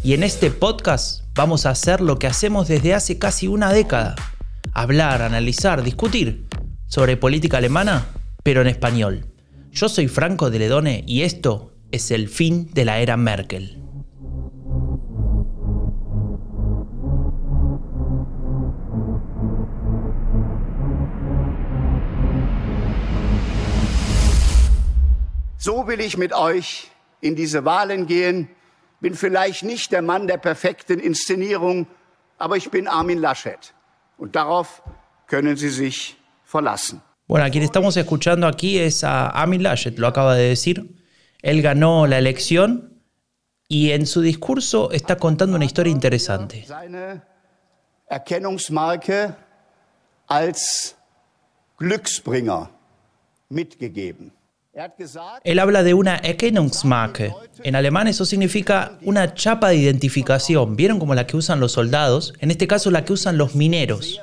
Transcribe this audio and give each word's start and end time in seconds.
Y 0.00 0.14
en 0.14 0.22
este 0.22 0.52
podcast 0.52 1.24
vamos 1.34 1.66
a 1.66 1.70
hacer 1.70 2.00
lo 2.00 2.20
que 2.20 2.28
hacemos 2.28 2.68
desde 2.68 2.94
hace 2.94 3.18
casi 3.18 3.48
una 3.48 3.72
década. 3.72 4.14
Hablar, 4.72 5.22
analizar, 5.22 5.82
discutir 5.82 6.46
sobre 6.86 7.16
política 7.16 7.58
alemana, 7.58 8.06
pero 8.44 8.60
en 8.60 8.68
español. 8.68 9.26
Yo 9.72 9.88
soy 9.88 10.06
Franco 10.06 10.50
de 10.50 10.60
Ledone 10.60 11.02
y 11.04 11.22
esto 11.22 11.74
es 11.90 12.12
el 12.12 12.28
fin 12.28 12.70
de 12.72 12.84
la 12.84 13.00
era 13.00 13.16
Merkel. 13.16 13.82
So 25.56 25.82
will 25.84 26.00
ich 26.00 26.16
mit 26.16 26.32
euch 26.32 26.88
in 27.20 27.34
diese 27.34 27.64
Wahlen 27.64 28.06
gehen 28.06 28.48
bin 29.00 29.14
vielleicht 29.14 29.62
nicht 29.62 29.92
der 29.92 30.02
Mann 30.02 30.26
der 30.26 30.38
perfekten 30.38 30.98
Inszenierung, 31.00 31.86
aber 32.38 32.56
ich 32.56 32.70
bin 32.70 32.88
Armin 32.88 33.18
Laschet. 33.18 33.74
Und 34.16 34.34
darauf 34.36 34.82
können 35.26 35.56
Sie 35.56 35.70
sich 35.70 36.16
verlassen. 36.44 37.02
Bueno, 37.26 37.44
a 37.44 37.50
quien 37.50 37.62
estamos 37.62 37.96
escuchando 37.96 38.46
aquí 38.46 38.78
es 38.78 39.04
a 39.04 39.28
Armin 39.28 39.62
Laschet, 39.62 39.98
lo 39.98 40.06
acaba 40.06 40.34
de 40.34 40.48
decir. 40.48 40.96
Él 41.42 41.62
ganó 41.62 42.06
la 42.06 42.18
elección 42.18 43.02
y 43.68 43.90
en 43.90 44.06
su 44.06 44.22
discurso 44.22 44.90
está 44.90 45.16
contando 45.16 45.56
una 45.56 45.66
historia 45.66 45.92
interesante. 45.92 46.64
Seine 46.66 47.22
Erkennungsmarke 48.08 49.36
als 50.26 50.96
Glücksbringer 51.76 52.70
mitgegeben. 53.50 54.32
Él 55.44 55.58
habla 55.58 55.82
de 55.82 55.94
una 55.94 56.16
Erkennungsmarke. 56.16 57.32
En 57.64 57.74
alemán 57.74 58.06
eso 58.06 58.24
significa 58.24 58.98
una 59.02 59.34
chapa 59.34 59.70
de 59.70 59.76
identificación. 59.76 60.76
¿Vieron 60.76 60.98
como 60.98 61.14
la 61.14 61.26
que 61.26 61.36
usan 61.36 61.60
los 61.60 61.72
soldados? 61.72 62.32
En 62.38 62.50
este 62.50 62.66
caso 62.66 62.90
la 62.90 63.04
que 63.04 63.12
usan 63.12 63.38
los 63.38 63.54
mineros. 63.54 64.20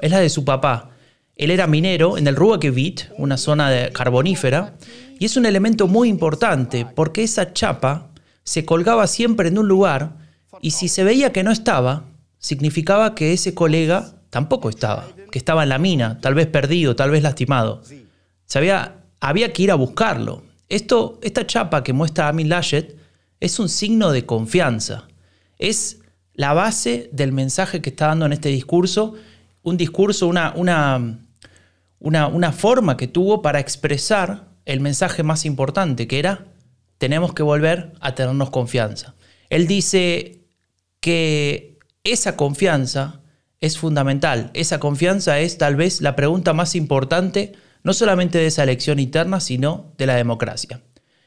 Es 0.00 0.10
la 0.10 0.18
de 0.18 0.28
su 0.28 0.44
papá. 0.44 0.90
Él 1.36 1.50
era 1.50 1.66
minero 1.66 2.18
en 2.18 2.26
el 2.26 2.36
Ruhrgebiet, 2.36 3.12
una 3.16 3.36
zona 3.36 3.70
de 3.70 3.92
carbonífera, 3.92 4.74
y 5.18 5.24
es 5.24 5.36
un 5.36 5.46
elemento 5.46 5.86
muy 5.86 6.08
importante 6.08 6.86
porque 6.94 7.22
esa 7.22 7.52
chapa 7.52 8.10
se 8.44 8.64
colgaba 8.64 9.06
siempre 9.06 9.48
en 9.48 9.58
un 9.58 9.68
lugar 9.68 10.16
y 10.60 10.72
si 10.72 10.88
se 10.88 11.04
veía 11.04 11.32
que 11.32 11.44
no 11.44 11.50
estaba, 11.52 12.04
significaba 12.38 13.14
que 13.14 13.32
ese 13.32 13.54
colega 13.54 14.14
tampoco 14.30 14.68
estaba, 14.68 15.08
que 15.30 15.38
estaba 15.38 15.62
en 15.62 15.68
la 15.68 15.78
mina, 15.78 16.20
tal 16.20 16.34
vez 16.34 16.48
perdido, 16.48 16.96
tal 16.96 17.10
vez 17.10 17.22
lastimado. 17.22 17.82
Se 18.46 18.58
había 18.58 19.01
había 19.22 19.52
que 19.52 19.62
ir 19.62 19.70
a 19.70 19.76
buscarlo. 19.76 20.42
Esto, 20.68 21.20
esta 21.22 21.46
chapa 21.46 21.84
que 21.84 21.92
muestra 21.92 22.26
Amin 22.26 22.48
Laschet 22.48 22.96
es 23.38 23.60
un 23.60 23.68
signo 23.68 24.10
de 24.10 24.26
confianza. 24.26 25.06
Es 25.58 26.00
la 26.34 26.52
base 26.54 27.08
del 27.12 27.30
mensaje 27.30 27.80
que 27.80 27.90
está 27.90 28.08
dando 28.08 28.26
en 28.26 28.32
este 28.32 28.48
discurso, 28.48 29.14
un 29.62 29.76
discurso, 29.76 30.26
una, 30.26 30.52
una, 30.56 31.20
una, 32.00 32.26
una 32.26 32.52
forma 32.52 32.96
que 32.96 33.06
tuvo 33.06 33.42
para 33.42 33.60
expresar 33.60 34.48
el 34.64 34.80
mensaje 34.80 35.22
más 35.22 35.44
importante, 35.44 36.08
que 36.08 36.18
era, 36.18 36.46
tenemos 36.98 37.32
que 37.32 37.44
volver 37.44 37.92
a 38.00 38.16
tenernos 38.16 38.50
confianza. 38.50 39.14
Él 39.50 39.68
dice 39.68 40.40
que 40.98 41.78
esa 42.02 42.36
confianza 42.36 43.20
es 43.60 43.78
fundamental, 43.78 44.50
esa 44.54 44.80
confianza 44.80 45.38
es 45.38 45.58
tal 45.58 45.76
vez 45.76 46.00
la 46.00 46.16
pregunta 46.16 46.52
más 46.54 46.74
importante 46.74 47.52
no 47.82 47.92
solamente 47.92 48.38
de 48.38 48.46
esa 48.46 48.62
elección 48.62 48.98
interna, 48.98 49.40
sino 49.40 49.92
de 49.98 50.06
la 50.06 50.14
democracia. 50.14 50.80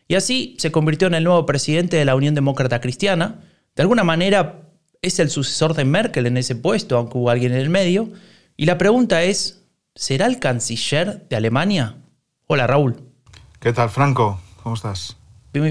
Y 0.08 0.16
así 0.16 0.56
se 0.60 0.72
convirtió 0.72 1.08
en 1.08 1.16
el 1.16 1.24
nuevo 1.24 1.46
presidente 1.46 1.98
de 1.98 2.06
la 2.06 2.16
Unión 2.16 2.36
Demócrata 2.36 2.80
Cristiana. 2.80 3.42
De 3.76 3.82
alguna 3.82 4.04
manera 4.04 4.62
es 5.02 5.20
el 5.20 5.30
sucesor 5.30 5.74
de 5.74 5.86
Merkel 5.86 6.28
en 6.28 6.38
ese 6.38 6.56
puesto, 6.56 6.98
aunque 6.98 7.18
hubo 7.18 7.30
alguien 7.30 7.52
en 7.54 7.60
el 7.60 7.70
medio. 7.70 8.10
Y 8.56 8.66
la 8.66 8.78
pregunta 8.78 9.24
es, 9.24 9.64
¿será 9.96 10.28
el 10.28 10.40
canciller 10.40 11.28
de 11.28 11.36
Alemania? 11.36 11.98
Hola 12.48 12.68
Raúl. 12.68 12.96
¿Qué 13.60 13.74
tal 13.74 13.90
Franco? 13.90 14.40
¿Cómo 14.62 14.76
estás? 14.76 15.18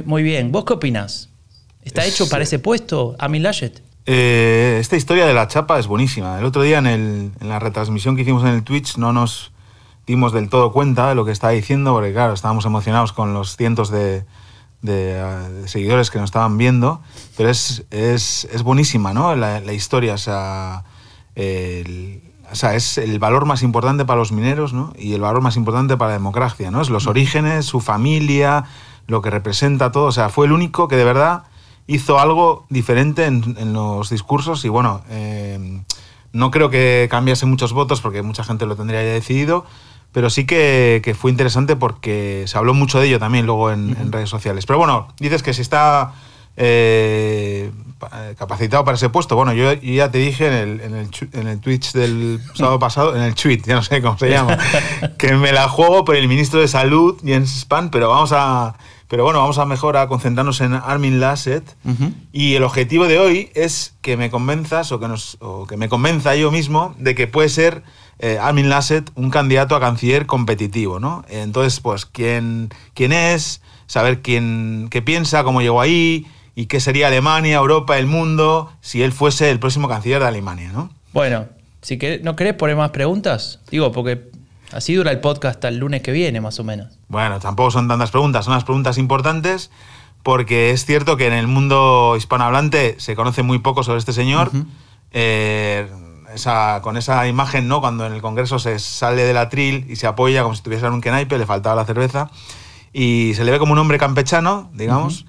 Muy 0.05 0.23
bien. 0.23 0.51
¿Vos 0.51 0.65
qué 0.65 0.73
opinas? 0.73 1.31
¿Está 1.83 2.05
hecho 2.05 2.29
para 2.29 2.43
ese 2.43 2.59
puesto, 2.59 3.15
Amin 3.19 3.43
Laschet? 3.43 3.83
Eh, 4.07 4.79
esta 4.81 4.97
historia 4.97 5.27
de 5.27 5.35
la 5.35 5.49
chapa 5.49 5.79
es 5.79 5.87
buenísima. 5.87 6.39
El 6.39 6.45
otro 6.45 6.63
día 6.63 6.79
en, 6.79 6.87
en, 6.87 7.49
la 7.49 7.59
retransmisión 7.59 8.17
que 8.17 8.23
hicimos 8.23 8.43
en 8.43 8.51
el 8.51 8.65
Twitch 8.65 8.97
no 8.97 9.13
nos 9.13 9.53
dimos 10.07 10.33
del 10.33 10.49
todo 10.49 10.73
cuenta 10.73 11.09
de 11.09 11.15
lo 11.15 11.25
que 11.25 11.33
estaba 11.33 11.53
diciendo, 11.53 11.93
porque 11.93 12.13
claro, 12.13 12.33
estábamos 12.33 12.65
emocionados 12.67 13.13
con 13.13 13.35
los 13.35 13.57
cientos 13.57 13.91
de, 13.91 14.25
de, 14.83 15.65
seguidores 15.67 16.11
que 16.11 16.19
nos 16.19 16.29
estaban 16.29 16.59
viendo, 16.59 17.01
pero 17.37 17.49
es, 17.49 17.85
es, 17.91 18.47
es 18.53 18.63
buenísima, 18.63 19.15
¿no? 19.15 19.35
La, 19.35 19.61
la 19.61 19.73
historia, 19.73 20.15
o 20.15 20.19
sea, 20.19 20.85
el, 21.35 22.23
o 22.51 22.55
sea, 22.55 22.75
es 22.75 22.99
el 22.99 23.19
valor 23.19 23.47
más 23.47 23.63
importante 23.63 24.05
para 24.05 24.19
los 24.19 24.33
mineros, 24.33 24.73
¿no? 24.73 24.93
Y 24.99 25.15
el 25.15 25.21
valor 25.21 25.41
más 25.41 25.57
importante 25.57 25.97
para 25.97 26.11
la 26.11 26.19
democracia, 26.19 26.71
¿no? 26.71 26.83
Es 26.83 26.91
los 26.91 27.07
orígenes, 27.07 27.65
su 27.65 27.81
familia, 27.81 28.65
lo 29.07 29.23
que 29.23 29.31
representa 29.31 29.91
todo, 29.91 30.05
o 30.05 30.13
sea, 30.13 30.29
fue 30.29 30.47
el 30.47 30.53
único 30.53 30.89
que 30.89 30.97
de 30.97 31.05
verdad 31.05 31.45
hizo 31.87 32.19
algo 32.19 32.67
diferente 32.71 33.27
en, 33.27 33.57
en 33.59 33.73
los 33.73 34.09
discursos 34.11 34.65
y 34.65 34.69
bueno, 34.69 35.03
eh, 35.11 35.83
no 36.33 36.51
creo 36.51 36.69
que 36.69 37.07
cambiase 37.11 37.47
muchos 37.47 37.73
votos 37.73 38.01
porque 38.01 38.23
mucha 38.23 38.45
gente 38.45 38.67
lo 38.67 38.77
tendría 38.77 39.03
ya 39.03 39.11
decidido, 39.11 39.65
pero 40.15 40.31
sí 40.31 40.47
que, 40.47 41.17
fue 41.19 41.33
interesante 41.33 41.75
porque 41.75 42.45
se 42.47 42.57
habló 42.57 42.73
mucho 42.73 43.01
de 43.01 43.09
ello 43.09 43.19
también 43.19 43.47
luego 43.47 43.73
en, 43.73 44.13
redes 44.13 44.31
sociales. 44.31 44.65
Pero 44.65 44.79
bueno, 44.79 45.09
dices 45.19 45.43
que 45.43 45.53
si 45.53 45.61
está 45.61 46.13
eh, 46.57 47.73
capacitado 48.37 48.85
para 48.85 48.97
ese 48.97 49.09
puesto. 49.09 49.37
Bueno, 49.37 49.53
yo, 49.53 49.73
ya 49.75 50.11
te 50.11 50.19
dije 50.19 50.47
en 50.47 50.53
el, 50.53 50.81
en, 50.81 50.95
el, 50.95 51.09
en 51.33 51.47
el 51.47 51.61
Twitch 51.61 51.93
del 51.93 52.41
sábado 52.55 52.79
pasado, 52.79 53.17
en 53.17 53.23
el 53.23 53.35
tweet, 53.35 53.63
ya 53.65 53.75
no 53.75 53.83
sé 53.83 54.03
cómo 54.03 54.19
se 54.19 54.31
llama, 54.31 54.59
que 55.19 55.35
me 55.35 55.53
la 55.53 55.69
juego 55.69 56.05
por 56.05 56.17
el 56.17 56.29
ministro 56.29 56.61
de 56.61 56.69
Salud, 56.69 57.17
Jens 57.25 57.61
Spahn, 57.61 57.91
pero 57.91 58.09
vamos 58.09 58.33
a... 58.33 58.77
Pero 59.07 59.23
bueno, 59.23 59.39
vamos 59.39 59.59
a 59.59 59.67
mejor 59.67 59.97
a 59.97 60.09
concentrarnos 60.09 60.61
en 60.63 60.73
Armin 60.73 61.21
Lasset. 61.21 61.77
Y 62.33 62.55
el 62.55 62.65
objetivo 62.65 63.07
de 63.07 63.19
hoy 63.21 63.51
es 63.55 63.95
que 64.01 64.17
me 64.17 64.31
convenzas 64.31 64.91
o 64.93 64.99
que, 64.99 65.07
nos, 65.07 65.37
o 65.41 65.67
que 65.67 65.77
me 65.77 65.89
convenza 65.89 66.35
yo 66.35 66.51
mismo 66.51 66.97
de 66.99 67.15
que 67.15 67.29
puede 67.29 67.51
ser 67.51 67.85
eh, 68.19 68.39
Armin 68.41 68.69
Lasset 68.69 69.11
un 69.15 69.31
candidato 69.31 69.77
a 69.77 69.81
canciller 69.81 70.27
competitivo, 70.27 71.01
¿no? 71.01 71.25
Entonces, 71.29 71.81
pues, 71.81 72.07
¿quién, 72.07 72.71
quién 72.95 73.13
es? 73.13 73.61
Saber 73.87 74.23
quién, 74.23 74.89
qué 74.91 75.03
piensa, 75.03 75.45
cómo 75.45 75.61
llegó 75.61 75.81
ahí 75.81 76.27
y 76.55 76.67
qué 76.67 76.81
sería 76.81 77.09
Alemania, 77.09 77.57
Europa, 77.57 77.99
el 77.99 78.07
mundo 78.07 78.73
si 78.81 79.03
él 79.03 79.13
fuese 79.13 79.51
el 79.51 79.59
próximo 79.59 79.89
canciller 79.89 80.21
de 80.21 80.29
Alemania, 80.29 80.71
¿no? 80.73 80.91
Bueno, 81.13 81.47
si 81.83 81.99
¿no 82.23 82.37
querés 82.37 82.55
poner 82.55 82.77
más 82.77 82.91
preguntas? 82.91 83.61
Digo, 83.71 83.93
porque 83.93 84.31
así 84.73 84.95
dura 84.95 85.11
el 85.11 85.21
podcast 85.21 85.57
hasta 85.57 85.69
el 85.69 85.79
lunes 85.79 86.03
que 86.03 86.13
viene, 86.13 86.41
más 86.41 86.59
o 86.61 86.65
menos. 86.65 86.99
Bueno, 87.09 87.41
tampoco 87.41 87.71
son 87.71 87.89
tantas 87.89 88.11
preguntas, 88.11 88.45
son 88.45 88.55
las 88.55 88.65
preguntas 88.65 88.99
importantes 88.99 89.71
porque 90.23 90.71
es 90.71 90.87
cierto 90.87 91.17
que 91.17 91.27
en 91.27 91.35
el 91.35 91.47
mundo 91.47 92.15
hispanohablante 92.17 92.97
se 92.99 93.15
conoce 93.15 93.43
muy 93.43 93.59
poco 93.59 93.83
sobre 93.83 93.99
este 93.99 94.15
señor 94.15 94.51
con 94.51 94.67
esa 96.97 97.29
imagen, 97.29 97.69
¿no? 97.69 97.81
Cuando 97.81 98.07
en 98.07 98.13
el 98.15 98.23
Congreso 98.23 98.59
se 98.59 98.79
sale 98.79 99.25
del 99.25 99.37
atril 99.37 99.87
y 99.89 99.97
se 99.97 100.07
apoya 100.07 100.43
como 100.43 100.55
si 100.55 100.61
estuviese 100.61 100.87
en 100.87 100.95
un 100.95 101.01
kenaipe, 101.01 101.37
le 101.39 101.47
faltaba 101.47 101.77
la 101.77 101.85
cerveza. 101.85 102.31
Y 102.93 103.35
se 103.35 103.45
le 103.45 103.53
ve 103.53 103.59
como 103.59 103.73
un 103.73 103.79
hombre 103.79 103.99
campechano, 103.99 104.71
digamos. 104.73 105.27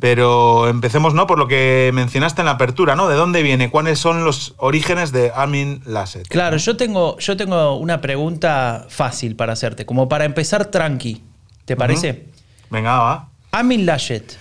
Pero 0.00 0.68
empecemos, 0.68 1.14
¿no? 1.14 1.26
Por 1.26 1.38
lo 1.38 1.46
que 1.46 1.90
mencionaste 1.94 2.42
en 2.42 2.46
la 2.46 2.52
apertura, 2.52 2.96
¿no? 2.96 3.08
¿De 3.08 3.14
dónde 3.14 3.42
viene? 3.42 3.70
¿Cuáles 3.70 3.98
son 3.98 4.24
los 4.24 4.54
orígenes 4.56 5.12
de 5.12 5.30
Armin 5.34 5.82
Lasset? 5.84 6.26
Claro, 6.28 6.56
yo, 6.56 6.76
tengo, 6.76 7.18
yo 7.18 7.36
tengo 7.36 7.76
una 7.76 8.00
pregunta 8.00 8.86
fácil 8.88 9.36
para 9.36 9.52
hacerte, 9.52 9.86
como 9.86 10.08
para 10.08 10.24
empezar 10.24 10.66
tranqui. 10.66 11.22
¿Te 11.64 11.76
parece? 11.76 12.26
Venga, 12.70 12.98
va. 12.98 13.28
Armin 13.50 13.86
Laschet, 13.86 14.38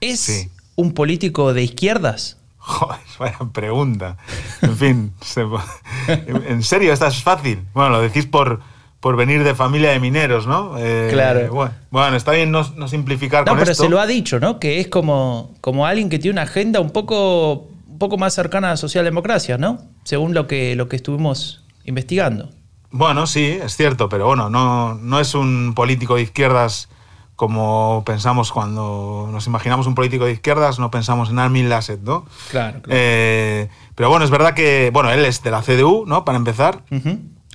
¿es 0.00 0.48
un 0.74 0.92
político 0.92 1.52
de 1.52 1.62
izquierdas? 1.62 2.38
Joder, 2.58 3.00
vaya 3.18 3.38
pregunta. 3.52 4.16
En 4.60 4.76
fin, 4.76 5.12
en 6.08 6.62
serio, 6.62 6.92
esta 6.92 7.08
es 7.08 7.22
fácil. 7.22 7.64
Bueno, 7.74 7.90
lo 7.90 8.00
decís 8.00 8.26
por, 8.26 8.60
por 9.02 9.16
venir 9.16 9.42
de 9.42 9.56
familia 9.56 9.90
de 9.90 9.98
mineros, 9.98 10.46
¿no? 10.46 10.78
Eh, 10.78 11.08
claro. 11.10 11.72
Bueno, 11.90 12.16
está 12.16 12.30
bien 12.30 12.52
no, 12.52 12.62
no 12.76 12.86
simplificar 12.86 13.44
no, 13.44 13.56
pero 13.58 13.74
se 13.74 13.88
lo 13.88 14.00
ha 14.00 14.06
dicho, 14.06 14.38
¿no? 14.38 14.60
Que 14.60 14.78
es 14.78 14.86
como, 14.86 15.56
como 15.60 15.86
alguien 15.86 16.08
que 16.08 16.20
tiene 16.20 16.34
una 16.34 16.42
agenda 16.42 16.78
un 16.78 16.90
poco, 16.90 17.66
un 17.88 17.98
poco 17.98 18.16
más 18.16 18.32
cercana 18.32 18.68
a 18.68 18.70
la 18.70 18.76
socialdemocracia, 18.76 19.58
¿no? 19.58 19.78
Según 20.04 20.34
lo 20.34 20.46
que, 20.46 20.76
lo 20.76 20.88
que 20.88 20.94
estuvimos 20.94 21.64
investigando. 21.84 22.50
Bueno, 22.92 23.26
sí, 23.26 23.58
es 23.60 23.76
cierto, 23.76 24.08
pero 24.08 24.26
bueno, 24.26 24.48
no, 24.48 24.94
no 24.94 25.18
es 25.18 25.34
un 25.34 25.74
político 25.74 26.14
de 26.14 26.22
izquierdas 26.22 26.88
como 27.34 28.04
pensamos 28.06 28.52
cuando 28.52 29.28
nos 29.32 29.48
imaginamos 29.48 29.88
un 29.88 29.96
político 29.96 30.26
de 30.26 30.32
izquierdas, 30.32 30.78
no 30.78 30.92
pensamos 30.92 31.30
en 31.30 31.40
Armin 31.40 31.68
Lasset, 31.68 32.00
¿no? 32.02 32.24
Claro, 32.52 32.82
claro. 32.82 32.86
Eh, 32.88 33.68
pero 33.96 34.10
bueno, 34.10 34.24
es 34.24 34.30
verdad 34.30 34.54
que, 34.54 34.90
bueno, 34.92 35.10
él 35.10 35.24
es 35.24 35.42
de 35.42 35.50
la 35.50 35.60
CDU, 35.60 36.04
¿no? 36.06 36.24
Para 36.24 36.38
empezar. 36.38 36.84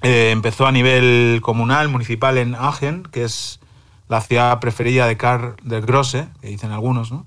Eh, 0.04 0.32
empezó 0.32 0.68
a 0.68 0.72
nivel 0.72 1.40
comunal, 1.42 1.90
municipal 1.90 2.38
en 2.38 2.56
Aachen, 2.56 3.04
que 3.04 3.24
es 3.24 3.60
la 4.08 4.22
ciudad 4.22 4.60
preferida 4.60 5.08
de 5.08 5.18
Karl 5.18 5.56
del 5.64 5.82
Grosse, 5.82 6.28
que 6.42 6.48
dicen 6.48 6.72
algunos, 6.72 7.12
¿no? 7.12 7.26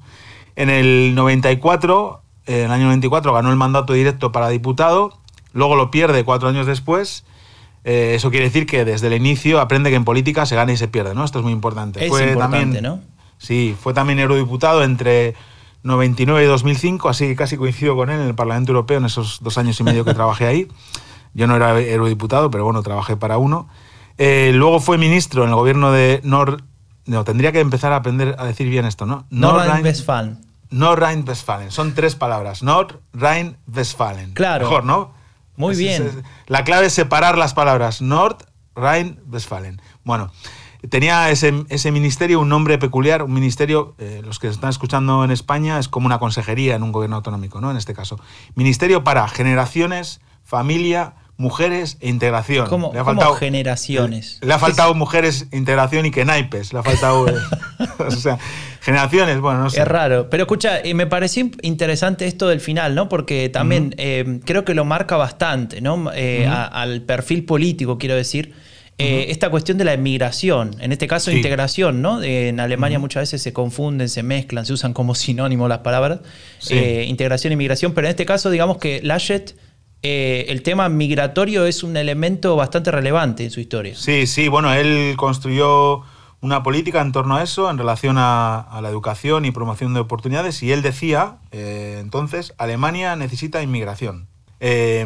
En 0.56 0.70
el 0.70 1.14
94, 1.14 2.22
en 2.46 2.64
el 2.66 2.70
año 2.70 2.84
94, 2.84 3.32
ganó 3.32 3.50
el 3.50 3.56
mandato 3.56 3.92
directo 3.92 4.32
para 4.32 4.48
diputado, 4.48 5.18
luego 5.52 5.74
lo 5.76 5.90
pierde 5.90 6.24
cuatro 6.24 6.48
años 6.48 6.66
después. 6.66 7.24
Eh, 7.84 8.12
eso 8.14 8.30
quiere 8.30 8.46
decir 8.46 8.66
que 8.66 8.84
desde 8.84 9.06
el 9.06 9.14
inicio 9.14 9.60
aprende 9.60 9.90
que 9.90 9.96
en 9.96 10.04
política 10.04 10.46
se 10.46 10.54
gana 10.54 10.72
y 10.72 10.76
se 10.76 10.86
pierde, 10.86 11.14
¿no? 11.14 11.24
Esto 11.24 11.38
es 11.38 11.44
muy 11.44 11.52
importante. 11.52 12.04
Es 12.04 12.10
fue 12.10 12.28
importante, 12.28 12.58
también, 12.58 12.82
¿no? 12.82 13.00
Sí, 13.38 13.74
fue 13.80 13.94
también 13.94 14.18
eurodiputado 14.18 14.84
entre 14.84 15.34
99 15.82 16.44
y 16.44 16.46
2005, 16.46 17.08
así 17.08 17.28
que 17.28 17.36
casi 17.36 17.56
coincido 17.56 17.96
con 17.96 18.10
él 18.10 18.20
en 18.20 18.26
el 18.26 18.34
Parlamento 18.34 18.72
Europeo 18.72 18.98
en 18.98 19.06
esos 19.06 19.38
dos 19.42 19.56
años 19.56 19.80
y 19.80 19.82
medio 19.82 20.04
que 20.04 20.12
trabajé 20.14 20.46
ahí. 20.46 20.68
Yo 21.34 21.46
no 21.46 21.56
era 21.56 21.78
eurodiputado, 21.80 22.50
pero 22.50 22.64
bueno, 22.64 22.82
trabajé 22.82 23.16
para 23.16 23.38
uno. 23.38 23.68
Eh, 24.18 24.50
luego 24.54 24.80
fue 24.80 24.98
ministro 24.98 25.44
en 25.44 25.50
el 25.50 25.54
gobierno 25.54 25.92
de 25.92 26.20
Nord... 26.24 26.62
No, 27.06 27.24
tendría 27.24 27.50
que 27.52 27.60
empezar 27.60 27.92
a 27.92 27.96
aprender 27.96 28.36
a 28.38 28.44
decir 28.44 28.68
bien 28.68 28.84
esto, 28.84 29.06
¿no? 29.06 29.26
Nordrhein-Westfalen. 29.30 30.38
Nordrhein-Westfalen. 30.70 31.70
Son 31.72 31.94
tres 31.94 32.14
palabras. 32.14 32.62
Nordrhein-Westfalen. 32.62 34.32
Claro. 34.34 34.66
Mejor, 34.66 34.84
¿no? 34.84 35.12
Muy 35.56 35.72
Es- 35.72 35.78
bien. 35.78 36.02
es- 36.06 36.14
la 36.46 36.64
clave 36.64 36.86
es 36.86 36.92
separar 36.92 37.36
las 37.38 37.54
palabras. 37.54 38.00
Nord-Rhein-Westfalen. 38.02 39.80
Bueno, 40.04 40.30
tenía 40.88 41.30
ese, 41.30 41.64
ese 41.68 41.90
ministerio 41.92 42.40
un 42.40 42.48
nombre 42.48 42.78
peculiar, 42.78 43.22
un 43.22 43.32
ministerio, 43.32 43.94
eh, 43.98 44.22
los 44.24 44.38
que 44.38 44.48
están 44.48 44.70
escuchando 44.70 45.24
en 45.24 45.30
España, 45.30 45.78
es 45.78 45.88
como 45.88 46.06
una 46.06 46.18
consejería 46.18 46.76
en 46.76 46.82
un 46.82 46.92
gobierno 46.92 47.16
autonómico, 47.16 47.60
¿no? 47.60 47.70
En 47.70 47.76
este 47.76 47.94
caso. 47.94 48.18
Ministerio 48.54 49.04
para 49.04 49.26
generaciones, 49.28 50.20
familia, 50.50 51.14
mujeres 51.36 51.96
e 52.00 52.08
integración. 52.10 52.66
¿Cómo, 52.68 52.90
Le 52.92 52.98
ha 52.98 53.04
cómo 53.04 53.14
faltado- 53.20 53.36
generaciones? 53.36 54.38
le 54.42 54.52
ha 54.52 54.58
faltado 54.58 54.92
mujeres, 54.94 55.46
integración 55.52 56.04
y 56.06 56.10
que 56.10 56.24
naipes. 56.26 56.72
Le 56.72 56.80
ha 56.80 56.82
faltado. 56.82 57.28
eh, 57.28 57.34
o 57.98 58.10
sea, 58.10 58.36
generaciones, 58.82 59.40
bueno, 59.40 59.60
no 59.62 59.70
sé. 59.70 59.80
Es 59.80 59.88
raro. 59.88 60.28
Pero 60.28 60.42
escucha, 60.42 60.80
eh, 60.80 60.92
me 60.92 61.06
pareció 61.06 61.48
interesante 61.62 62.26
esto 62.26 62.48
del 62.48 62.60
final, 62.60 62.94
¿no? 62.94 63.08
Porque 63.08 63.48
también 63.48 63.94
eh, 63.96 64.40
creo 64.44 64.64
que 64.64 64.74
lo 64.74 64.84
marca 64.84 65.16
bastante, 65.16 65.80
¿no? 65.80 66.10
Eh, 66.12 66.46
a- 66.46 66.64
al 66.66 67.02
perfil 67.02 67.44
político, 67.44 67.96
quiero 67.96 68.16
decir. 68.16 68.52
Eh, 69.02 69.30
Esta 69.30 69.48
cuestión 69.48 69.78
de 69.78 69.84
la 69.84 69.94
inmigración, 69.94 70.76
en 70.78 70.92
este 70.92 71.06
caso 71.06 71.30
Sí. 71.30 71.38
integración, 71.38 72.02
¿no? 72.02 72.20
Eh, 72.22 72.48
en 72.48 72.60
Alemania 72.60 72.98
muchas 72.98 73.22
veces 73.22 73.40
se 73.40 73.54
confunden, 73.54 74.10
se 74.10 74.22
mezclan, 74.22 74.66
se 74.66 74.74
usan 74.74 74.92
como 74.92 75.14
sinónimo 75.14 75.68
las 75.68 75.78
palabras, 75.78 76.18
Sí. 76.58 76.74
eh, 76.74 77.06
integración 77.08 77.50
e 77.52 77.54
inmigración, 77.54 77.92
pero 77.94 78.08
en 78.08 78.10
este 78.10 78.26
caso 78.26 78.50
digamos 78.50 78.76
que 78.76 79.00
Laschet, 79.02 79.56
eh, 80.02 80.46
el 80.48 80.62
tema 80.62 80.88
migratorio 80.88 81.66
es 81.66 81.82
un 81.82 81.96
elemento 81.96 82.56
bastante 82.56 82.90
relevante 82.90 83.44
en 83.44 83.50
su 83.50 83.60
historia. 83.60 83.94
Sí, 83.94 84.26
sí, 84.26 84.48
bueno, 84.48 84.72
él 84.72 85.14
construyó 85.16 86.02
una 86.40 86.62
política 86.62 87.02
en 87.02 87.12
torno 87.12 87.36
a 87.36 87.42
eso, 87.42 87.70
en 87.70 87.78
relación 87.78 88.16
a, 88.18 88.60
a 88.60 88.80
la 88.80 88.88
educación 88.88 89.44
y 89.44 89.50
promoción 89.50 89.92
de 89.94 90.00
oportunidades, 90.00 90.62
y 90.62 90.72
él 90.72 90.82
decía, 90.82 91.36
eh, 91.52 91.98
entonces, 92.00 92.54
Alemania 92.56 93.14
necesita 93.16 93.62
inmigración. 93.62 94.26
Eh, 94.60 95.04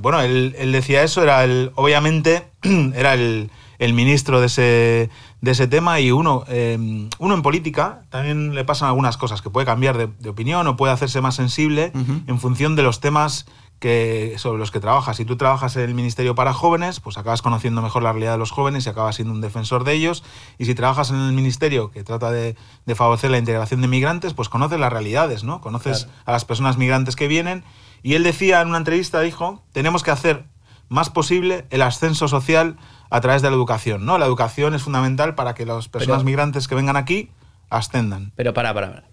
bueno, 0.00 0.20
él, 0.20 0.54
él 0.58 0.72
decía 0.72 1.02
eso, 1.02 1.22
era 1.22 1.44
el, 1.44 1.72
obviamente, 1.74 2.48
era 2.94 3.14
el, 3.14 3.50
el 3.78 3.92
ministro 3.94 4.40
de 4.40 4.46
ese, 4.46 5.10
de 5.40 5.50
ese 5.50 5.68
tema, 5.68 6.00
y 6.00 6.10
uno, 6.10 6.44
eh, 6.48 7.08
uno 7.18 7.34
en 7.34 7.42
política 7.42 8.02
también 8.10 8.54
le 8.54 8.64
pasan 8.64 8.88
algunas 8.88 9.16
cosas, 9.16 9.40
que 9.40 9.48
puede 9.48 9.64
cambiar 9.64 9.96
de, 9.96 10.08
de 10.18 10.28
opinión 10.28 10.66
o 10.66 10.76
puede 10.76 10.92
hacerse 10.92 11.22
más 11.22 11.34
sensible 11.34 11.92
en 11.94 12.40
función 12.40 12.76
de 12.76 12.82
los 12.82 13.00
temas 13.00 13.46
que, 13.78 14.34
sobre 14.38 14.58
los 14.58 14.70
que 14.70 14.80
trabajas. 14.80 15.16
Si 15.18 15.24
tú 15.24 15.36
trabajas 15.36 15.76
en 15.76 15.82
el 15.82 15.94
Ministerio 15.94 16.34
para 16.34 16.52
Jóvenes, 16.52 17.00
pues 17.00 17.16
acabas 17.18 17.42
conociendo 17.42 17.80
mejor 17.82 18.02
la 18.02 18.12
realidad 18.12 18.32
de 18.32 18.38
los 18.38 18.50
jóvenes 18.50 18.86
y 18.86 18.88
acabas 18.88 19.16
siendo 19.16 19.32
un 19.32 19.40
defensor 19.40 19.84
de 19.84 19.92
ellos. 19.92 20.24
Y 20.58 20.64
si 20.64 20.74
trabajas 20.74 21.10
en 21.10 21.16
el 21.16 21.32
Ministerio 21.32 21.90
que 21.90 22.02
trata 22.04 22.30
de, 22.30 22.56
de 22.86 22.94
favorecer 22.94 23.30
la 23.30 23.38
integración 23.38 23.80
de 23.80 23.88
migrantes, 23.88 24.34
pues 24.34 24.48
conoces 24.48 24.80
las 24.80 24.92
realidades, 24.92 25.44
¿no? 25.44 25.60
Conoces 25.60 26.04
Claro. 26.04 26.20
a 26.26 26.32
las 26.32 26.44
personas 26.44 26.76
migrantes 26.76 27.14
que 27.16 27.28
vienen. 27.28 27.62
Y 28.02 28.14
él 28.14 28.22
decía 28.24 28.60
en 28.60 28.68
una 28.68 28.78
entrevista, 28.78 29.20
dijo, 29.20 29.62
tenemos 29.72 30.02
que 30.02 30.10
hacer 30.10 30.44
más 30.88 31.10
posible 31.10 31.66
el 31.70 31.82
ascenso 31.82 32.28
social 32.28 32.76
a 33.10 33.20
través 33.20 33.42
de 33.42 33.50
la 33.50 33.56
educación, 33.56 34.04
¿no? 34.06 34.18
La 34.18 34.26
educación 34.26 34.74
es 34.74 34.82
fundamental 34.82 35.34
para 35.34 35.54
que 35.54 35.66
las 35.66 35.88
personas 35.88 36.18
Pero- 36.18 36.24
migrantes 36.26 36.66
que 36.68 36.74
vengan 36.74 36.96
aquí 36.96 37.30
ascendan. 37.70 38.32
Pero 38.36 38.54
pará, 38.54 38.72
pará, 38.74 38.88
pará. 38.90 39.07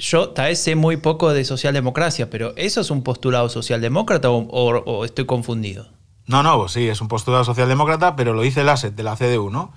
Yo 0.00 0.30
tal 0.30 0.46
vez 0.48 0.58
sé 0.60 0.74
muy 0.74 0.96
poco 0.96 1.32
de 1.32 1.44
socialdemocracia, 1.44 2.30
pero 2.30 2.52
¿eso 2.56 2.80
es 2.80 2.90
un 2.90 3.02
postulado 3.02 3.48
socialdemócrata 3.48 4.30
o, 4.30 4.38
o- 4.38 4.82
o 4.84 5.04
estoy 5.04 5.26
confundido? 5.26 5.88
No, 6.26 6.42
no, 6.42 6.68
sí, 6.68 6.86
es 6.88 7.00
un 7.00 7.08
postulado 7.08 7.44
socialdemócrata, 7.44 8.14
pero 8.16 8.34
lo 8.34 8.42
dice 8.42 8.60
el 8.60 8.68
ASET 8.68 8.94
de 8.94 9.02
la 9.02 9.16
CDU, 9.16 9.50
¿no? 9.50 9.72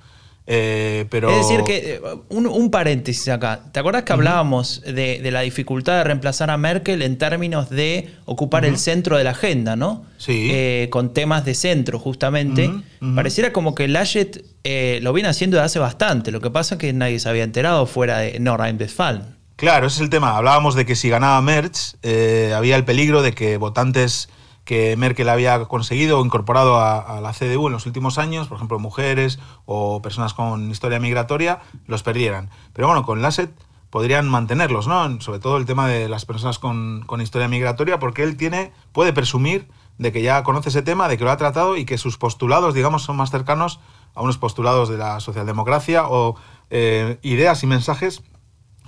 Eh, 0.47 1.05
pero... 1.09 1.29
Es 1.29 1.37
decir, 1.47 1.63
que 1.63 1.93
eh, 1.95 2.01
un, 2.29 2.47
un 2.47 2.71
paréntesis 2.71 3.29
acá. 3.29 3.61
¿Te 3.71 3.79
acuerdas 3.79 4.03
que 4.03 4.11
hablábamos 4.11 4.81
de, 4.81 5.19
de 5.21 5.31
la 5.31 5.41
dificultad 5.41 5.97
de 5.97 6.03
reemplazar 6.03 6.49
a 6.49 6.57
Merkel 6.57 7.03
en 7.03 7.17
términos 7.17 7.69
de 7.69 8.09
ocupar 8.25 8.65
el 8.65 8.77
centro 8.77 9.17
de 9.17 9.23
la 9.23 9.29
agenda, 9.29 9.75
¿no? 9.75 10.03
Sí. 10.17 10.49
Eh, 10.51 10.87
con 10.91 11.13
temas 11.13 11.45
de 11.45 11.53
centro, 11.53 11.99
justamente. 11.99 12.71
Pareciera 13.15 13.53
como 13.53 13.75
que 13.75 13.87
Laschet 13.87 14.43
eh, 14.63 14.99
lo 15.03 15.13
viene 15.13 15.29
haciendo 15.29 15.57
desde 15.57 15.65
hace 15.67 15.79
bastante. 15.79 16.31
Lo 16.31 16.41
que 16.41 16.49
pasa 16.49 16.75
es 16.75 16.79
que 16.81 16.91
nadie 16.91 17.19
se 17.19 17.29
había 17.29 17.43
enterado 17.43 17.85
fuera 17.85 18.17
de 18.17 18.39
Nordrhein-Westfalen. 18.39 19.21
Claro, 19.61 19.85
ese 19.85 19.97
es 19.97 20.01
el 20.01 20.09
tema. 20.09 20.37
Hablábamos 20.37 20.73
de 20.73 20.87
que 20.87 20.95
si 20.95 21.07
ganaba 21.07 21.39
Merz, 21.39 21.95
eh, 22.01 22.51
había 22.57 22.75
el 22.75 22.83
peligro 22.83 23.21
de 23.21 23.35
que 23.35 23.57
votantes 23.57 24.27
que 24.65 24.97
Merkel 24.97 25.29
había 25.29 25.65
conseguido 25.65 26.17
o 26.17 26.25
incorporado 26.25 26.79
a, 26.79 27.21
la 27.21 27.31
CDU 27.31 27.67
en 27.67 27.73
los 27.73 27.85
últimos 27.85 28.17
años, 28.17 28.47
por 28.47 28.55
ejemplo, 28.55 28.79
mujeres 28.79 29.37
o 29.67 30.01
personas 30.01 30.33
con 30.33 30.71
historia 30.71 30.99
migratoria, 30.99 31.59
los 31.85 32.01
perdieran. 32.01 32.49
Pero 32.73 32.87
bueno, 32.87 33.05
con 33.05 33.21
Lasset 33.21 33.51
podrían 33.91 34.27
mantenerlos, 34.27 34.87
¿no? 34.87 35.21
Sobre 35.21 35.37
todo 35.37 35.57
el 35.57 35.67
tema 35.67 35.87
de 35.87 36.09
las 36.09 36.25
personas 36.25 36.57
con, 36.57 37.03
con 37.05 37.21
historia 37.21 37.47
migratoria, 37.47 37.99
porque 37.99 38.23
él 38.23 38.37
tiene, 38.37 38.73
puede 38.93 39.13
presumir 39.13 39.67
de 39.99 40.11
que 40.11 40.23
ya 40.23 40.41
conoce 40.41 40.69
ese 40.69 40.81
tema, 40.81 41.07
de 41.07 41.19
que 41.19 41.23
lo 41.23 41.29
ha 41.29 41.37
tratado 41.37 41.77
y 41.77 41.85
que 41.85 41.99
sus 41.99 42.17
postulados, 42.17 42.73
digamos, 42.73 43.03
son 43.03 43.15
más 43.15 43.29
cercanos 43.29 43.79
a 44.15 44.23
unos 44.23 44.39
postulados 44.39 44.89
de 44.89 44.97
la 44.97 45.19
socialdemocracia 45.19 46.07
o 46.07 46.35
eh, 46.71 47.19
ideas 47.21 47.61
y 47.61 47.67
mensajes 47.67 48.23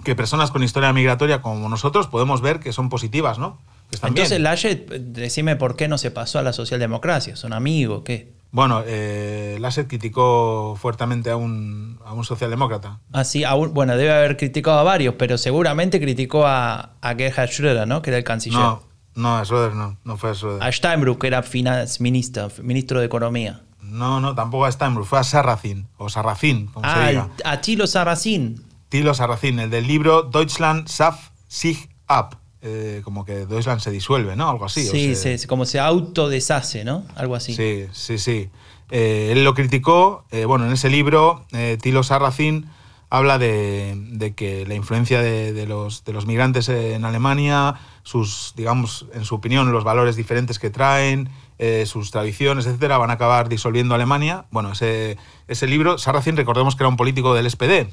que 0.03 0.15
personas 0.15 0.51
con 0.51 0.63
historia 0.63 0.91
migratoria 0.93 1.41
como 1.41 1.69
nosotros 1.69 2.07
podemos 2.07 2.41
ver 2.41 2.59
que 2.59 2.73
son 2.73 2.89
positivas, 2.89 3.37
¿no? 3.39 3.59
Están 3.91 4.09
Entonces, 4.09 4.31
bien. 4.37 4.43
Laschet, 4.43 4.89
decime 4.89 5.55
por 5.55 5.75
qué 5.75 5.87
no 5.87 5.97
se 5.97 6.09
pasó 6.11 6.39
a 6.39 6.41
la 6.41 6.51
socialdemocracia. 6.53 7.35
¿Son 7.35 7.53
amigos? 7.53 8.01
¿Qué? 8.03 8.33
Bueno, 8.51 8.83
eh, 8.85 9.57
Lasset 9.59 9.87
criticó 9.87 10.77
fuertemente 10.79 11.31
a 11.31 11.35
un, 11.37 11.99
a 12.05 12.13
un 12.13 12.23
socialdemócrata. 12.23 12.99
Así, 13.11 13.43
aún- 13.43 13.73
bueno, 13.73 13.95
debe 13.97 14.11
haber 14.13 14.37
criticado 14.37 14.77
a 14.79 14.83
varios, 14.83 15.15
pero 15.17 15.37
seguramente 15.39 15.99
criticó 15.99 16.45
a, 16.45 16.91
a 17.01 17.15
Gerhard 17.15 17.49
Schröder, 17.49 17.87
¿no? 17.87 18.01
Que 18.03 18.11
era 18.11 18.17
el 18.17 18.23
canciller. 18.23 18.59
No, 18.59 18.83
no, 19.15 19.37
a 19.37 19.43
Schroeder 19.45 19.73
no, 19.73 19.97
no 20.03 20.17
fue 20.17 20.29
a 20.31 20.35
Schroeder. 20.35 20.61
A 20.63 20.71
Steinbrück, 20.71 21.19
que 21.21 21.27
era 21.27 21.41
Finanzminister, 21.43 22.51
ministro 22.63 22.99
de 22.99 23.05
Economía. 23.07 23.61
No, 23.81 24.19
no, 24.19 24.33
tampoco 24.35 24.65
a 24.65 24.71
Steinbrück, 24.71 25.05
fue 25.07 25.19
a 25.19 25.23
Sarrazin, 25.23 25.87
o 25.97 26.09
Sarracín, 26.09 26.67
como 26.67 26.87
se 26.87 26.95
Ah, 26.95 27.07
diga. 27.09 27.29
a 27.43 27.61
Tilo 27.61 27.85
Sarracín. 27.87 28.63
Tilo 28.93 29.15
Sarracín, 29.15 29.57
el 29.57 29.71
del 29.71 29.87
libro 29.87 30.21
Deutschland 30.21 30.87
schafft 30.87 31.31
sich 31.47 31.89
ab. 32.05 32.35
Eh, 32.61 33.01
como 33.03 33.25
que 33.25 33.47
Deutschland 33.47 33.81
se 33.81 33.89
disuelve, 33.89 34.35
¿no? 34.35 34.47
Algo 34.47 34.65
así. 34.65 34.87
o 34.87 34.91
Sí, 34.91 35.15
se- 35.15 35.39
se- 35.39 35.47
como 35.47 35.65
se 35.65 35.79
autodeshace, 35.79 36.83
¿no? 36.85 37.03
Algo 37.15 37.33
así. 37.35 37.55
Sí, 37.55 37.87
sí, 37.91 38.19
sí. 38.19 38.49
Eh, 38.91 39.29
él 39.31 39.43
lo 39.43 39.55
criticó. 39.55 40.25
eh, 40.29 40.45
bueno, 40.45 40.67
en 40.67 40.73
ese 40.73 40.89
libro, 40.91 41.43
eh, 41.53 41.79
Tilo 41.81 42.03
Sarracín 42.03 42.67
habla 43.09 43.39
de, 43.39 43.95
de 44.11 44.35
que 44.35 44.67
la 44.67 44.75
influencia 44.75 45.23
de, 45.23 45.53
de 45.53 45.65
los, 45.65 46.03
de 46.05 46.13
los 46.13 46.27
migrantes 46.27 46.69
en 46.69 47.03
Alemania, 47.03 47.73
sus, 48.03 48.53
digamos, 48.55 49.07
en 49.15 49.25
su 49.25 49.33
opinión, 49.33 49.71
los 49.71 49.83
valores 49.83 50.15
diferentes 50.15 50.59
que 50.59 50.69
traen, 50.69 51.29
eh, 51.57 51.85
sus 51.87 52.11
tradiciones, 52.11 52.67
etcétera, 52.67 52.99
van 52.99 53.09
a 53.09 53.13
acabar 53.13 53.49
disolviendo 53.49 53.95
Alemania. 53.95 54.45
Bueno, 54.51 54.71
ese, 54.73 55.17
ese 55.47 55.65
libro, 55.65 55.97
Sarracín, 55.97 56.37
recordemos 56.37 56.75
que 56.75 56.83
era 56.83 56.89
un 56.89 56.97
político 56.97 57.33
del 57.33 57.47
SPD. 57.49 57.87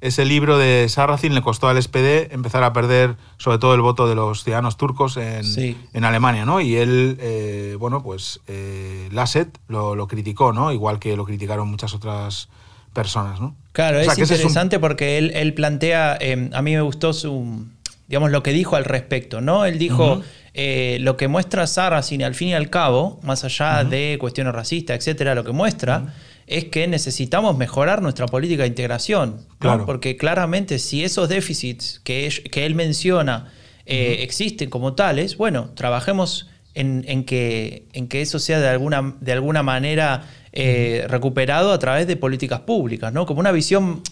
Ese 0.00 0.24
libro 0.24 0.58
de 0.58 0.86
Sarracín 0.88 1.34
le 1.34 1.42
costó 1.42 1.68
al 1.68 1.76
SPD 1.82 2.32
empezar 2.32 2.62
a 2.62 2.72
perder 2.72 3.16
sobre 3.36 3.58
todo 3.58 3.74
el 3.74 3.80
voto 3.80 4.06
de 4.08 4.14
los 4.14 4.44
ciudadanos 4.44 4.76
turcos 4.76 5.16
en, 5.16 5.42
Sí. 5.42 5.76
en 5.92 6.04
Alemania, 6.04 6.44
¿no? 6.44 6.60
Y 6.60 6.76
él, 6.76 7.16
eh, 7.20 7.76
bueno, 7.80 8.02
pues 8.02 8.40
eh, 8.46 9.08
Lasset 9.10 9.58
lo, 9.66 9.96
lo 9.96 10.06
criticó, 10.06 10.52
¿no? 10.52 10.70
Igual 10.72 11.00
que 11.00 11.16
lo 11.16 11.24
criticaron 11.24 11.68
muchas 11.68 11.94
otras 11.94 12.48
personas, 12.92 13.40
¿no? 13.40 13.56
Claro, 13.72 13.98
O 13.98 14.02
sea, 14.02 14.12
es 14.12 14.16
que 14.18 14.22
ese 14.24 14.34
es 14.34 14.40
un- 14.40 14.44
interesante 14.46 14.78
porque 14.78 15.18
él, 15.18 15.32
él 15.34 15.52
plantea, 15.54 16.16
eh, 16.20 16.48
a 16.52 16.62
mí 16.62 16.74
me 16.74 16.80
gustó 16.82 17.12
su, 17.12 17.66
digamos, 18.06 18.30
lo 18.30 18.42
que 18.44 18.52
dijo 18.52 18.76
al 18.76 18.84
respecto, 18.84 19.40
¿no? 19.40 19.64
Él 19.64 19.78
dijo, 19.78 20.22
eh, 20.54 20.98
lo 21.00 21.16
que 21.16 21.26
muestra 21.28 21.66
Sarrazin 21.66 22.22
al 22.22 22.34
fin 22.36 22.48
y 22.48 22.54
al 22.54 22.70
cabo, 22.70 23.18
más 23.24 23.44
allá 23.44 23.82
de 23.84 24.16
cuestiones 24.20 24.52
racistas, 24.54 24.96
etcétera, 24.98 25.34
lo 25.34 25.42
que 25.44 25.52
muestra 25.52 26.14
es 26.48 26.64
que 26.66 26.86
necesitamos 26.88 27.56
mejorar 27.56 28.02
nuestra 28.02 28.26
política 28.26 28.62
de 28.62 28.68
integración, 28.68 29.46
Claro. 29.58 29.86
porque 29.86 30.16
claramente 30.16 30.78
si 30.78 31.04
esos 31.04 31.28
déficits 31.28 32.00
que, 32.04 32.26
ell- 32.28 32.50
que 32.50 32.66
él 32.66 32.74
menciona 32.74 33.52
eh, 33.86 34.18
existen 34.20 34.68
como 34.70 34.94
tales, 34.94 35.36
bueno, 35.36 35.70
trabajemos 35.74 36.48
en, 36.74 37.04
en 37.08 37.24
que, 37.24 37.86
en 37.92 38.06
que 38.08 38.20
eso 38.20 38.38
sea 38.38 38.60
de 38.60 38.68
alguna, 38.68 39.14
de 39.20 39.32
alguna 39.32 39.62
manera 39.62 40.28
eh, 40.52 41.06
recuperado 41.08 41.72
a 41.72 41.78
través 41.78 42.06
de 42.06 42.16
políticas 42.16 42.60
públicas, 42.60 43.12
¿no? 43.12 43.26
Como 43.26 43.40
una 43.40 43.52
visión 43.52 44.02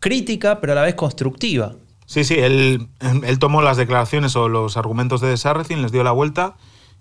crítica, 0.00 0.60
pero 0.60 0.72
a 0.72 0.76
la 0.76 0.82
vez 0.82 0.94
constructiva. 0.94 1.74
Sí, 2.06 2.24
sí, 2.24 2.34
él, 2.38 2.86
él 3.24 3.38
tomó 3.38 3.60
las 3.62 3.76
declaraciones 3.76 4.34
o 4.36 4.48
los 4.48 4.76
argumentos 4.76 5.20
de 5.20 5.36
Sarrazin, 5.36 5.82
les 5.82 5.92
dio 5.92 6.02
la 6.04 6.12
vuelta 6.12 6.56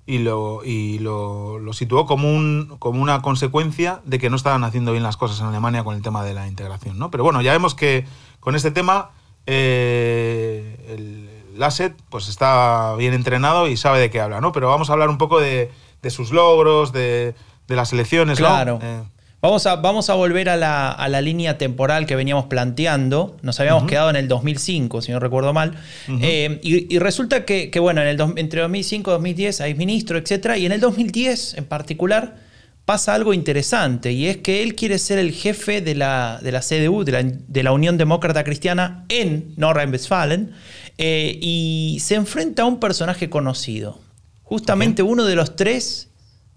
y 0.07 0.19
lo, 0.19 0.63
y 0.63 0.99
lo, 0.99 1.59
lo 1.59 1.73
situó 1.73 2.05
como, 2.05 2.33
un, 2.33 2.77
como 2.79 3.01
una 3.01 3.21
consecuencia 3.21 3.99
de 4.05 4.19
que 4.19 4.29
no 4.29 4.37
estaban 4.37 4.63
haciendo 4.63 4.93
bien 4.93 5.03
las 5.03 5.17
cosas 5.17 5.41
en 5.41 5.47
Alemania 5.47 5.83
con 5.83 5.95
el 5.95 6.01
tema 6.01 6.23
de 6.23 6.33
la 6.33 6.47
integración. 6.47 6.97
¿no? 6.97 7.11
Pero 7.11 7.25
bueno, 7.25 7.41
ya 7.41 7.51
vemos 7.51 7.75
que 7.75 8.05
con 8.39 8.55
este 8.55 8.71
tema 8.71 9.11
eh, 9.45 10.95
el 10.95 11.59
Lasset 11.59 11.93
pues 12.09 12.29
está 12.29 12.95
bien 12.95 13.13
entrenado 13.13 13.67
y 13.67 13.75
sabe 13.75 13.99
de 13.99 14.09
qué 14.09 14.21
habla. 14.21 14.39
¿no? 14.39 14.53
Pero 14.53 14.69
vamos 14.69 14.89
a 14.89 14.93
hablar 14.93 15.09
un 15.09 15.17
poco 15.17 15.41
de, 15.41 15.71
de 16.01 16.09
sus 16.09 16.31
logros, 16.31 16.93
de, 16.93 17.35
de 17.67 17.75
las 17.75 17.91
elecciones. 17.91 18.39
¿no? 18.39 18.47
Claro. 18.47 18.79
Eh, 18.81 19.03
Vamos 19.39 19.67
a, 19.67 19.75
vamos 19.75 20.09
a 20.09 20.15
volver 20.15 20.49
a 20.49 20.57
la, 20.57 20.91
a 20.91 21.07
la 21.09 21.21
línea 21.21 21.59
temporal 21.59 22.07
que 22.07 22.15
veníamos 22.15 22.45
planteando. 22.47 23.37
Nos 23.43 23.59
habíamos 23.59 23.83
quedado 23.83 24.09
en 24.09 24.15
el 24.15 24.27
2005, 24.27 25.01
si 25.03 25.11
no 25.11 25.19
recuerdo 25.19 25.53
mal. 25.53 25.73
Eh, 26.21 26.59
y, 26.63 26.93
y 26.93 26.97
resulta 26.99 27.45
que, 27.45 27.69
que, 27.69 27.79
bueno, 27.79 28.01
en 28.01 28.07
el 28.07 28.19
entre 28.37 28.61
2005 28.61 29.11
y 29.11 29.13
2010 29.13 29.61
hay 29.61 29.75
ministro, 29.75 30.17
etc. 30.17 30.57
Y 30.57 30.65
en 30.65 30.71
el 30.71 30.79
2010, 30.79 31.53
en 31.53 31.65
particular, 31.65 32.37
pasa 32.85 33.13
algo 33.13 33.31
interesante. 33.33 34.11
Y 34.11 34.25
es 34.25 34.37
que 34.37 34.63
él 34.63 34.73
quiere 34.73 34.97
ser 34.97 35.19
el 35.19 35.31
jefe 35.31 35.81
de 35.81 35.93
la, 35.93 36.39
de 36.41 36.51
la 36.51 36.61
CDU, 36.61 37.03
de 37.03 37.11
la, 37.11 37.23
de 37.23 37.63
la 37.63 37.71
Unión 37.73 37.97
Demócrata 37.97 38.43
Cristiana 38.43 39.05
en 39.09 39.53
Nordrhein-Westfalen. 39.55 40.51
eh, 40.97 41.37
y 41.39 41.99
se 42.01 42.15
enfrenta 42.15 42.63
a 42.63 42.65
un 42.65 42.79
personaje 42.79 43.29
conocido. 43.29 43.99
Justamente 44.41 45.03
uno 45.03 45.25
de 45.25 45.35
los 45.35 45.55
tres 45.55 46.06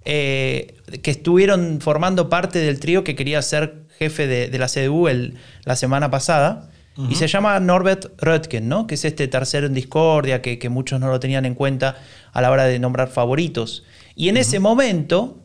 eh, 0.04 0.74
que 1.02 1.10
estuvieron 1.10 1.80
formando 1.80 2.28
parte 2.28 2.58
del 2.58 2.80
trío 2.80 3.04
que 3.04 3.14
quería 3.14 3.42
ser 3.42 3.84
jefe 3.98 4.26
de, 4.26 4.48
de 4.48 4.58
la 4.58 4.66
CDU 4.68 5.08
el- 5.08 5.34
la 5.64 5.76
semana 5.76 6.10
pasada. 6.10 6.66
Y 7.08 7.14
se 7.14 7.28
llama 7.28 7.58
Norbert 7.60 8.20
Röttgen, 8.20 8.62
¿no? 8.68 8.86
que 8.86 8.94
es 8.96 9.06
este 9.06 9.26
tercero 9.26 9.66
en 9.66 9.72
discordia, 9.72 10.42
que, 10.42 10.58
que 10.58 10.68
muchos 10.68 11.00
no 11.00 11.08
lo 11.08 11.18
tenían 11.18 11.46
en 11.46 11.54
cuenta 11.54 11.96
a 12.32 12.42
la 12.42 12.50
hora 12.50 12.64
de 12.64 12.78
nombrar 12.78 13.08
favoritos. 13.08 13.84
Y 14.14 14.28
en 14.28 14.36
ese 14.36 14.58
momento, 14.60 15.42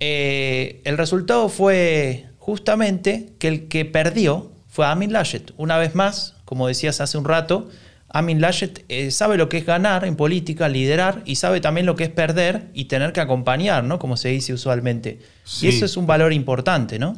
eh, 0.00 0.80
el 0.84 0.98
resultado 0.98 1.48
fue 1.48 2.26
justamente 2.38 3.34
que 3.38 3.46
el 3.48 3.68
que 3.68 3.84
perdió 3.84 4.50
fue 4.66 4.86
Amin 4.86 5.12
Laschet. 5.12 5.52
Una 5.56 5.78
vez 5.78 5.94
más, 5.94 6.34
como 6.44 6.66
decías 6.66 7.00
hace 7.00 7.18
un 7.18 7.24
rato, 7.24 7.68
Amin 8.18 8.40
Laschet 8.40 8.84
eh, 8.88 9.10
sabe 9.10 9.36
lo 9.36 9.48
que 9.48 9.58
es 9.58 9.66
ganar 9.66 10.04
en 10.06 10.16
política, 10.16 10.68
liderar, 10.68 11.22
y 11.26 11.36
sabe 11.36 11.60
también 11.60 11.84
lo 11.86 11.96
que 11.96 12.04
es 12.04 12.10
perder 12.10 12.70
y 12.72 12.86
tener 12.86 13.12
que 13.12 13.20
acompañar, 13.20 13.84
¿no? 13.84 13.98
Como 13.98 14.16
se 14.16 14.30
dice 14.30 14.54
usualmente. 14.54 15.18
Sí. 15.44 15.66
Y 15.66 15.68
eso 15.68 15.84
es 15.84 15.96
un 15.96 16.06
valor 16.06 16.32
importante, 16.32 16.98
¿no? 16.98 17.14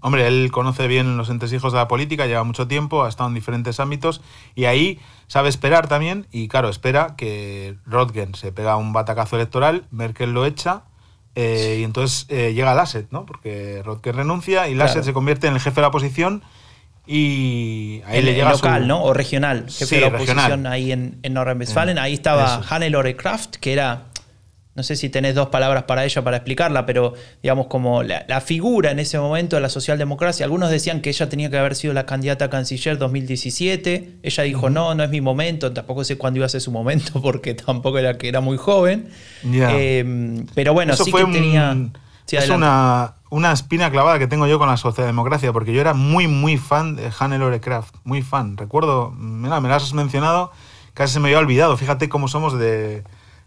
Hombre, 0.00 0.26
él 0.26 0.50
conoce 0.50 0.88
bien 0.88 1.16
los 1.16 1.30
entresijos 1.30 1.72
de 1.72 1.78
la 1.78 1.86
política, 1.86 2.26
lleva 2.26 2.42
mucho 2.44 2.66
tiempo, 2.66 3.04
ha 3.04 3.08
estado 3.08 3.28
en 3.28 3.34
diferentes 3.34 3.78
ámbitos 3.78 4.20
y 4.56 4.64
ahí 4.64 4.98
sabe 5.28 5.48
esperar 5.48 5.86
también. 5.86 6.26
Y 6.32 6.48
claro, 6.48 6.68
espera 6.68 7.14
que 7.16 7.76
Röttgen 7.86 8.34
se 8.34 8.50
pega 8.52 8.76
un 8.76 8.92
batacazo 8.92 9.36
electoral, 9.36 9.84
Merkel 9.90 10.32
lo 10.32 10.44
echa 10.44 10.82
eh, 11.34 11.78
y 11.80 11.84
entonces 11.84 12.26
eh, 12.28 12.52
llega 12.52 12.74
Lasset, 12.74 13.10
¿no? 13.12 13.24
Porque 13.26 13.80
Röttgen 13.84 14.14
renuncia 14.14 14.68
y 14.68 14.74
Claro. 14.74 15.02
se 15.02 15.12
convierte 15.12 15.46
en 15.46 15.54
el 15.54 15.60
jefe 15.60 15.76
de 15.76 15.82
la 15.82 15.88
oposición 15.88 16.42
y 17.06 18.00
ahí 18.06 18.18
El- 18.18 18.24
le 18.26 18.30
el 18.30 18.36
llega 18.36 18.50
local, 18.52 18.82
su- 18.82 18.88
¿no? 18.88 19.02
O 19.02 19.12
regional, 19.12 19.64
jefe 19.68 19.86
Sí, 19.86 19.94
de 19.96 20.00
la 20.02 20.08
regional. 20.10 20.44
oposición 20.52 20.66
ahí 20.66 20.92
en, 20.92 21.18
en 21.22 21.34
Nordrhein-Westfalen. 21.34 21.98
Ahí 21.98 22.14
estaba 22.14 22.60
eso. 22.60 22.74
Hannelore 22.74 23.16
Kraft, 23.16 23.56
que 23.56 23.72
era, 23.72 24.04
no 24.74 24.82
sé 24.82 24.94
si 24.96 25.08
tenés 25.10 25.34
dos 25.34 25.48
palabras 25.48 25.82
para 25.82 26.04
ella 26.04 26.22
para 26.22 26.36
explicarla, 26.38 26.86
pero 26.86 27.14
digamos 27.42 27.66
como 27.66 28.02
la, 28.04 28.24
la 28.28 28.40
figura 28.40 28.90
en 28.92 29.00
ese 29.00 29.18
momento 29.18 29.56
de 29.56 29.62
la 29.62 29.68
socialdemocracia. 29.68 30.44
Algunos 30.44 30.70
decían 30.70 31.00
que 31.00 31.10
ella 31.10 31.28
tenía 31.28 31.50
que 31.50 31.58
haber 31.58 31.74
sido 31.74 31.92
la 31.92 32.06
candidata 32.06 32.44
a 32.46 32.50
canciller 32.50 32.96
2017. 32.98 34.18
Ella 34.22 34.42
dijo, 34.44 34.70
no, 34.70 34.94
no 34.94 35.02
es 35.02 35.10
mi 35.10 35.20
momento. 35.20 35.72
Tampoco 35.72 36.04
sé 36.04 36.16
cuándo 36.16 36.38
iba 36.38 36.46
a 36.46 36.48
ser 36.48 36.60
su 36.60 36.70
momento 36.70 37.12
porque 37.22 37.54
tampoco 37.54 37.98
era 37.98 38.16
que 38.16 38.28
era 38.28 38.40
muy 38.40 38.56
joven. 38.56 39.08
Eh, 39.44 40.44
pero 40.54 40.72
bueno, 40.72 40.94
Eso 40.94 41.04
sí 41.04 41.10
fue 41.10 41.20
que 41.20 41.24
un- 41.26 41.32
tenía... 41.32 41.76
Sí, 42.24 42.36
es 42.36 42.48
una, 42.48 43.16
una 43.32 43.50
espina 43.50 43.90
clavada 43.90 44.18
que 44.18 44.26
tengo 44.26 44.46
yo 44.46 44.58
con 44.58 44.68
la 44.68 44.76
socialdemocracia, 44.76 45.54
porque 45.54 45.72
yo 45.72 45.80
era 45.80 45.94
muy, 45.94 46.28
muy 46.28 46.58
fan 46.58 46.96
de 46.96 47.10
Hannelore 47.18 47.60
Kraft, 47.60 47.94
muy 48.04 48.20
fan. 48.20 48.58
Recuerdo, 48.58 49.10
mira, 49.16 49.58
me 49.60 49.70
las 49.70 49.84
has 49.84 49.94
mencionado, 49.94 50.52
casi 50.92 51.14
se 51.14 51.20
me 51.20 51.28
había 51.28 51.38
olvidado. 51.38 51.76
Fíjate 51.78 52.10
cómo 52.10 52.28
somos 52.28 52.52
de, 52.58 53.04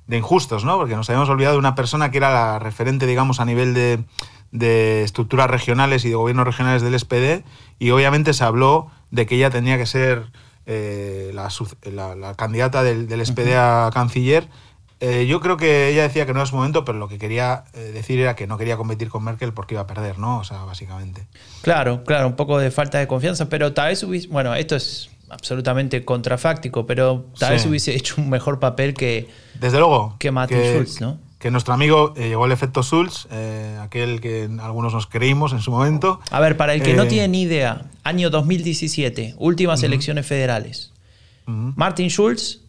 de 0.07 0.17
injustos, 0.17 0.65
¿no? 0.65 0.77
Porque 0.77 0.95
nos 0.95 1.07
habíamos 1.09 1.29
olvidado 1.29 1.53
de 1.53 1.59
una 1.59 1.75
persona 1.75 2.09
que 2.09 2.17
era 2.17 2.31
la 2.33 2.57
referente, 2.57 3.05
digamos, 3.05 3.39
a 3.39 3.45
nivel 3.45 3.75
de, 3.75 4.03
de 4.51 5.03
estructuras 5.03 5.51
regionales 5.51 6.03
y 6.03 6.09
de 6.09 6.15
gobiernos 6.15 6.47
regionales 6.47 6.81
del 6.81 6.95
SPD, 6.99 7.43
y 7.77 7.91
obviamente 7.91 8.33
se 8.33 8.43
habló 8.43 8.87
de 9.11 9.27
que 9.27 9.35
ella 9.35 9.51
tenía 9.51 9.77
que 9.77 9.85
ser 9.85 10.31
eh, 10.65 11.29
la, 11.35 11.49
la- 11.91 12.15
la 12.15 12.33
candidata 12.33 12.81
del, 12.81 13.07
del 13.07 13.23
SPD 13.23 13.55
a 13.55 13.91
canciller. 13.93 14.49
Eh, 15.01 15.25
yo 15.27 15.41
creo 15.41 15.57
que 15.57 15.89
ella 15.89 16.03
decía 16.03 16.25
que 16.25 16.33
no 16.33 16.41
es 16.41 16.49
su 16.49 16.55
momento, 16.55 16.85
pero 16.85 16.97
lo 16.97 17.07
que 17.07 17.17
quería 17.17 17.65
eh, 17.73 17.91
decir 17.93 18.19
era 18.19 18.35
que 18.35 18.47
no 18.47 18.57
quería 18.57 18.77
competir 18.77 19.09
con 19.09 19.23
Merkel 19.23 19.53
porque 19.53 19.75
iba 19.75 19.81
a 19.81 19.87
perder, 19.87 20.19
¿no? 20.19 20.39
O 20.39 20.43
sea, 20.43 20.63
básicamente. 20.63 21.27
Claro, 21.61 22.03
claro, 22.05 22.27
un 22.27 22.35
poco 22.35 22.57
de 22.59 22.71
falta 22.71 22.97
de 22.99 23.07
confianza, 23.07 23.49
pero 23.49 23.73
tal 23.73 23.89
vez 23.89 24.01
hubiese, 24.03 24.27
bueno, 24.29 24.55
esto 24.55 24.75
es 24.75 25.09
absolutamente 25.29 26.05
contrafáctico, 26.05 26.85
pero 26.85 27.25
tal 27.37 27.49
Sí. 27.49 27.53
vez 27.55 27.65
hubiese 27.65 27.95
hecho 27.95 28.15
un 28.21 28.29
mejor 28.29 28.59
papel 28.59 28.93
que, 28.93 29.27
Desde 29.59 29.79
luego. 29.79 30.15
Que 30.19 30.31
Martin 30.31 30.59
Schulz, 30.61 31.01
¿no? 31.01 31.19
Que 31.39 31.51
nuestro 31.51 31.73
amigo 31.73 32.13
eh, 32.15 32.29
llegó 32.29 32.45
el 32.45 32.51
efecto 32.53 32.81
Schulz, 32.81 33.27
aquel 33.81 34.21
que 34.21 34.49
algunos 34.61 34.93
nos 34.93 35.05
creímos 35.07 35.51
en 35.51 35.59
su 35.61 35.71
momento. 35.71 36.19
A 36.31 36.39
ver, 36.39 36.55
para 36.57 36.73
el 36.73 36.81
que 36.81 36.93
no 36.93 37.05
tiene 37.05 37.27
ni 37.27 37.41
idea, 37.43 37.85
año 38.03 38.29
2017, 38.29 39.35
últimas 39.37 39.83
elecciones 39.83 40.25
federales. 40.25 40.91
Martin 41.45 42.09
Schulz 42.09 42.61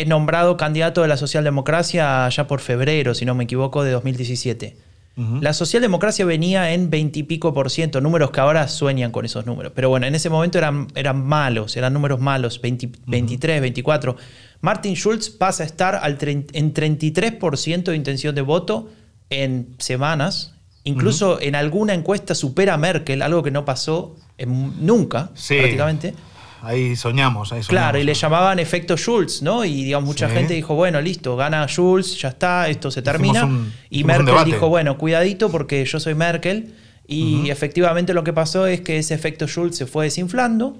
es 0.00 0.06
nombrado 0.06 0.56
candidato 0.56 1.02
de 1.02 1.08
la 1.08 1.16
socialdemocracia 1.16 2.28
ya 2.28 2.46
por 2.46 2.60
febrero, 2.60 3.14
si 3.14 3.24
no 3.24 3.34
me 3.34 3.44
equivoco, 3.44 3.82
de 3.82 3.90
2017. 3.90 4.76
Ujú. 5.16 5.40
La 5.42 5.52
socialdemocracia 5.52 6.24
venía 6.24 6.72
en 6.72 6.90
20 6.90 7.18
y 7.18 7.22
pico 7.24 7.52
por 7.52 7.70
ciento, 7.70 8.00
números 8.00 8.30
que 8.30 8.38
ahora 8.38 8.68
sueñan 8.68 9.10
con 9.10 9.24
esos 9.24 9.46
números. 9.46 9.72
Pero 9.74 9.88
bueno, 9.88 10.06
en 10.06 10.14
ese 10.14 10.30
momento 10.30 10.58
eran, 10.58 10.86
eran 10.94 11.24
malos, 11.26 11.76
eran 11.76 11.92
números 11.92 12.20
malos, 12.20 12.60
20 12.60 12.90
23, 13.06 13.60
24. 13.60 14.14
Martin 14.60 14.94
Schulz 14.94 15.30
pasa 15.30 15.64
a 15.64 15.66
estar 15.66 15.96
al 15.96 16.16
en 16.22 16.72
33% 16.72 17.82
de 17.90 17.96
intención 17.96 18.34
de 18.36 18.42
voto 18.42 18.88
en 19.30 19.74
semanas. 19.78 20.54
Incluso 20.84 21.40
en 21.40 21.56
alguna 21.56 21.92
encuesta 21.94 22.34
supera 22.36 22.74
a 22.74 22.78
Merkel, 22.78 23.20
algo 23.22 23.42
que 23.42 23.50
no 23.50 23.64
pasó 23.64 24.16
en- 24.38 24.86
nunca, 24.86 25.30
Sí. 25.34 25.56
prácticamente. 25.58 26.14
Ahí 26.62 26.96
soñamos, 26.96 27.52
ahí 27.52 27.62
soñamos. 27.62 27.68
Claro, 27.68 27.98
y 27.98 28.04
le 28.04 28.14
llamaban 28.14 28.58
efecto 28.58 28.96
Schulz, 28.96 29.42
¿no? 29.42 29.64
Y 29.64 29.84
digamos, 29.84 30.06
mucha 30.06 30.28
Sí. 30.28 30.34
gente 30.34 30.54
dijo, 30.54 30.74
bueno, 30.74 31.00
listo, 31.00 31.36
gana 31.36 31.66
Schulz, 31.68 32.18
ya 32.20 32.28
está, 32.28 32.68
esto 32.68 32.90
se 32.90 33.02
termina. 33.02 33.44
un- 33.44 33.72
y 33.90 34.04
Merkel 34.04 34.34
dijo, 34.44 34.68
bueno, 34.68 34.98
cuidadito 34.98 35.50
porque 35.50 35.84
yo 35.84 36.00
soy 36.00 36.14
Merkel. 36.14 36.74
Y 37.06 37.48
efectivamente 37.50 38.12
lo 38.12 38.22
que 38.22 38.34
pasó 38.34 38.66
es 38.66 38.82
que 38.82 38.98
ese 38.98 39.14
efecto 39.14 39.46
Schulz 39.46 39.76
se 39.76 39.86
fue 39.86 40.04
desinflando. 40.06 40.76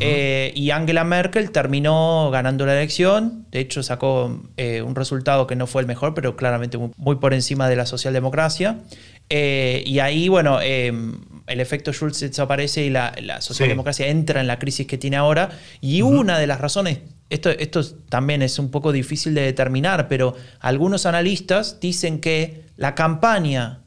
eh, 0.00 0.50
y 0.56 0.70
Angela 0.70 1.04
Merkel 1.04 1.50
terminó 1.52 2.28
ganando 2.32 2.66
la 2.66 2.72
elección. 2.72 3.46
De 3.52 3.60
hecho, 3.60 3.82
sacó 3.84 4.40
eh, 4.56 4.82
un 4.82 4.94
resultado 4.96 5.46
que 5.46 5.54
no 5.56 5.66
fue 5.68 5.82
el 5.82 5.86
mejor, 5.86 6.14
pero 6.14 6.34
claramente 6.36 6.78
muy, 6.78 6.90
muy 6.96 7.16
por 7.16 7.32
encima 7.32 7.68
de 7.68 7.76
la 7.76 7.86
socialdemocracia. 7.86 8.78
Eh, 9.28 9.84
y 9.86 10.00
ahí, 10.00 10.28
bueno, 10.28 10.58
eh, 10.62 10.92
el 11.46 11.60
efecto 11.60 11.92
Schulz 11.92 12.20
desaparece 12.20 12.84
y 12.84 12.90
la, 12.90 13.14
la 13.20 13.40
socialdemocracia 13.40 14.06
entra 14.08 14.40
en 14.40 14.46
la 14.46 14.58
crisis 14.58 14.86
que 14.86 14.98
tiene 14.98 15.16
ahora. 15.16 15.50
Y 15.80 16.02
una 16.02 16.38
de 16.38 16.46
las 16.46 16.60
razones, 16.60 17.00
esto, 17.30 17.50
esto 17.50 17.84
también 18.08 18.42
es 18.42 18.58
un 18.58 18.70
poco 18.70 18.92
difícil 18.92 19.34
de 19.34 19.42
determinar, 19.42 20.08
pero 20.08 20.34
algunos 20.60 21.06
analistas 21.06 21.80
dicen 21.80 22.20
que 22.20 22.64
la 22.76 22.94
campaña 22.94 23.80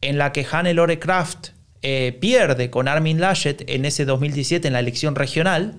en 0.00 0.18
la 0.18 0.32
que 0.32 0.44
Hannelore 0.44 0.98
Kraft 0.98 1.48
eh, 1.82 2.16
pierde 2.20 2.70
con 2.70 2.88
Armin 2.88 3.20
Laschet 3.20 3.62
en 3.68 3.84
ese 3.84 4.04
2017 4.04 4.66
en 4.66 4.72
la 4.72 4.80
elección 4.80 5.14
regional, 5.14 5.74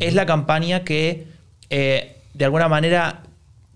es 0.00 0.14
la 0.14 0.26
campaña 0.26 0.82
que 0.82 1.28
eh, 1.70 2.16
de 2.34 2.44
alguna 2.44 2.68
manera 2.68 3.22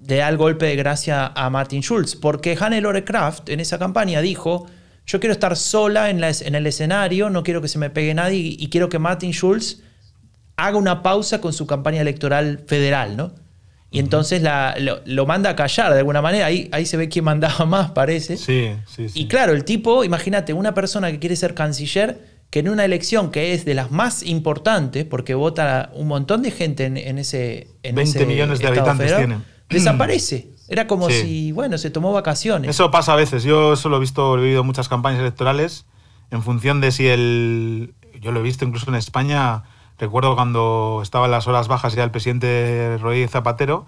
le 0.04 0.16
da 0.16 0.28
el 0.28 0.36
golpe 0.36 0.66
de 0.66 0.76
gracia 0.76 1.26
a 1.34 1.50
Martin 1.50 1.82
Schulz, 1.82 2.16
porque 2.16 2.56
Hannelore 2.56 3.04
Kraft 3.04 3.48
en 3.48 3.60
esa 3.60 3.78
campaña 3.78 4.20
dijo, 4.20 4.66
yo 5.08 5.18
quiero 5.18 5.32
estar 5.32 5.56
sola 5.56 6.10
en, 6.10 6.20
la 6.20 6.30
en 6.30 6.54
el 6.54 6.66
escenario, 6.66 7.30
no 7.30 7.42
quiero 7.42 7.60
que 7.60 7.68
se 7.68 7.78
me 7.78 7.90
pegue 7.90 8.14
nadie 8.14 8.38
y, 8.38 8.56
y 8.60 8.68
quiero 8.68 8.88
que 8.88 9.00
Martin 9.00 9.32
Schulz 9.32 9.82
haga 10.56 10.76
una 10.76 11.02
pausa 11.02 11.40
con 11.40 11.52
su 11.52 11.66
campaña 11.66 12.02
electoral 12.02 12.62
federal, 12.66 13.16
¿no? 13.16 13.32
Y 13.90 14.00
entonces 14.00 14.42
la, 14.42 14.76
lo, 15.06 15.24
manda 15.24 15.50
a 15.50 15.56
callar 15.56 15.92
de 15.94 16.00
alguna 16.00 16.20
manera. 16.20 16.44
Ahí, 16.44 16.68
ahí 16.72 16.84
se 16.84 16.98
ve 16.98 17.08
quién 17.08 17.24
mandaba 17.24 17.64
más, 17.66 17.92
parece. 17.92 18.36
Sí, 18.36 18.68
sí, 18.86 19.08
sí. 19.08 19.20
Y 19.22 19.28
claro, 19.28 19.54
el 19.54 19.64
tipo, 19.64 20.04
imagínate, 20.04 20.52
una 20.52 20.74
persona 20.74 21.10
que 21.10 21.18
quiere 21.18 21.36
ser 21.36 21.54
canciller, 21.54 22.20
que 22.50 22.58
en 22.58 22.68
una 22.68 22.84
elección 22.84 23.30
que 23.30 23.54
es 23.54 23.64
de 23.64 23.72
las 23.72 23.90
más 23.90 24.22
importantes, 24.22 25.06
porque 25.06 25.34
vota 25.34 25.90
un 25.94 26.06
montón 26.06 26.42
de 26.42 26.50
gente 26.50 26.84
en, 26.84 27.18
ese. 27.18 27.68
En 27.82 27.94
20 27.94 28.26
millones 28.26 28.58
de 28.58 28.66
habitantes 28.66 29.16
tienen. 29.16 29.42
Desaparece. 29.70 30.48
Era 30.68 30.86
como 30.86 31.08
si, 31.08 31.52
bueno, 31.52 31.78
se 31.78 31.90
tomó 31.90 32.12
vacaciones. 32.12 32.70
Eso 32.70 32.90
pasa 32.90 33.14
a 33.14 33.16
veces. 33.16 33.42
Yo 33.42 33.72
eso 33.72 33.88
lo 33.88 33.96
he 33.96 34.00
visto, 34.00 34.36
he 34.36 34.42
vivido 34.42 34.64
muchas 34.64 34.88
campañas 34.88 35.20
electorales 35.20 35.86
en 36.30 36.42
función 36.42 36.80
de 36.80 36.92
si 36.92 37.08
el. 37.08 37.94
Yo 38.20 38.32
lo 38.32 38.40
he 38.40 38.42
visto 38.42 38.64
incluso 38.64 38.90
en 38.90 38.96
España 38.96 39.64
Recuerdo 39.98 40.36
cuando 40.36 41.00
estaba 41.02 41.24
en 41.24 41.32
las 41.32 41.48
horas 41.48 41.66
bajas 41.66 41.94
ya 41.94 42.04
el 42.04 42.12
presidente 42.12 42.98
Roy 42.98 43.26
Zapatero, 43.26 43.84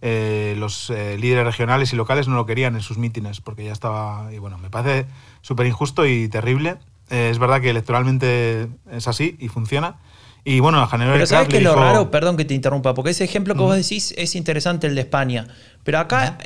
eh, 0.00 0.56
los 0.58 0.90
eh, 0.90 1.16
líderes 1.18 1.44
regionales 1.44 1.92
y 1.92 1.96
locales 1.96 2.26
no 2.26 2.34
lo 2.34 2.46
querían 2.46 2.74
en 2.74 2.80
sus 2.80 2.98
mítines 2.98 3.40
porque 3.40 3.64
ya 3.64 3.72
estaba... 3.72 4.32
Y 4.32 4.38
bueno, 4.38 4.58
me 4.58 4.70
parece 4.70 5.08
súper 5.40 5.68
injusto 5.68 6.04
y 6.04 6.28
terrible. 6.28 6.78
Eh, 7.10 7.28
es 7.30 7.38
verdad 7.38 7.60
que 7.60 7.70
electoralmente 7.70 8.68
es 8.90 9.06
así 9.06 9.36
y 9.38 9.48
funciona. 9.48 10.00
Y 10.44 10.58
bueno, 10.58 10.84
general 10.88 11.14
Pero 11.14 11.26
¿sabes 11.26 11.48
qué 11.48 11.58
es 11.58 11.62
lo 11.62 11.76
raro? 11.76 12.10
Perdón 12.10 12.36
que 12.36 12.44
te 12.44 12.54
interrumpa, 12.54 12.94
porque 12.94 13.10
ese 13.10 13.22
ejemplo 13.22 13.54
que 13.54 13.60
vos 13.60 13.76
decís 13.76 14.12
es 14.16 14.34
interesante, 14.34 14.88
el 14.88 14.94
de 14.96 15.02
España. 15.02 15.46
Pero 15.84 15.98
acá 15.98 16.38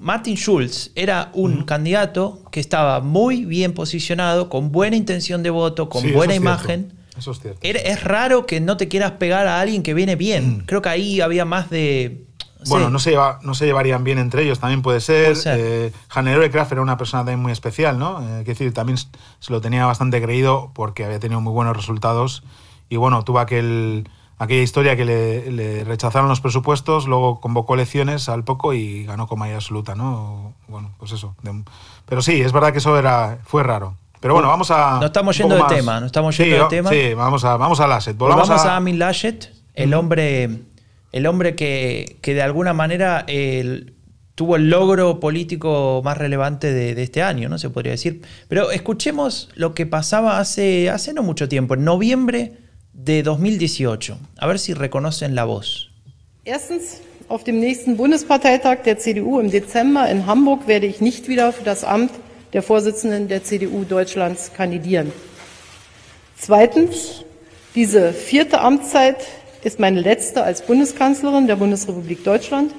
Martin 0.00 0.36
Schulz 0.36 0.90
era 0.94 1.30
un 1.32 1.64
candidato 1.64 2.42
que 2.50 2.60
estaba 2.60 3.00
muy 3.00 3.44
bien 3.44 3.72
posicionado, 3.72 4.50
con 4.50 4.70
buena 4.70 4.96
intención 4.96 5.42
de 5.42 5.50
voto, 5.50 5.88
con 5.88 6.12
buena 6.12 6.34
imagen. 6.34 6.92
Eso 7.16 7.32
es 7.32 7.40
cierto. 7.40 7.60
Es 7.62 8.04
raro 8.04 8.46
que 8.46 8.60
no 8.60 8.76
te 8.76 8.88
quieras 8.88 9.12
pegar 9.12 9.46
a 9.46 9.60
alguien 9.60 9.82
que 9.82 9.94
viene 9.94 10.16
bien. 10.16 10.58
Mm. 10.58 10.60
Creo 10.66 10.82
que 10.82 10.88
ahí 10.90 11.20
había 11.20 11.44
más 11.44 11.70
de. 11.70 12.24
bueno, 12.66 12.90
no 12.90 12.98
se, 12.98 13.16
no 13.42 13.54
se 13.54 13.66
llevarían 13.66 14.04
bien 14.04 14.18
entre 14.18 14.42
ellos, 14.42 14.58
también 14.58 14.82
puede 14.82 15.00
ser. 15.00 15.36
Eh, 15.46 15.92
Kraft 16.50 16.72
era 16.72 16.82
una 16.82 16.96
persona 16.98 17.22
también 17.22 17.40
muy 17.40 17.52
especial, 17.52 17.98
¿no? 17.98 18.22
Eh, 18.22 18.44
decir, 18.44 18.72
también 18.74 18.98
se 18.98 19.52
lo 19.52 19.60
tenía 19.60 19.86
bastante 19.86 20.20
creído 20.22 20.70
porque 20.74 21.04
había 21.04 21.18
tenido 21.18 21.40
muy 21.40 21.52
buenos 21.52 21.76
resultados. 21.76 22.42
Y 22.90 22.96
bueno, 22.96 23.22
tuvo 23.22 23.38
aquel, 23.38 24.06
aquella 24.36 24.62
historia 24.62 24.96
que 24.96 25.04
le, 25.04 25.84
rechazaron 25.84 26.28
los 26.28 26.40
presupuestos, 26.40 27.06
luego 27.06 27.40
convocó 27.40 27.74
elecciones 27.74 28.28
al 28.28 28.44
poco 28.44 28.74
y 28.74 29.04
ganó 29.04 29.26
con 29.26 29.38
mayoría 29.38 29.58
absoluta, 29.58 29.94
¿no? 29.94 30.54
Bueno, 30.68 30.90
pues 30.98 31.12
eso. 31.12 31.34
pero 32.04 32.20
sí, 32.20 32.42
es 32.42 32.52
verdad 32.52 32.72
que 32.72 32.78
eso 32.78 32.98
era, 32.98 33.38
fue 33.44 33.62
raro. 33.62 33.94
Pero 34.20 34.34
bueno, 34.34 34.48
vamos 34.48 34.70
a. 34.70 34.98
No 35.00 35.06
estamos 35.06 35.38
yendo 35.38 35.54
de 35.54 35.62
tema, 35.68 36.00
no 36.00 36.06
estamos 36.06 36.36
yendo 36.36 36.64
sí, 36.64 36.68
tema. 36.68 36.90
Sí, 36.90 37.14
vamos 37.14 37.44
a, 37.44 37.56
vamos 37.56 37.80
a 37.80 37.86
Lasset. 37.86 38.18
Volvamos 38.18 38.50
a, 38.50 38.76
Amin 38.76 38.98
Laschet, 38.98 39.50
el 39.74 39.94
hombre, 39.94 40.50
el 41.12 41.26
hombre 41.26 41.54
que, 41.54 42.18
que 42.20 42.34
de 42.34 42.42
alguna 42.42 42.74
manera 42.74 43.24
tuvo 44.40 44.56
el 44.56 44.70
logro 44.70 45.20
político 45.20 46.00
más 46.02 46.16
relevante 46.16 46.72
de, 46.72 47.02
este 47.02 47.22
año, 47.22 47.50
¿no? 47.50 47.58
Se 47.58 47.68
podría 47.68 47.92
decir. 47.92 48.22
Pero 48.48 48.70
escuchemos 48.70 49.50
lo 49.54 49.74
que 49.74 49.84
pasaba 49.84 50.38
hace, 50.38 50.88
hace 50.88 51.12
no 51.12 51.22
mucho 51.22 51.46
tiempo, 51.46 51.74
en 51.74 51.84
noviembre 51.84 52.59
de 53.04 53.22
2018. 53.22 54.16
A 54.38 54.46
ver 54.46 54.58
si 54.58 54.72
reconocen 54.72 55.34
la 55.34 55.44
voz. 55.44 55.88
Erstens, 56.44 57.00
auf 57.28 57.44
dem 57.44 57.60
nächsten 57.60 57.96
Bundesparteitag 57.96 58.82
der 58.84 58.98
CDU 58.98 59.38
im 59.38 59.50
Dezember 59.50 60.08
in 60.08 60.26
Hamburg 60.26 60.66
werde 60.66 60.86
ich 60.86 61.00
nicht 61.00 61.28
wieder 61.28 61.52
für 61.52 61.64
das 61.64 61.84
Amt 61.84 62.10
der 62.52 62.62
Vorsitzenden 62.62 63.28
der 63.28 63.44
CDU 63.44 63.84
Deutschlands 63.84 64.52
kandidieren. 64.56 65.12
Zweitens, 66.36 67.24
diese 67.74 68.12
vierte 68.12 68.60
Amtszeit 68.60 69.18
ist 69.62 69.78
meine 69.78 70.00
letzte 70.00 70.42
als 70.42 70.62
Bundeskanzlerin 70.62 71.46
der 71.46 71.56
Bundesrepublik 71.56 72.24
Deutschland. 72.24 72.72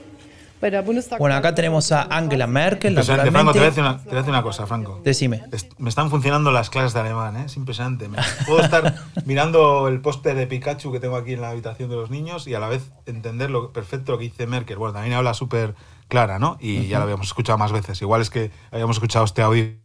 Bueno, 1.17 1.35
acá 1.35 1.55
tenemos 1.55 1.91
a 1.91 2.03
Angela 2.03 2.47
Merkel. 2.47 2.91
Impresionante, 2.91 3.31
Franco, 3.31 3.51
te 3.51 3.59
voy, 3.59 3.65
a 3.65 3.69
decir 3.69 3.83
una, 3.83 3.97
te 3.97 4.03
voy 4.05 4.13
a 4.13 4.17
decir 4.17 4.29
una 4.29 4.43
cosa, 4.43 4.67
Franco. 4.67 5.01
Decime. 5.03 5.43
Me 5.77 5.89
están 5.89 6.09
funcionando 6.09 6.51
las 6.51 6.69
clases 6.69 6.93
de 6.93 6.99
alemán, 6.99 7.35
¿eh? 7.37 7.43
es 7.45 7.57
impresionante. 7.57 8.09
Puedo 8.45 8.61
estar 8.61 8.95
mirando 9.25 9.87
el 9.87 10.01
póster 10.01 10.35
de 10.35 10.47
Pikachu 10.47 10.91
que 10.91 10.99
tengo 10.99 11.15
aquí 11.15 11.33
en 11.33 11.41
la 11.41 11.49
habitación 11.49 11.89
de 11.89 11.95
los 11.95 12.11
niños 12.11 12.47
y 12.47 12.53
a 12.53 12.59
la 12.59 12.69
vez 12.69 12.91
entender 13.05 13.49
lo 13.49 13.73
perfecto 13.73 14.11
lo 14.11 14.17
que 14.17 14.25
dice 14.25 14.45
Merkel. 14.47 14.77
Bueno, 14.77 14.93
también 14.93 15.15
habla 15.15 15.33
súper 15.33 15.75
clara, 16.07 16.39
¿no? 16.39 16.57
Y 16.59 16.87
ya 16.87 16.97
lo 16.99 17.03
habíamos 17.03 17.27
escuchado 17.27 17.57
más 17.57 17.71
veces. 17.71 18.01
Igual 18.01 18.21
es 18.21 18.29
que 18.29 18.51
habíamos 18.71 18.97
escuchado 18.97 19.25
este 19.25 19.41
audio 19.41 19.80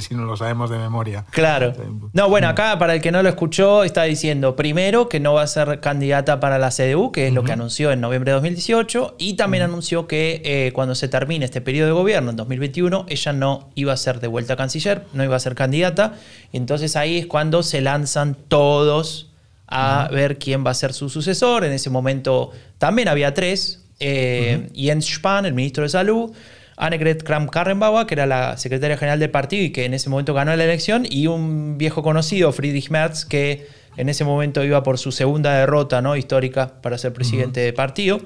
si 0.00 0.14
no 0.14 0.24
lo 0.24 0.36
sabemos 0.36 0.70
de 0.70 0.78
memoria. 0.78 1.24
Claro. 1.30 1.72
No, 2.12 2.28
bueno, 2.28 2.48
acá 2.48 2.78
para 2.78 2.94
el 2.94 3.00
que 3.00 3.12
no 3.12 3.22
lo 3.22 3.28
escuchó, 3.28 3.84
está 3.84 4.04
diciendo 4.04 4.56
primero 4.56 5.08
que 5.08 5.20
no 5.20 5.34
va 5.34 5.42
a 5.42 5.46
ser 5.46 5.80
candidata 5.80 6.40
para 6.40 6.58
la 6.58 6.70
CDU, 6.70 7.12
que 7.12 7.28
es 7.28 7.32
lo 7.32 7.44
que 7.44 7.52
anunció 7.52 7.92
en 7.92 8.00
noviembre 8.00 8.30
de 8.30 8.34
2018, 8.34 9.16
y 9.18 9.34
también 9.34 9.62
anunció 9.62 10.06
que 10.06 10.42
eh, 10.44 10.72
cuando 10.72 10.94
se 10.94 11.08
termine 11.08 11.44
este 11.44 11.60
periodo 11.60 11.88
de 11.88 11.92
gobierno, 11.92 12.30
en 12.30 12.36
2021, 12.36 13.06
ella 13.08 13.32
no 13.32 13.70
iba 13.74 13.92
a 13.92 13.96
ser 13.96 14.20
de 14.20 14.28
vuelta 14.28 14.56
canciller, 14.56 15.04
no 15.12 15.24
iba 15.24 15.36
a 15.36 15.40
ser 15.40 15.54
candidata, 15.54 16.14
y 16.52 16.56
entonces 16.56 16.96
ahí 16.96 17.18
es 17.18 17.26
cuando 17.26 17.62
se 17.62 17.80
lanzan 17.80 18.36
todos 18.48 19.30
a 19.66 20.08
ver 20.12 20.38
quién 20.38 20.64
va 20.64 20.70
a 20.70 20.74
ser 20.74 20.92
su 20.92 21.08
sucesor. 21.08 21.64
En 21.64 21.72
ese 21.72 21.90
momento 21.90 22.52
también 22.78 23.08
había 23.08 23.34
tres, 23.34 23.84
eh, 24.00 24.68
Jens 24.74 25.06
Spahn, 25.06 25.46
el 25.46 25.54
ministro 25.54 25.82
de 25.82 25.88
Salud, 25.88 26.32
Annegret 26.76 27.22
Kramp-Karrenbauer, 27.22 28.06
que 28.06 28.14
era 28.14 28.26
la 28.26 28.56
secretaria 28.56 28.96
general 28.96 29.18
del 29.20 29.30
partido 29.30 29.62
y 29.64 29.70
que 29.70 29.84
en 29.84 29.94
ese 29.94 30.10
momento 30.10 30.34
ganó 30.34 30.54
la 30.56 30.64
elección, 30.64 31.06
y 31.08 31.26
un 31.26 31.78
viejo 31.78 32.02
conocido, 32.02 32.52
Friedrich 32.52 32.90
Merz, 32.90 33.24
que 33.24 33.66
en 33.96 34.08
ese 34.08 34.24
momento 34.24 34.64
iba 34.64 34.82
por 34.82 34.98
su 34.98 35.12
segunda 35.12 35.54
derrota 35.54 36.02
¿no? 36.02 36.16
histórica 36.16 36.80
para 36.82 36.98
ser 36.98 37.12
presidente 37.12 37.60
del 37.60 37.74
partido. 37.74 38.20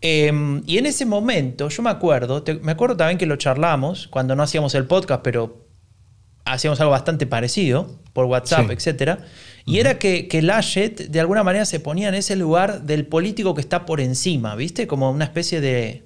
Em, 0.00 0.62
y 0.66 0.78
en 0.78 0.86
ese 0.86 1.04
momento, 1.04 1.68
yo 1.68 1.82
me 1.82 1.90
acuerdo, 1.90 2.42
me 2.62 2.72
acuerdo 2.72 2.96
también 2.96 3.18
que 3.18 3.26
lo 3.26 3.36
charlamos 3.36 4.08
cuando 4.08 4.34
no 4.34 4.42
hacíamos 4.42 4.74
el 4.74 4.86
podcast, 4.86 5.22
pero 5.22 5.68
hacíamos 6.44 6.80
algo 6.80 6.90
bastante 6.90 7.26
parecido 7.26 8.00
por 8.12 8.24
WhatsApp, 8.24 8.70
etc. 8.70 9.20
Y 9.64 9.78
era 9.78 9.98
que, 9.98 10.28
que 10.28 10.42
Laschet 10.42 11.08
de 11.08 11.20
alguna 11.20 11.44
manera 11.44 11.64
se 11.66 11.78
ponía 11.78 12.08
en 12.08 12.14
ese 12.14 12.34
lugar 12.34 12.82
del 12.82 13.06
político 13.06 13.54
que 13.54 13.60
está 13.60 13.86
por 13.86 14.00
encima, 14.00 14.56
¿viste? 14.56 14.86
Como 14.86 15.10
una 15.10 15.24
especie 15.24 15.60
de, 15.60 16.04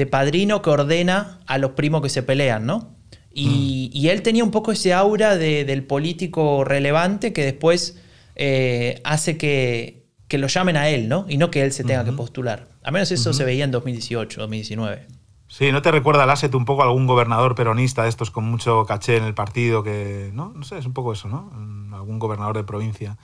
de 0.00 0.06
padrino 0.06 0.62
que 0.62 0.70
ordena 0.70 1.40
a 1.46 1.58
los 1.58 1.72
primos 1.72 2.00
que 2.00 2.08
se 2.08 2.22
pelean, 2.22 2.64
¿no? 2.64 2.96
Y, 3.34 3.92
mm. 4.02 4.08
él 4.08 4.22
tenía 4.22 4.42
un 4.42 4.50
poco 4.50 4.72
ese 4.72 4.94
aura 4.94 5.36
del 5.36 5.84
político 5.84 6.64
relevante 6.64 7.34
que 7.34 7.44
después 7.44 8.00
eh, 8.34 9.02
hace 9.04 9.36
que, 9.36 10.06
lo 10.38 10.46
llamen 10.46 10.78
a 10.78 10.88
él, 10.88 11.10
¿no? 11.10 11.26
Y 11.28 11.36
no 11.36 11.50
que 11.50 11.62
él 11.62 11.72
se 11.72 11.84
tenga 11.84 12.02
que 12.02 12.12
postular. 12.12 12.66
A 12.82 12.90
menos 12.90 13.12
eso 13.12 13.34
se 13.34 13.44
veía 13.44 13.64
en 13.64 13.72
2018, 13.72 14.40
2019. 14.40 15.06
Sí, 15.48 15.70
¿no 15.70 15.82
te 15.82 15.90
recuerda 15.90 16.24
Lasset 16.24 16.54
un 16.54 16.64
poco 16.64 16.80
a 16.80 16.86
algún 16.86 17.06
gobernador 17.06 17.54
peronista 17.54 18.04
de 18.04 18.08
estos 18.08 18.30
con 18.30 18.44
mucho 18.44 18.86
caché 18.86 19.18
en 19.18 19.24
el 19.24 19.34
partido 19.34 19.82
que, 19.82 20.30
¿no? 20.32 20.54
No 20.56 20.62
sé, 20.64 20.78
es 20.78 20.86
un 20.86 20.94
poco 20.94 21.12
eso, 21.12 21.28
¿no? 21.28 21.52
Algún 21.94 22.18
gobernador 22.18 22.56
de 22.56 22.64
provincia. 22.64 23.18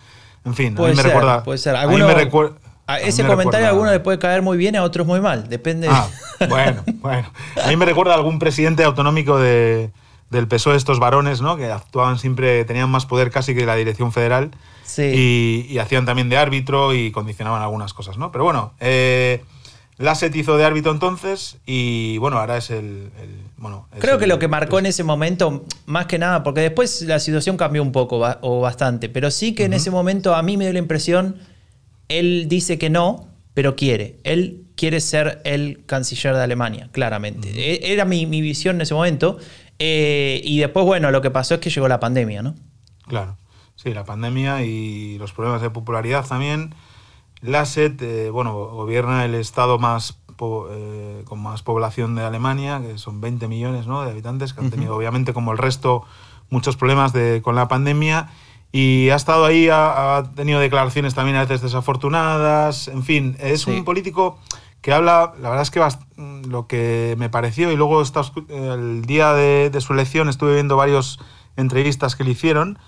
En 0.44 0.52
fin, 0.52 0.76
a 0.78 0.82
mí 0.82 0.94
me 0.94 1.02
recuerda... 1.02 1.42
Puede 1.42 1.56
ser. 1.56 1.74
A 1.74 1.86
mí 1.86 1.96
me 1.96 2.12
recuerda... 2.12 2.58
A 2.86 3.00
ese 3.00 3.26
comentario 3.26 3.66
a 3.66 3.70
algunos 3.70 3.92
le 3.92 4.00
puede 4.00 4.18
caer 4.18 4.42
muy 4.42 4.56
bien, 4.56 4.76
a 4.76 4.84
otros 4.84 5.06
muy 5.06 5.20
mal, 5.20 5.48
depende. 5.48 5.88
Ah, 5.90 6.08
bueno, 6.48 6.84
bueno. 7.00 7.28
A 7.64 7.68
mí 7.68 7.76
me 7.76 7.84
recuerda 7.84 8.12
a 8.12 8.16
algún 8.16 8.38
presidente 8.38 8.84
autonómico 8.84 9.38
de, 9.38 9.90
del 10.30 10.46
PSOE, 10.46 10.76
estos 10.76 11.00
varones, 11.00 11.40
¿no? 11.40 11.56
Que 11.56 11.66
actuaban 11.66 12.18
siempre, 12.18 12.64
tenían 12.64 12.88
más 12.88 13.04
poder 13.06 13.30
casi 13.30 13.54
que 13.54 13.66
la 13.66 13.74
dirección 13.74 14.12
federal. 14.12 14.52
Sí. 14.84 15.66
Y, 15.68 15.78
hacían 15.78 16.06
también 16.06 16.28
de 16.28 16.36
árbitro 16.36 16.94
y 16.94 17.10
condicionaban 17.10 17.60
algunas 17.60 17.92
cosas, 17.92 18.18
¿no? 18.18 18.30
Pero 18.30 18.44
bueno, 18.44 18.72
eh, 18.78 19.42
Lasset 19.98 20.34
hizo 20.36 20.56
de 20.56 20.64
árbitro 20.64 20.92
entonces 20.92 21.56
y 21.66 22.18
bueno, 22.18 22.38
ahora 22.38 22.56
es 22.58 22.70
el. 22.70 23.10
bueno, 23.56 23.88
Creo 23.98 24.18
que 24.18 24.26
lo 24.26 24.38
que 24.38 24.46
marcó 24.46 24.78
en 24.78 24.86
ese 24.86 25.04
momento, 25.04 25.64
más 25.86 26.06
que 26.06 26.18
nada, 26.18 26.42
porque 26.42 26.60
después 26.60 27.02
la 27.02 27.18
situación 27.18 27.56
cambió 27.56 27.82
un 27.82 27.92
poco 27.92 28.20
o 28.42 28.60
bastante, 28.60 29.08
pero 29.08 29.30
sí 29.30 29.54
que 29.54 29.64
en 29.64 29.72
ese 29.72 29.90
momento 29.90 30.34
a 30.34 30.42
mí 30.42 30.56
me 30.56 30.64
dio 30.64 30.72
la 30.72 30.78
impresión 30.78 31.36
él 32.08 32.46
dice 32.48 32.78
que 32.78 32.90
no, 32.90 33.28
pero 33.54 33.76
quiere. 33.76 34.18
Él 34.24 34.66
quiere 34.76 35.00
ser 35.00 35.40
el 35.44 35.84
canciller 35.86 36.34
de 36.34 36.42
Alemania, 36.42 36.88
claramente. 36.92 37.50
E, 37.50 37.92
era 37.92 38.04
mi, 38.04 38.26
visión 38.26 38.76
en 38.76 38.82
ese 38.82 38.94
momento. 38.94 39.38
Eh, 39.78 40.40
y 40.44 40.58
después, 40.58 40.84
bueno, 40.84 41.10
lo 41.10 41.22
que 41.22 41.30
pasó 41.30 41.54
es 41.54 41.60
que 41.60 41.70
llegó 41.70 41.88
la 41.88 42.00
pandemia, 42.00 42.42
¿no? 42.42 42.54
Claro, 43.06 43.38
sí, 43.74 43.94
la 43.94 44.04
pandemia 44.04 44.62
y 44.62 45.18
los 45.18 45.32
problemas 45.32 45.62
de 45.62 45.70
popularidad 45.70 46.26
también. 46.26 46.74
Lasset, 47.42 48.00
eh, 48.02 48.30
bueno, 48.30 48.52
gobierna 48.52 49.24
el 49.24 49.34
estado 49.34 49.78
más 49.78 50.18
eh, 50.70 51.22
con 51.24 51.42
más 51.42 51.62
población 51.62 52.14
de 52.14 52.22
Alemania, 52.22 52.82
que 52.82 52.98
son 52.98 53.22
20 53.22 53.48
millones 53.48 53.86
¿no? 53.86 54.04
de 54.04 54.10
habitantes, 54.10 54.52
que 54.52 54.60
han 54.60 54.70
tenido, 54.70 54.94
obviamente, 54.94 55.32
como 55.32 55.52
el 55.52 55.58
resto, 55.58 56.04
muchos 56.50 56.76
problemas 56.76 57.14
de, 57.14 57.40
con 57.42 57.54
la 57.54 57.68
pandemia 57.68 58.28
y 58.76 59.08
ha 59.08 59.16
estado 59.16 59.46
ahí, 59.46 59.70
ha, 59.72 60.22
tenido 60.34 60.60
declaraciones 60.60 61.14
también 61.14 61.38
a 61.38 61.40
veces 61.40 61.62
desafortunadas, 61.62 62.88
en 62.88 63.04
fin, 63.04 63.34
es 63.40 63.66
un 63.66 63.86
político 63.86 64.38
que 64.82 64.92
habla, 64.92 65.32
la 65.40 65.48
verdad 65.48 65.62
es 65.62 65.70
que 65.70 65.82
lo 66.46 66.66
que 66.66 67.14
me 67.16 67.30
pareció, 67.30 67.72
y 67.72 67.76
luego 67.76 68.02
el 68.02 69.02
día 69.06 69.32
de, 69.32 69.80
su 69.80 69.94
elección 69.94 70.28
estuve 70.28 70.52
viendo 70.52 70.76
varias 70.76 71.16
entrevistas 71.56 72.16
que 72.16 72.24
le 72.24 72.32
hicieron, 72.32 72.78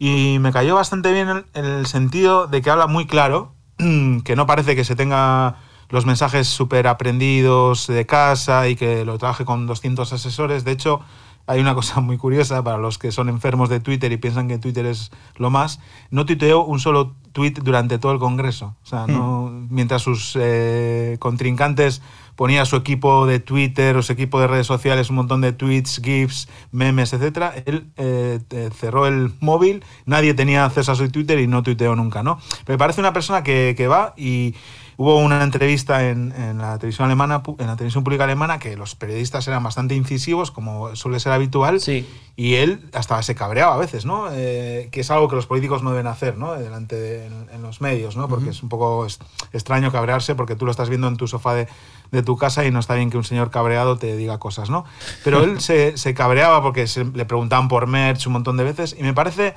y 0.00 0.38
me 0.40 0.50
cayó 0.50 0.74
bastante 0.74 1.12
bien 1.12 1.44
en, 1.54 1.64
el 1.64 1.86
sentido 1.86 2.48
de 2.48 2.60
que 2.60 2.70
habla 2.70 2.88
muy 2.88 3.06
claro, 3.06 3.54
que 4.24 4.34
no 4.34 4.44
parece 4.44 4.74
que 4.74 4.82
se 4.82 4.96
tenga 4.96 5.54
los 5.88 6.04
mensajes 6.04 6.48
súper 6.48 6.88
aprendidos 6.88 7.86
de 7.86 8.06
casa 8.06 8.66
y 8.66 8.74
que 8.74 9.04
lo 9.04 9.18
trabaje 9.18 9.44
con 9.44 9.68
200 9.68 10.12
asesores. 10.12 10.64
De 10.64 10.72
hecho, 10.72 11.00
hay 11.48 11.60
una 11.60 11.74
cosa 11.74 12.00
muy 12.00 12.18
curiosa 12.18 12.62
para 12.62 12.76
los 12.76 12.98
que 12.98 13.10
son 13.10 13.30
enfermos 13.30 13.70
de 13.70 13.80
Twitter 13.80 14.12
y 14.12 14.18
piensan 14.18 14.48
que 14.48 14.58
Twitter 14.58 14.84
es 14.84 15.10
lo 15.36 15.48
más. 15.48 15.80
No 16.10 16.26
tuiteó 16.26 16.62
un 16.62 16.78
solo 16.78 17.16
tweet 17.32 17.54
durante 17.62 17.98
todo 17.98 18.12
el 18.12 18.18
Congreso. 18.18 18.76
O 18.82 18.86
sea, 18.86 19.06
no, 19.06 19.46
hmm. 19.46 19.68
mientras 19.70 20.02
sus 20.02 20.36
eh, 20.38 21.16
contrincantes 21.18 22.02
ponía 22.36 22.66
su 22.66 22.76
equipo 22.76 23.26
de 23.26 23.40
Twitter 23.40 23.96
o 23.96 24.02
su 24.02 24.12
equipo 24.12 24.38
de 24.40 24.46
redes 24.46 24.66
sociales 24.66 25.08
un 25.08 25.16
montón 25.16 25.40
de 25.40 25.52
tweets, 25.52 26.00
GIFs, 26.04 26.48
memes, 26.70 27.12
etcétera, 27.14 27.54
él 27.66 27.90
eh, 27.96 28.38
cerró 28.76 29.06
el 29.06 29.32
móvil, 29.40 29.82
nadie 30.04 30.34
tenía 30.34 30.64
acceso 30.66 30.92
a 30.92 30.94
su 30.94 31.10
Twitter 31.10 31.40
y 31.40 31.46
no 31.46 31.62
tuiteó 31.62 31.96
nunca, 31.96 32.22
¿no? 32.22 32.38
Me 32.68 32.78
parece 32.78 33.00
una 33.00 33.12
persona 33.12 33.42
que, 33.42 33.74
que 33.76 33.88
va 33.88 34.14
y 34.16 34.54
Hubo 35.00 35.16
una 35.18 35.44
entrevista 35.44 36.08
en, 36.08 36.58
la 36.58 36.76
televisión 36.76 37.06
alemana, 37.06 37.40
en 37.60 37.66
la 37.68 37.76
televisión 37.76 38.02
pública 38.02 38.24
alemana, 38.24 38.58
que 38.58 38.76
los 38.76 38.96
periodistas 38.96 39.46
eran 39.46 39.62
bastante 39.62 39.94
incisivos, 39.94 40.50
como 40.50 40.96
suele 40.96 41.20
ser 41.20 41.30
habitual, 41.30 41.80
sí. 41.80 42.04
y 42.34 42.54
él 42.56 42.84
hasta 42.92 43.22
se 43.22 43.36
cabreaba 43.36 43.74
a 43.74 43.76
veces, 43.76 44.04
¿no? 44.04 44.26
Eh, 44.32 44.88
que 44.90 45.02
es 45.02 45.10
algo 45.12 45.28
que 45.28 45.36
los 45.36 45.46
políticos 45.46 45.84
no 45.84 45.90
deben 45.90 46.08
hacer, 46.08 46.36
¿no? 46.36 46.54
Delante 46.54 46.96
de, 46.96 47.26
en, 47.26 47.62
los 47.62 47.80
medios, 47.80 48.16
¿no? 48.16 48.26
Porque 48.26 48.50
es 48.50 48.60
un 48.60 48.68
poco 48.68 49.06
extraño 49.52 49.92
cabrearse 49.92 50.34
porque 50.34 50.56
tú 50.56 50.64
lo 50.64 50.72
estás 50.72 50.88
viendo 50.88 51.06
en 51.06 51.16
tu 51.16 51.28
sofá 51.28 51.54
de, 51.54 51.68
de, 52.10 52.24
tu 52.24 52.36
casa 52.36 52.64
y 52.64 52.72
no 52.72 52.80
está 52.80 52.94
bien 52.94 53.08
que 53.08 53.18
un 53.18 53.24
señor 53.24 53.52
cabreado 53.52 53.98
te 53.98 54.16
diga 54.16 54.38
cosas, 54.38 54.68
¿no? 54.68 54.84
Pero 55.22 55.40
él 55.44 55.60
se, 55.60 55.96
se 55.96 56.12
cabreaba 56.12 56.60
porque 56.60 56.88
se, 56.88 57.04
le 57.04 57.24
preguntaban 57.24 57.68
por 57.68 57.86
Merch 57.86 58.26
un 58.26 58.32
montón 58.32 58.56
de 58.56 58.64
veces 58.64 58.96
y 58.98 59.04
me 59.04 59.14
parece 59.14 59.54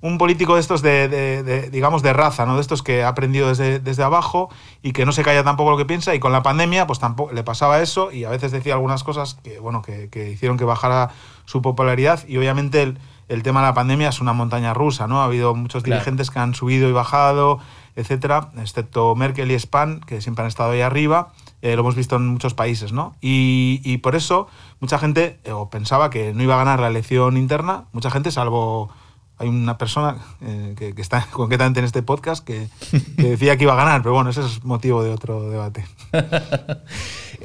un 0.00 0.18
político 0.18 0.54
de 0.54 0.60
estos 0.60 0.82
de, 0.82 1.68
digamos, 1.72 2.02
de 2.02 2.12
raza, 2.12 2.46
¿no? 2.46 2.56
De 2.56 2.60
estos 2.60 2.82
que 2.82 3.02
ha 3.02 3.08
aprendido 3.08 3.48
desde, 3.48 3.80
desde 3.80 4.02
abajo 4.02 4.50
y 4.82 4.92
que 4.92 5.06
no 5.06 5.12
se 5.12 5.22
calla 5.22 5.42
tampoco 5.44 5.70
lo 5.70 5.76
que 5.76 5.84
piensa 5.84 6.14
y 6.14 6.20
con 6.20 6.32
la 6.32 6.42
pandemia 6.42 6.86
pues 6.86 6.98
tampoco 6.98 7.32
le 7.32 7.42
pasaba 7.42 7.80
eso 7.80 8.12
y 8.12 8.24
a 8.24 8.30
veces 8.30 8.52
decía 8.52 8.74
algunas 8.74 9.04
cosas 9.04 9.38
que, 9.42 9.58
bueno, 9.58 9.82
que, 9.82 10.30
hicieron 10.30 10.58
que 10.58 10.64
bajara 10.64 11.10
su 11.44 11.62
popularidad 11.62 12.26
y 12.28 12.36
obviamente 12.36 12.82
el, 12.82 12.98
el, 13.28 13.42
tema 13.42 13.60
de 13.60 13.66
la 13.66 13.74
pandemia 13.74 14.08
es 14.08 14.20
una 14.20 14.32
montaña 14.32 14.74
rusa, 14.74 15.06
¿no? 15.06 15.20
Ha 15.22 15.24
habido 15.24 15.54
muchos 15.54 15.82
dirigentes 15.82 16.30
que 16.30 16.38
han 16.38 16.54
subido 16.54 16.88
y 16.88 16.92
bajado, 16.92 17.58
etcétera, 17.96 18.50
excepto 18.58 19.14
Merkel 19.14 19.50
y 19.50 19.58
Spahn, 19.58 20.00
que 20.00 20.20
siempre 20.20 20.42
han 20.42 20.48
estado 20.48 20.72
ahí 20.72 20.82
arriba. 20.82 21.32
Eh, 21.62 21.74
lo 21.74 21.80
hemos 21.80 21.94
visto 21.94 22.16
en 22.16 22.26
muchos 22.26 22.54
países, 22.54 22.92
¿no? 22.92 23.14
Y, 23.20 23.80
y 23.82 23.98
por 23.98 24.14
eso 24.14 24.48
mucha 24.80 24.98
gente 24.98 25.40
eh, 25.44 25.52
pensaba 25.70 26.10
que 26.10 26.34
no 26.34 26.42
iba 26.42 26.54
a 26.54 26.58
ganar 26.58 26.80
la 26.80 26.88
elección 26.88 27.36
interna, 27.36 27.84
mucha 27.92 28.10
gente, 28.10 28.30
salvo 28.30 28.90
hay 29.38 29.48
una 29.48 29.76
persona 29.76 30.16
eh, 30.40 30.74
que, 30.76 31.00
está 31.00 31.26
concretamente 31.30 31.80
en 31.80 31.86
este 31.86 32.02
podcast 32.02 32.44
que, 32.44 32.68
decía 33.16 33.56
que 33.56 33.64
iba 33.64 33.74
a 33.74 33.76
ganar, 33.76 34.02
pero 34.02 34.14
bueno, 34.14 34.30
ese 34.30 34.40
es 34.40 34.64
motivo 34.64 35.02
de 35.02 35.10
otro 35.10 35.50
debate. 35.50 35.84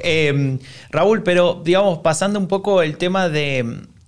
Em, 0.04 0.58
Raúl, 0.90 1.22
pero 1.22 1.60
digamos, 1.62 1.98
pasando 1.98 2.38
un 2.38 2.48
poco 2.48 2.82
el 2.82 2.96
tema 2.96 3.28
de, 3.28 3.58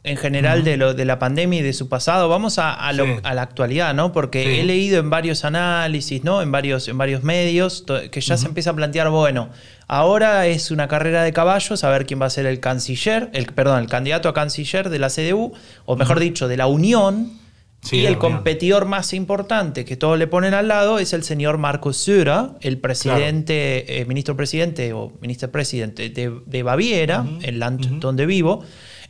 en 0.02 0.16
general, 0.16 0.64
de, 0.64 0.78
lo, 0.78 0.94
de 0.94 1.04
la 1.04 1.18
pandemia 1.18 1.60
y 1.60 1.62
de 1.62 1.74
su 1.74 1.90
pasado, 1.90 2.28
vamos 2.28 2.58
a, 2.58 2.90
la 2.92 3.42
actualidad, 3.42 3.94
¿no? 3.94 4.10
Porque 4.10 4.60
he 4.60 4.64
leído 4.64 4.98
en 4.98 5.10
varios 5.10 5.44
análisis, 5.44 6.24
¿no? 6.24 6.40
En 6.40 6.50
varios, 6.50 6.88
en 6.88 6.96
varios 6.96 7.22
medios, 7.22 7.84
que 8.10 8.20
ya 8.20 8.38
se 8.38 8.46
empieza 8.46 8.70
a 8.70 8.74
plantear, 8.74 9.10
bueno, 9.10 9.50
ahora 9.86 10.46
es 10.46 10.70
una 10.70 10.88
carrera 10.88 11.22
de 11.22 11.34
caballos, 11.34 11.84
a 11.84 11.90
ver 11.90 12.06
quién 12.06 12.20
va 12.20 12.26
a 12.26 12.30
ser 12.30 12.46
el 12.46 12.60
canciller, 12.60 13.30
el, 13.34 13.46
perdón, 13.46 13.80
el 13.80 13.88
candidato 13.88 14.30
a 14.30 14.34
canciller 14.34 14.88
de 14.88 14.98
la 14.98 15.10
CDU, 15.10 15.52
o 15.84 15.96
mejor 15.96 16.18
dicho, 16.18 16.48
de 16.48 16.56
la 16.56 16.66
Unión 16.66 17.43
y 17.92 18.06
el 18.06 18.18
competidor 18.18 18.86
más 18.86 19.12
importante 19.12 19.84
que 19.84 19.96
todos 19.96 20.18
le 20.18 20.26
ponen 20.26 20.54
al 20.54 20.68
lado 20.68 20.98
es 20.98 21.12
el 21.12 21.22
señor 21.22 21.58
Markus 21.58 21.96
Söder, 21.96 22.50
el 22.60 22.78
presidente, 22.78 24.00
eh, 24.00 24.04
ministro 24.06 24.36
presidente 24.36 24.92
o 24.92 25.12
ministro 25.20 25.50
presidente 25.50 26.08
de, 26.10 26.62
Baviera, 26.62 27.26
el 27.42 27.58
land 27.58 28.00
donde 28.00 28.26
vivo, 28.26 28.64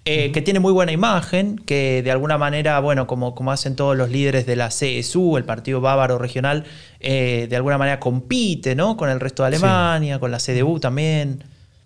eh, 0.06 0.32
que 0.32 0.42
tiene 0.42 0.60
muy 0.60 0.72
buena 0.72 0.92
imagen, 0.92 1.56
que 1.56 2.02
de 2.02 2.10
alguna 2.10 2.37
manera, 2.37 2.78
bueno, 2.80 3.06
como, 3.06 3.34
como 3.34 3.52
hacen 3.52 3.74
todos 3.74 3.96
los 3.96 4.10
líderes 4.10 4.44
de 4.44 4.56
la 4.56 4.68
CSU, 4.68 5.38
el 5.38 5.44
Partido 5.44 5.80
Bávaro 5.80 6.18
Regional, 6.18 6.64
eh, 7.00 7.46
de 7.48 7.56
alguna 7.56 7.78
manera 7.78 8.00
compite 8.00 8.74
¿no? 8.74 8.96
con 8.96 9.08
el 9.08 9.20
resto 9.20 9.44
de 9.44 9.48
Alemania, 9.48 10.18
con 10.18 10.30
la 10.30 10.38
CDU 10.38 10.78
también. 10.78 11.44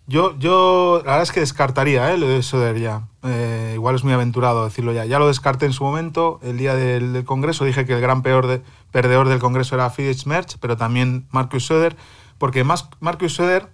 Yo, 0.09 0.35
yo, 0.39 1.03
la 1.05 1.13
verdad 1.13 1.23
es 1.23 1.33
que 1.33 1.41
descartaría 1.41 2.15
¿eh? 2.15 2.17
lo 2.17 2.27
de 2.27 2.43
Söder 2.43 2.81
ya. 2.81 3.03
Eh, 3.25 3.73
igual 3.75 3.95
es 3.95 4.05
muy 4.05 4.15
aventurado 4.15 4.65
decirlo 4.65 4.95
ya. 4.95 5.05
Ya 5.05 5.19
lo 5.19 5.27
descarté 5.29 5.67
en 5.67 5.75
su 5.75 5.85
momento, 5.85 6.41
el 6.43 6.57
día 6.57 6.75
del, 6.75 7.25
Congreso. 7.27 7.67
Dije 7.67 7.85
que 7.85 7.93
el 7.93 8.01
gran 8.01 8.23
peor 8.23 8.47
de, 8.47 8.63
perdedor 8.91 9.29
del 9.29 9.39
Congreso 9.39 9.75
era 9.75 9.91
Friedrich 9.91 10.25
Merz, 10.25 10.57
pero 10.59 10.79
también 10.79 11.27
Markus 11.31 11.67
Söder, 11.67 11.95
porque 12.39 12.65
más 12.65 12.89
Markus 13.01 13.35
Söder 13.35 13.69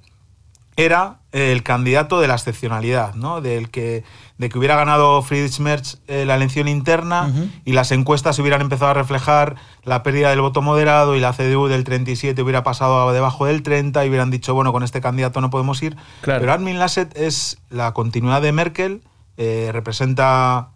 era 0.76 1.20
el 1.32 1.62
candidato 1.62 2.20
de 2.20 2.28
la 2.28 2.34
excepcionalidad, 2.34 3.14
¿no? 3.14 3.40
Del 3.40 3.70
que, 3.70 4.04
de 4.38 4.48
que 4.48 4.58
hubiera 4.58 4.76
ganado 4.76 5.20
Friedrich 5.22 5.58
Merz 5.58 5.98
eh, 6.06 6.24
la 6.24 6.36
elección 6.36 6.68
interna 6.68 7.32
y 7.64 7.72
las 7.72 7.90
encuestas 7.92 8.38
hubieran 8.38 8.60
empezado 8.60 8.92
a 8.92 8.94
reflejar 8.94 9.56
la 9.82 10.02
pérdida 10.02 10.30
del 10.30 10.40
voto 10.40 10.62
moderado 10.62 11.16
y 11.16 11.20
la 11.20 11.32
CDU 11.32 11.66
del 11.66 11.82
37 11.82 12.40
hubiera 12.40 12.62
pasado 12.62 13.12
debajo 13.12 13.46
del 13.46 13.62
30 13.62 14.04
y 14.04 14.08
hubieran 14.08 14.30
dicho, 14.30 14.54
bueno, 14.54 14.72
con 14.72 14.82
este 14.84 15.00
candidato 15.00 15.40
no 15.40 15.50
podemos 15.50 15.82
ir. 15.82 15.96
Pero 16.24 16.52
Armin 16.52 16.78
Laschet 16.78 17.16
es 17.16 17.58
la 17.68 17.92
continuidad 17.92 18.42
de 18.42 18.52
Merkel, 18.52 19.02
eh, 19.36 19.70
representa, 19.72 20.70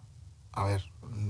a 0.51 0.63
ver, 0.65 0.88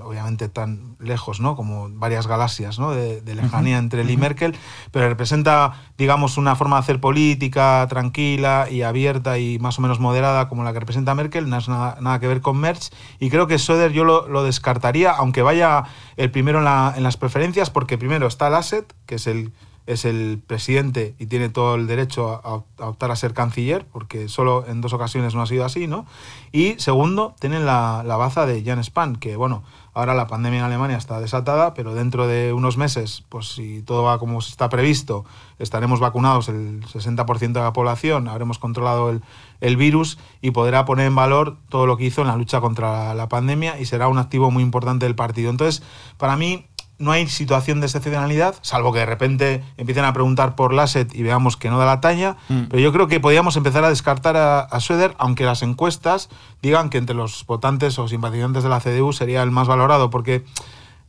obviamente 0.10 0.50
tan 0.50 0.96
lejos, 1.00 1.40
¿no? 1.40 1.56
Como 1.56 1.88
varias 1.92 2.26
galaxias, 2.26 2.80
¿no? 2.80 2.92
De, 2.92 3.22
lejanía 3.36 3.78
entre 3.78 4.02
él 4.02 4.10
y 4.10 4.18
Merkel, 4.18 4.56
pero 4.92 5.08
representa, 5.08 5.74
digamos, 6.00 6.38
una 6.38 6.56
forma 6.56 6.78
de 6.78 6.80
hacer 6.80 7.00
política 7.00 7.86
tranquila 7.88 8.68
y 8.72 8.82
abierta 8.82 9.38
y 9.38 9.60
más 9.60 9.78
o 9.78 9.84
menos 9.84 10.00
moderada 10.00 10.50
como 10.50 10.64
la 10.64 10.74
que 10.74 10.80
representa 10.80 11.14
Merkel, 11.14 11.48
no 11.48 11.58
es 11.58 11.70
nada, 11.70 11.98
nada 12.02 12.20
que 12.20 12.28
ver 12.28 12.42
con 12.42 12.58
Merz, 12.58 12.90
y 13.20 13.30
creo 13.30 13.46
que 13.46 13.60
Söder 13.60 13.92
yo 13.92 14.04
lo, 14.04 14.44
descartaría, 14.44 15.12
aunque 15.12 15.44
vaya 15.44 15.84
el 16.18 16.32
primero 16.32 16.60
en, 16.60 16.98
en 16.98 17.04
las 17.04 17.18
preferencias, 17.18 17.70
porque 17.70 18.00
primero 18.00 18.26
está 18.26 18.50
Lasset, 18.50 18.92
que 19.06 19.16
es 19.16 19.28
el 19.28 19.54
es 19.90 20.06
el 20.06 20.40
presidente 20.46 21.16
y 21.18 21.26
tiene 21.26 21.50
todo 21.50 21.74
el 21.74 21.88
derecho 21.88 22.30
a, 22.44 22.62
optar 22.86 23.10
a 23.10 23.16
ser 23.16 23.34
canciller, 23.34 23.88
porque 23.92 24.30
solo 24.30 24.64
en 24.68 24.82
dos 24.82 24.94
ocasiones 24.94 25.34
no 25.34 25.42
ha 25.42 25.48
sido 25.48 25.66
así, 25.66 25.88
¿no? 25.88 26.06
Y 26.52 26.76
segundo, 26.78 27.34
tienen 27.40 27.66
la, 27.66 28.04
la 28.06 28.16
baza 28.16 28.46
de 28.46 28.64
Jan 28.64 28.84
Spahn, 28.84 29.16
que 29.16 29.36
bueno, 29.36 29.64
ahora 29.96 30.14
la 30.14 30.28
pandemia 30.28 30.60
en 30.60 30.66
Alemania 30.66 30.96
está 30.96 31.20
desatada, 31.20 31.74
pero 31.74 31.96
dentro 31.96 32.28
de 32.28 32.54
unos 32.54 32.78
meses, 32.78 33.24
pues 33.30 33.48
si 33.48 33.82
todo 33.82 34.04
va 34.04 34.20
como 34.20 34.38
está 34.38 34.70
previsto, 34.70 35.26
estaremos 35.58 36.00
vacunados 36.00 36.50
el 36.50 36.86
60% 36.86 37.54
de 37.54 37.60
la 37.60 37.74
población, 37.74 38.28
habremos 38.28 38.60
controlado 38.60 39.10
el, 39.10 39.24
el, 39.60 39.76
virus 39.76 40.20
y 40.40 40.52
podrá 40.52 40.86
poner 40.86 41.08
en 41.08 41.16
valor 41.16 41.58
todo 41.70 41.88
lo 41.88 41.98
que 41.98 42.06
hizo 42.06 42.22
en 42.22 42.28
la 42.28 42.36
lucha 42.36 42.62
contra 42.62 43.16
la 43.16 43.28
pandemia 43.28 43.80
y 43.80 43.86
será 43.86 44.08
un 44.08 44.20
activo 44.20 44.52
muy 44.52 44.62
importante 44.62 45.08
del 45.08 45.16
partido. 45.16 45.50
Entonces, 45.50 45.82
para 46.18 46.38
mí, 46.38 46.68
no 47.00 47.12
hay 47.14 47.28
situación 47.28 47.80
de 47.80 47.88
excepcionalidad, 47.88 48.56
salvo 48.62 48.92
que 48.92 49.00
de 49.00 49.06
repente 49.06 49.64
empiecen 49.78 50.04
a 50.04 50.14
preguntar 50.14 50.56
por 50.56 50.74
Lasset 50.74 51.16
y 51.16 51.24
veamos 51.24 51.56
que 51.56 51.70
no 51.70 51.80
da 51.80 51.86
la 51.86 52.02
talla. 52.02 52.36
Mm. 52.50 52.64
Pero 52.70 52.80
yo 52.82 52.92
creo 52.92 53.08
que 53.08 53.22
podríamos 53.22 53.56
empezar 53.56 53.86
a 53.86 53.90
descartar 53.90 54.36
a, 54.36 54.60
a 54.60 54.80
aunque 55.18 55.46
las 55.46 55.64
encuestas 55.64 56.30
digan 56.62 56.90
que 56.90 56.98
entre 56.98 57.16
los 57.16 57.46
votantes 57.46 57.98
o 58.00 58.08
simpatizantes 58.08 58.64
de 58.64 58.70
la 58.70 58.82
CDU 58.82 59.14
sería 59.14 59.42
el 59.42 59.52
más 59.52 59.68
valorado, 59.68 60.10
porque. 60.10 60.44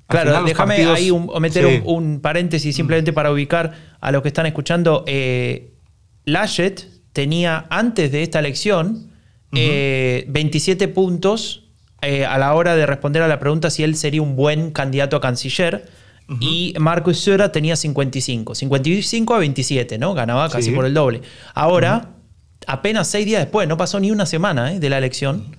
Claro, 0.07 0.43
déjame 0.45 0.87
ahí 0.87 1.13
meter 1.41 1.83
un, 1.85 2.21
paréntesis 2.21 2.75
simplemente 2.75 3.13
para 3.13 3.31
ubicar 3.31 3.75
a 4.01 4.11
los 4.11 4.23
que 4.23 4.29
están 4.29 4.47
escuchando. 4.47 5.05
Eh, 5.07 5.73
Laschet 6.25 6.89
tenía 7.13 7.67
antes 7.71 8.11
de 8.11 8.23
esta 8.23 8.41
elección 8.41 9.11
27 9.53 10.85
eh, 10.85 10.89
puntos 10.89 11.70
eh, 12.03 12.25
a 12.25 12.39
la 12.39 12.55
hora 12.55 12.75
de 12.77 12.87
responder 12.87 13.23
a 13.23 13.29
la 13.29 13.39
pregunta 13.39 13.71
si 13.71 13.83
él 13.83 13.97
sería 13.97 14.23
un 14.23 14.37
buen 14.37 14.71
candidato 14.71 15.17
a 15.17 15.21
canciller. 15.21 15.89
Y 16.41 16.75
Marcus 16.79 17.19
Söder 17.19 17.51
tenía 17.51 17.75
55. 17.75 18.55
55 18.55 19.35
a 19.35 19.39
27, 19.41 19.99
¿no? 19.99 20.15
Ganaba 20.15 20.49
casi 20.49 20.71
por 20.71 20.85
el 20.85 20.95
doble. 20.95 21.23
Ahora, 21.55 22.11
apenas 22.69 23.09
seis 23.09 23.27
días 23.27 23.41
después, 23.43 23.67
no 23.67 23.77
pasó 23.77 23.99
ni 23.99 24.13
una 24.13 24.27
semana 24.27 24.73
¿eh? 24.73 24.79
de 24.79 24.91
la 24.91 24.99
elección, 24.99 25.57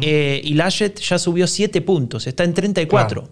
eh, 0.00 0.40
y 0.42 0.54
Laschet 0.54 0.98
ya 1.00 1.18
subió 1.18 1.46
7 1.46 1.80
puntos, 1.82 2.26
está 2.26 2.44
en 2.44 2.52
34. 2.52 3.28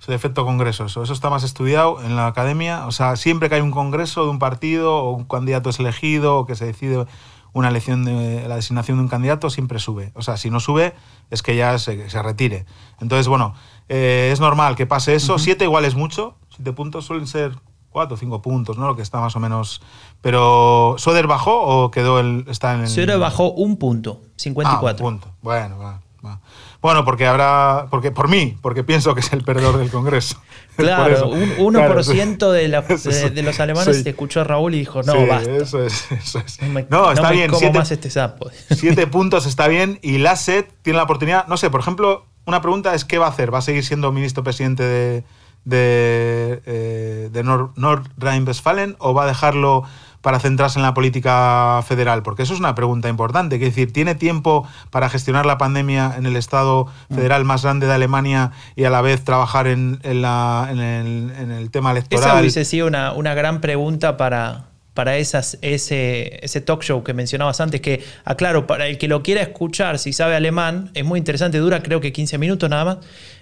Es 0.00 0.08
el 0.08 0.14
efecto 0.14 0.44
congreso, 0.44 0.86
eso. 0.86 1.02
eso 1.02 1.12
está 1.12 1.28
más 1.28 1.42
estudiado 1.42 2.02
en 2.04 2.14
la 2.14 2.28
academia. 2.28 2.86
O 2.86 2.92
sea, 2.92 3.16
siempre 3.16 3.48
que 3.48 3.56
hay 3.56 3.60
un 3.60 3.72
congreso 3.72 4.24
de 4.24 4.30
un 4.30 4.38
partido 4.38 4.96
o 4.96 5.10
un 5.10 5.24
candidato 5.24 5.70
es 5.70 5.80
elegido 5.80 6.38
o 6.38 6.46
que 6.46 6.54
se 6.54 6.66
decide 6.66 7.04
una 7.52 7.68
elección 7.68 8.04
de 8.04 8.46
la 8.48 8.56
designación 8.56 8.98
de 8.98 9.02
un 9.02 9.08
candidato 9.08 9.50
siempre 9.50 9.78
sube. 9.78 10.12
O 10.14 10.22
sea, 10.22 10.36
si 10.36 10.50
no 10.50 10.60
sube 10.60 10.94
es 11.30 11.42
que 11.42 11.56
ya 11.56 11.78
se, 11.78 12.08
se 12.08 12.22
retire. 12.22 12.66
Entonces, 13.00 13.28
bueno, 13.28 13.54
eh, 13.88 14.30
es 14.32 14.40
normal 14.40 14.76
que 14.76 14.86
pase 14.86 15.14
eso. 15.14 15.38
Siete 15.38 15.64
igual 15.64 15.84
es 15.84 15.94
mucho. 15.94 16.36
Siete 16.54 16.72
puntos 16.72 17.06
suelen 17.06 17.26
ser 17.26 17.52
cuatro 17.90 18.14
o 18.14 18.18
cinco 18.18 18.42
puntos, 18.42 18.78
¿no? 18.78 18.86
Lo 18.86 18.96
que 18.96 19.02
está 19.02 19.20
más 19.20 19.34
o 19.36 19.40
menos... 19.40 19.82
Pero, 20.20 20.96
¿Soder 20.98 21.26
bajó 21.26 21.62
o 21.62 21.90
quedó 21.90 22.20
el, 22.20 22.44
está 22.48 22.74
en 22.74 22.82
el... 22.82 22.88
Soder 22.88 23.18
bajó 23.18 23.50
un 23.52 23.76
punto, 23.76 24.20
54. 24.36 25.04
Ah, 25.04 25.08
un 25.08 25.18
punto. 25.18 25.34
Bueno, 25.42 25.78
va. 25.78 26.00
Va. 26.24 26.40
Bueno, 26.80 27.04
porque 27.04 27.26
habrá. 27.26 27.86
Porque, 27.90 28.12
por 28.12 28.28
mí, 28.28 28.56
porque 28.62 28.84
pienso 28.84 29.12
que 29.14 29.20
es 29.20 29.32
el 29.32 29.42
perdedor 29.42 29.78
del 29.78 29.90
Congreso. 29.90 30.40
Claro, 30.78 31.30
un 31.30 31.74
1% 31.74 32.52
de, 32.52 32.68
la, 32.68 32.82
de, 32.82 33.30
de, 33.30 33.42
los 33.42 33.58
alemanes 33.58 34.06
escuchó 34.06 34.42
a 34.42 34.44
Raúl 34.44 34.76
y 34.76 34.78
dijo, 34.78 35.02
no, 35.02 35.12
sí, 35.12 35.18
basta. 35.28 35.50
Eso 35.56 35.82
es, 35.84 36.12
eso 36.12 36.38
es. 36.38 36.62
No, 36.62 36.68
me, 36.68 36.86
No, 36.88 37.10
está 37.10 37.22
no 37.22 37.28
me 37.30 37.34
bien. 37.34 37.48
como 37.48 37.58
Siete, 37.58 37.78
más 37.80 37.90
este 37.90 38.10
sapo. 38.10 38.48
siete 38.70 39.08
puntos 39.08 39.44
está 39.46 39.66
bien. 39.66 39.98
Y 40.02 40.18
Lasset 40.18 40.72
tiene 40.82 40.98
la 40.98 41.02
oportunidad. 41.02 41.48
No 41.48 41.56
sé, 41.56 41.68
por 41.68 41.80
ejemplo, 41.80 42.26
una 42.44 42.62
pregunta 42.62 42.94
es: 42.94 43.04
¿qué 43.04 43.18
va 43.18 43.26
a 43.26 43.30
hacer? 43.30 43.52
¿Va 43.52 43.58
a 43.58 43.62
seguir 43.62 43.84
siendo 43.84 44.12
ministro 44.12 44.44
presidente 44.44 44.84
de, 44.84 45.24
de, 45.64 46.62
eh, 46.64 47.28
de 47.32 47.44
Nord- 47.44 47.72
Nordrhein-Westfalen 47.74 48.94
o 49.00 49.14
va 49.14 49.24
a 49.24 49.26
dejarlo 49.26 49.82
para 50.20 50.40
centrarse 50.40 50.78
en 50.78 50.82
la 50.82 50.94
política 50.94 51.80
federal? 51.86 52.22
Porque 52.22 52.42
eso 52.42 52.52
es 52.54 52.60
una 52.60 52.74
pregunta 52.74 53.08
importante. 53.08 53.56
Es 53.56 53.60
decir, 53.62 53.92
¿tiene 53.92 54.14
tiempo 54.14 54.66
para 54.90 55.08
gestionar 55.08 55.46
la 55.46 55.58
pandemia 55.58 56.14
en 56.18 56.26
el 56.26 56.36
Estado 56.36 56.86
federal 57.14 57.44
más 57.44 57.62
grande 57.62 57.86
de 57.86 57.92
Alemania 57.94 58.52
y 58.76 58.84
a 58.84 58.90
la 58.90 59.00
vez 59.00 59.24
trabajar 59.24 59.66
en, 59.66 60.00
en 60.02 60.22
la- 60.22 60.68
en 60.70 60.78
el, 60.80 61.32
en 61.38 61.50
el 61.50 61.70
tema 61.70 61.92
electoral? 61.92 62.28
Esa 62.28 62.40
hubiese 62.40 62.64
sido 62.64 62.86
una, 62.86 63.12
una 63.12 63.34
gran 63.34 63.60
pregunta 63.60 64.16
para, 64.16 64.64
para 64.94 65.16
esas, 65.16 65.58
ese, 65.62 66.40
ese 66.44 66.60
talk 66.60 66.82
show 66.82 67.04
que 67.04 67.14
mencionabas 67.14 67.60
antes, 67.60 67.80
que, 67.80 68.02
aclaro, 68.24 68.66
para 68.66 68.88
el 68.88 68.98
que 68.98 69.06
lo 69.06 69.22
quiera 69.22 69.40
escuchar, 69.42 69.98
si 70.00 70.12
sabe 70.12 70.34
alemán, 70.34 70.90
es 70.94 71.04
muy 71.04 71.18
interesante, 71.20 71.58
dura 71.58 71.82
creo 71.84 72.00
que 72.00 72.12
15 72.12 72.36
minutos 72.38 72.68
nada 72.68 72.84
más, 72.84 72.96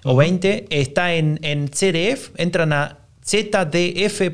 o 0.04 0.14
20, 0.14 0.66
está 0.68 1.14
en, 1.14 1.38
en 1.42 1.68
CDF, 1.68 2.30
entran 2.36 2.74
a 2.74 2.98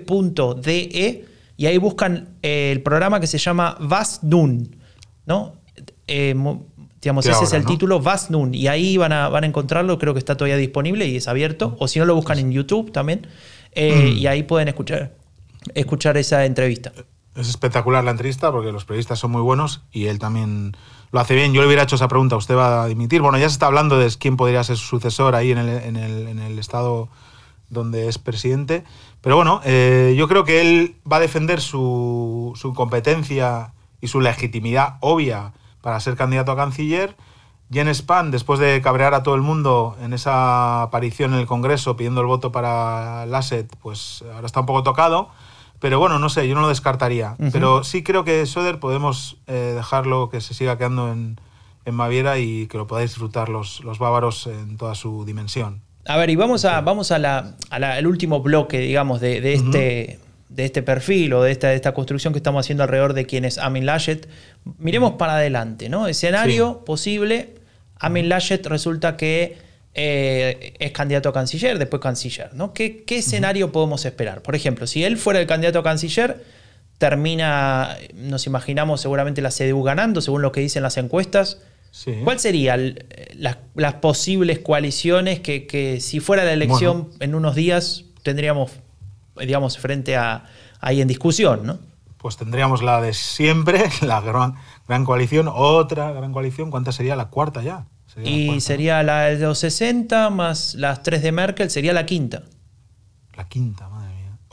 zdf.de 0.03 1.25
y 1.57 1.67
ahí 1.67 1.79
buscan 1.79 2.31
eh, 2.43 2.71
el 2.73 2.83
programa 2.83 3.21
que 3.21 3.27
se 3.27 3.39
llama 3.39 3.77
Was 3.81 4.23
nun, 4.23 4.77
¿no? 5.27 5.55
Eh, 6.07 6.35
mo- 6.35 6.67
digamos, 7.01 7.25
¿Qué 7.25 7.33
ese 7.33 7.45
es 7.45 7.49
ahora, 7.51 7.59
el 7.59 7.65
no? 7.65 7.69
título, 7.71 7.97
Was 7.99 8.31
nun, 8.31 8.55
y 8.55 8.69
ahí 8.69 8.97
van 8.97 9.13
a, 9.13 9.29
van 9.29 9.45
a 9.45 9.47
encontrarlo, 9.47 9.99
creo 9.99 10.13
que 10.15 10.19
está 10.19 10.37
todavía 10.37 10.57
disponible 10.57 11.07
y 11.07 11.17
es 11.17 11.29
abierto, 11.29 11.77
o 11.81 11.89
si 11.89 11.99
no 11.99 12.05
lo 12.05 12.15
buscan 12.15 12.39
en 12.39 12.53
YouTube 12.53 12.93
también, 12.93 13.27
eh, 13.73 14.15
y 14.17 14.27
ahí 14.27 14.43
pueden 14.45 14.69
escuchar, 14.69 15.15
escuchar 15.75 16.17
esa 16.17 16.45
entrevista. 16.45 16.93
Es 17.35 17.49
espectacular 17.49 18.05
la 18.05 18.11
entrevista 18.11 18.53
porque 18.53 18.73
los 18.73 18.85
periodistas 18.85 19.19
son 19.19 19.31
muy 19.31 19.41
buenos 19.41 19.81
y 19.91 20.07
él 20.07 20.19
también 20.19 20.77
lo 21.13 21.19
hace 21.21 21.35
bien. 21.35 21.55
Yo 21.55 21.63
le 21.63 21.67
hubiera 21.67 21.83
hecho 21.85 21.97
esa 21.97 22.07
pregunta, 22.09 22.37
¿usted 22.37 22.55
va 22.55 22.83
a 22.83 22.87
dimitir? 22.87 23.23
Bueno, 23.23 23.39
ya 23.39 23.49
se 23.49 23.55
está 23.55 23.67
hablando 23.67 23.99
de 23.99 24.11
quién 24.19 24.37
podría 24.37 24.63
ser 24.65 24.77
su 24.77 24.85
sucesor 24.87 25.35
ahí 25.35 25.51
en 25.51 25.59
el, 25.59 25.69
en 25.71 25.97
el- 25.97 26.29
en 26.29 26.39
el 26.41 26.59
estado 26.59 27.09
donde 27.71 28.09
es 28.09 28.19
presidente. 28.19 28.85
Pero 29.23 29.37
bueno, 29.37 29.61
eh, 29.65 30.15
yo 30.19 30.29
creo 30.29 30.45
que 30.45 30.61
él 30.61 30.97
va 31.11 31.17
a 31.17 31.21
defender 31.21 31.61
su, 31.61 32.53
su 32.57 32.75
competencia 32.75 33.73
y 34.01 34.09
su 34.09 34.21
legitimidad 34.21 34.97
obvia 35.01 35.53
para 35.81 35.99
ser 36.01 36.17
candidato 36.17 36.53
a 36.53 36.57
canciller. 36.57 37.17
Jens 37.73 37.99
Spahn, 37.99 38.31
después 38.31 38.61
de 38.61 38.83
cabrear 38.83 39.15
a 39.15 39.23
todo 39.23 39.35
el 39.35 39.41
mundo 39.41 39.97
en 40.03 40.13
esa 40.13 40.83
aparición 40.83 41.33
en 41.33 41.41
el 41.41 41.47
Congreso 41.47 41.97
pidiendo 41.97 42.21
el 42.21 42.27
voto 42.27 42.53
para 42.53 43.25
Lasset, 43.25 43.75
pues 43.81 44.23
ahora 44.35 44.47
está 44.47 44.61
un 44.61 44.67
poco 44.67 44.83
tocado. 44.83 45.31
Pero 45.79 45.99
bueno, 45.99 46.19
no 46.19 46.29
sé, 46.29 46.47
yo 46.47 46.55
no 46.55 46.61
lo 46.61 46.69
descartaría. 46.69 47.37
Pero 47.51 47.83
sí 47.83 48.05
creo 48.05 48.25
que 48.25 48.47
Söder 48.47 48.79
podemos 48.79 49.39
eh, 49.47 49.73
dejarlo 49.75 50.31
que 50.31 50.41
se 50.41 50.55
siga 50.55 50.79
quedando 50.79 51.11
en, 51.11 51.41
en 51.85 51.97
Baviera 51.97 52.39
y 52.39 52.69
que 52.69 52.79
lo 52.79 52.87
podáis 52.87 53.11
disfrutar 53.11 53.49
los, 53.49 53.83
los 53.83 53.99
bávaros 53.99 54.47
en 54.47 54.77
toda 54.77 54.95
su 54.95 55.25
dimensión. 55.25 55.82
A 56.07 56.17
ver, 56.17 56.31
y 56.31 56.37
vamos, 56.37 56.65
a, 56.65 56.81
vamos 56.81 57.13
a 57.13 57.19
la, 57.19 57.55
a 57.71 57.79
la- 57.79 57.95
al 57.95 58.07
último 58.07 58.41
bloque, 58.41 58.79
digamos, 58.81 59.21
de, 59.21 59.41
de 59.41 59.55
este, 59.55 60.19
de 60.49 60.65
este 60.65 60.83
perfil 60.83 61.33
o 61.35 61.43
de 61.43 61.53
esta, 61.53 61.69
de 61.69 61.77
esta 61.77 61.95
construcción 61.95 62.33
que 62.33 62.39
estamos 62.39 62.65
haciendo 62.67 62.83
alrededor 62.83 63.13
de 63.15 63.25
quién 63.27 63.45
es 63.45 63.59
Amin 63.59 63.87
Laschet. 63.87 64.29
Miremos 64.79 65.13
para 65.13 65.37
adelante, 65.37 65.89
¿no? 65.89 66.09
Escenario 66.09 66.85
posible, 66.85 67.55
Amin 67.99 68.29
Laschet 68.29 68.67
resulta 68.67 69.17
que 69.17 69.57
eh, 69.95 70.75
es 70.81 70.91
candidato 70.93 71.29
a 71.29 71.33
canciller, 71.33 71.79
después 71.79 72.03
canciller, 72.03 72.53
¿no? 72.55 72.73
¿Qué, 72.75 73.05
qué 73.05 73.19
escenario 73.19 73.71
podemos 73.73 74.05
esperar? 74.05 74.43
Por 74.43 74.57
ejemplo, 74.57 74.87
si 74.87 75.05
él 75.05 75.17
fuera 75.19 75.39
el 75.41 75.47
candidato 75.47 75.79
a 75.79 75.83
canciller, 75.85 76.43
termina, 76.99 77.97
nos 78.15 78.47
imaginamos 78.47 79.01
seguramente 79.01 79.41
la 79.43 79.51
CDU 79.51 79.83
ganando, 79.83 80.21
según 80.21 80.43
lo 80.43 80.53
que 80.53 80.61
dicen 80.61 80.83
las 80.83 80.97
encuestas. 80.97 81.59
Sí. 81.93 82.17
¿Cuál 82.25 82.41
serían 82.41 82.97
las, 83.37 83.59
las 83.75 83.95
posibles 83.95 84.59
coaliciones 84.59 85.41
que, 85.41 85.67
que 85.67 86.01
si 86.01 86.19
fuera 86.21 86.43
la 86.45 86.53
elección 86.53 87.11
en 87.21 87.35
unos 87.37 87.55
días 87.55 88.07
tendríamos, 88.25 88.73
digamos, 89.37 89.79
frente 89.79 90.17
a 90.17 90.47
ahí 90.81 91.01
en 91.01 91.09
discusión, 91.09 91.65
¿no? 91.67 91.79
Pues 92.17 92.37
tendríamos 92.39 92.83
la 92.83 93.01
de 93.03 93.13
siempre, 93.15 93.91
la 94.03 94.21
gran, 94.23 94.55
gran 94.89 95.05
coalición, 95.05 95.49
otra 95.53 96.13
gran 96.13 96.33
coalición. 96.33 96.71
¿Cuánta 96.71 96.93
sería 96.93 97.17
la 97.17 97.29
cuarta 97.29 97.63
ya? 97.63 97.87
Sería 98.07 98.31
la 98.31 98.39
Y 98.39 98.45
cuarta, 98.47 98.73
¿no? 98.73 98.79
sería 98.79 99.03
la 99.03 99.23
de 99.25 99.39
los 99.39 99.59
60 99.59 100.31
más 100.31 100.75
las 100.75 101.03
tres 101.03 101.23
de 101.23 101.33
Merkel, 101.33 101.71
sería 101.71 101.93
la 101.93 102.07
quinta. 102.07 102.45
La 103.37 103.49
quinta, 103.49 103.89
madre. 103.89 104.02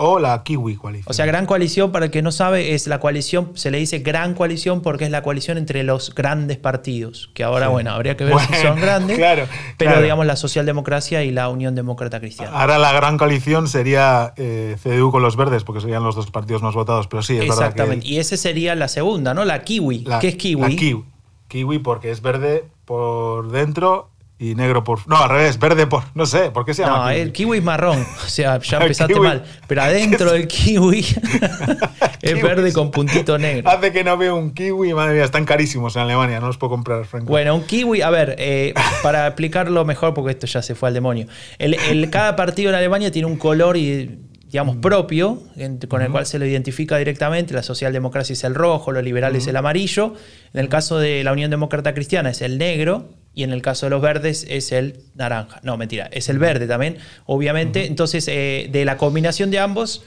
O 0.02 0.18
la 0.18 0.44
Kiwi 0.44 0.78
coalición. 0.78 1.12
O 1.12 1.14
sea, 1.14 1.26
gran 1.26 1.46
coalición, 1.46 1.92
para 1.92 2.06
el 2.06 2.12
que 2.12 2.22
no 2.22 2.32
sabe, 2.32 2.74
es 2.74 2.88
la 2.88 3.02
coalición, 3.02 3.52
se 3.56 3.70
le 3.70 3.80
dice 3.80 4.00
gran 4.00 4.34
coalición 4.34 4.82
porque 4.82 5.04
es 5.04 5.12
la 5.12 5.24
coalición 5.24 5.58
entre 5.58 5.84
los 5.84 6.16
grandes 6.16 6.58
partidos, 6.58 7.30
que 7.34 7.44
ahora, 7.44 7.66
Sí. 7.66 7.72
bueno, 7.74 7.92
habría 7.92 8.16
que 8.16 8.24
ver 8.24 8.40
si 8.40 8.54
son 8.62 8.80
grandes, 8.80 9.18
claro, 9.18 9.44
pero 9.78 9.92
claro. 9.92 10.02
digamos 10.04 10.26
la 10.26 10.38
socialdemocracia 10.38 11.24
y 11.26 11.32
la 11.32 11.50
Unión 11.50 11.76
Demócrata 11.76 12.22
Cristiana. 12.22 12.52
Ahora 12.60 12.78
la 12.78 12.94
gran 12.94 13.18
coalición 13.18 13.68
sería 13.68 14.34
eh, 14.38 14.78
CDU 14.82 15.12
con 15.12 15.22
los 15.22 15.36
verdes, 15.36 15.66
porque 15.66 15.82
serían 15.82 16.04
los 16.04 16.16
dos 16.16 16.32
partidos 16.32 16.62
más 16.62 16.76
votados, 16.76 17.08
pero 17.08 17.22
sí, 17.22 17.34
es 17.34 17.40
verdad 17.42 17.56
que 17.58 17.64
Exactamente. 17.66 18.08
Y 18.08 18.20
esa 18.20 18.38
sería 18.38 18.76
la 18.76 18.88
segunda, 18.88 19.34
¿no? 19.34 19.44
La 19.44 19.64
kiwi. 19.64 20.06
la- 20.06 20.20
¿Qué 20.20 20.30
es 20.30 20.36
kiwi? 20.38 20.62
La 20.62 20.70
kiwi. 20.70 21.04
Kiwi 21.50 21.80
porque 21.80 22.12
es 22.12 22.22
verde 22.22 22.64
por 22.86 23.52
dentro 23.52 24.12
y 24.42 24.56
negro 24.56 24.86
por... 24.86 25.06
No, 25.08 25.18
al 25.18 25.30
revés, 25.30 25.60
verde 25.60 25.86
por... 25.86 26.04
No 26.16 26.26
sé, 26.26 26.50
¿por 26.52 26.64
qué 26.66 26.74
se 26.74 26.82
llama 26.84 26.98
No, 26.98 27.10
kiwi? 27.10 27.20
el 27.22 27.32
kiwi 27.34 27.58
es 27.58 27.64
marrón. 27.64 28.06
O 28.26 28.30
sea, 28.30 28.58
ya 28.60 28.78
empezaste 28.82 29.14
kiwi. 29.14 29.28
mal. 29.28 29.44
Pero 29.68 29.82
adentro 29.82 30.32
del 30.34 30.48
kiwi 30.48 31.00
es 32.22 32.42
verde 32.42 32.72
con 32.74 32.90
puntito 32.92 33.38
negro. 33.38 33.70
Hace 33.70 33.92
que 33.92 34.04
no 34.04 34.18
veo 34.18 34.36
un 34.36 34.52
kiwi, 34.54 34.94
madre 34.94 35.14
mía, 35.16 35.26
están 35.26 35.46
carísimos 35.46 35.96
en 35.96 36.04
Alemania, 36.04 36.40
no 36.40 36.48
los 36.48 36.58
puedo 36.58 36.72
comprar, 36.72 37.04
Franco. 37.06 37.28
Bueno, 37.28 37.54
un 37.56 37.64
kiwi, 37.64 38.02
a 38.02 38.10
ver, 38.10 38.36
eh, 38.38 38.74
para 39.04 39.28
explicarlo 39.28 39.84
mejor, 39.86 40.14
porque 40.14 40.32
esto 40.32 40.48
ya 40.48 40.62
se 40.62 40.74
fue 40.76 40.88
al 40.90 40.94
demonio. 40.94 41.28
El, 41.58 41.74
el- 41.74 42.10
cada 42.10 42.36
partido 42.36 42.70
en 42.70 42.76
Alemania 42.76 43.12
tiene 43.12 43.28
un 43.28 43.36
color 43.38 43.76
y 43.78 44.20
digamos, 44.46 44.78
propio, 44.78 45.44
en- 45.58 45.78
con 45.80 46.02
el 46.02 46.10
cual 46.12 46.26
se 46.26 46.40
lo 46.40 46.46
identifica 46.46 46.98
directamente. 46.98 47.54
La 47.54 47.62
socialdemocracia 47.62 48.34
es 48.34 48.44
el 48.44 48.56
rojo, 48.56 48.92
los 48.92 49.04
liberales 49.04 49.46
el 49.48 49.56
amarillo. 49.58 50.14
En 50.54 50.62
el 50.62 50.70
caso 50.70 50.98
de 50.98 51.24
la 51.24 51.34
Unión 51.34 51.52
Demócrata 51.52 51.94
Cristiana 51.94 52.30
es 52.32 52.42
el 52.42 52.58
negro. 52.58 53.10
Y 53.34 53.44
en 53.44 53.52
el 53.52 53.62
caso 53.62 53.86
de 53.86 53.92
los 53.92 54.02
verdes 54.02 54.46
es 54.50 54.72
el 54.72 55.02
naranja. 55.16 55.60
No, 55.64 55.78
mentira, 55.78 56.10
es 56.12 56.30
el 56.30 56.40
verde 56.40 56.68
también, 56.68 56.98
obviamente. 57.26 57.86
Entonces, 57.86 58.28
eh, 58.28 58.68
de 58.72 58.86
la 58.86 58.98
combinación 58.98 59.52
de 59.52 59.60
ambos 59.60 60.04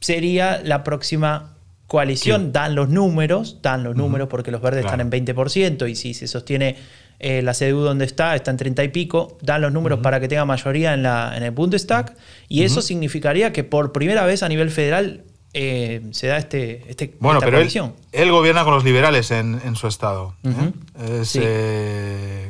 sería 0.00 0.60
la 0.64 0.82
próxima 0.84 1.56
coalición. 1.86 2.52
Dan 2.52 2.74
los 2.74 2.88
números, 2.88 3.58
dan 3.62 3.82
los 3.82 3.96
números 3.96 4.28
porque 4.28 4.50
los 4.50 4.62
verdes 4.62 4.82
Claro. 4.82 5.02
están 5.02 5.06
en 5.06 5.10
20% 5.26 5.86
y 5.90 5.96
si 5.96 6.14
se 6.14 6.28
sostiene 6.28 6.76
eh, 7.18 7.42
la 7.42 7.52
CDU 7.52 7.80
donde 7.80 8.04
está, 8.06 8.34
está 8.34 8.50
en 8.50 8.56
30 8.56 8.84
y 8.84 8.88
pico, 8.88 9.36
dan 9.42 9.60
los 9.60 9.72
números 9.72 9.98
para 10.00 10.20
que 10.20 10.28
tenga 10.28 10.44
mayoría 10.46 10.94
en, 10.94 11.02
la, 11.02 11.32
en 11.36 11.42
el 11.42 11.50
Bundestag 11.50 12.16
y 12.48 12.62
eso 12.62 12.80
significaría 12.80 13.52
que 13.52 13.62
por 13.64 13.92
primera 13.92 14.24
vez 14.24 14.42
a 14.42 14.48
nivel 14.48 14.70
federal 14.70 15.24
eh, 15.52 16.00
se 16.12 16.28
da 16.28 16.38
este, 16.38 16.84
este 16.88 17.12
Bueno, 17.18 17.40
esta 17.40 17.46
pero 17.50 17.58
él, 17.60 17.68
él 18.12 18.30
gobierna 18.30 18.62
con 18.64 18.72
los 18.72 18.84
liberales 18.84 19.32
en, 19.32 19.60
en 19.64 19.74
su 19.76 19.88
estado. 19.88 20.34
¿eh? 20.44 21.20
Es 21.20 21.28
Sí. 21.28 21.40
eh, 21.42 22.49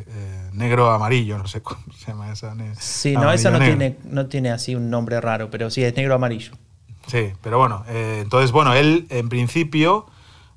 eh, 0.53 0.57
negro-amarillo, 0.57 1.39
no 1.39 1.47
sé 1.47 1.63
cómo 1.63 1.81
se 1.97 2.07
llama 2.07 2.33
esa. 2.33 2.55
Sí, 2.79 3.15
no, 3.15 3.31
esa 3.33 3.51
no 3.51 3.59
tiene, 3.59 3.97
no 4.05 4.27
tiene 4.27 4.51
así 4.51 4.75
un 4.75 4.91
nombre 4.91 5.21
raro, 5.21 5.51
pero 5.51 5.71
sí, 5.71 5.83
es 5.83 5.95
negro-amarillo. 5.97 6.53
Sí, 7.07 7.33
pero 7.43 7.59
bueno, 7.59 7.85
eh, 7.89 8.21
entonces, 8.23 8.53
bueno, 8.53 8.75
él 8.75 9.07
en 9.11 9.29
principio, 9.29 10.07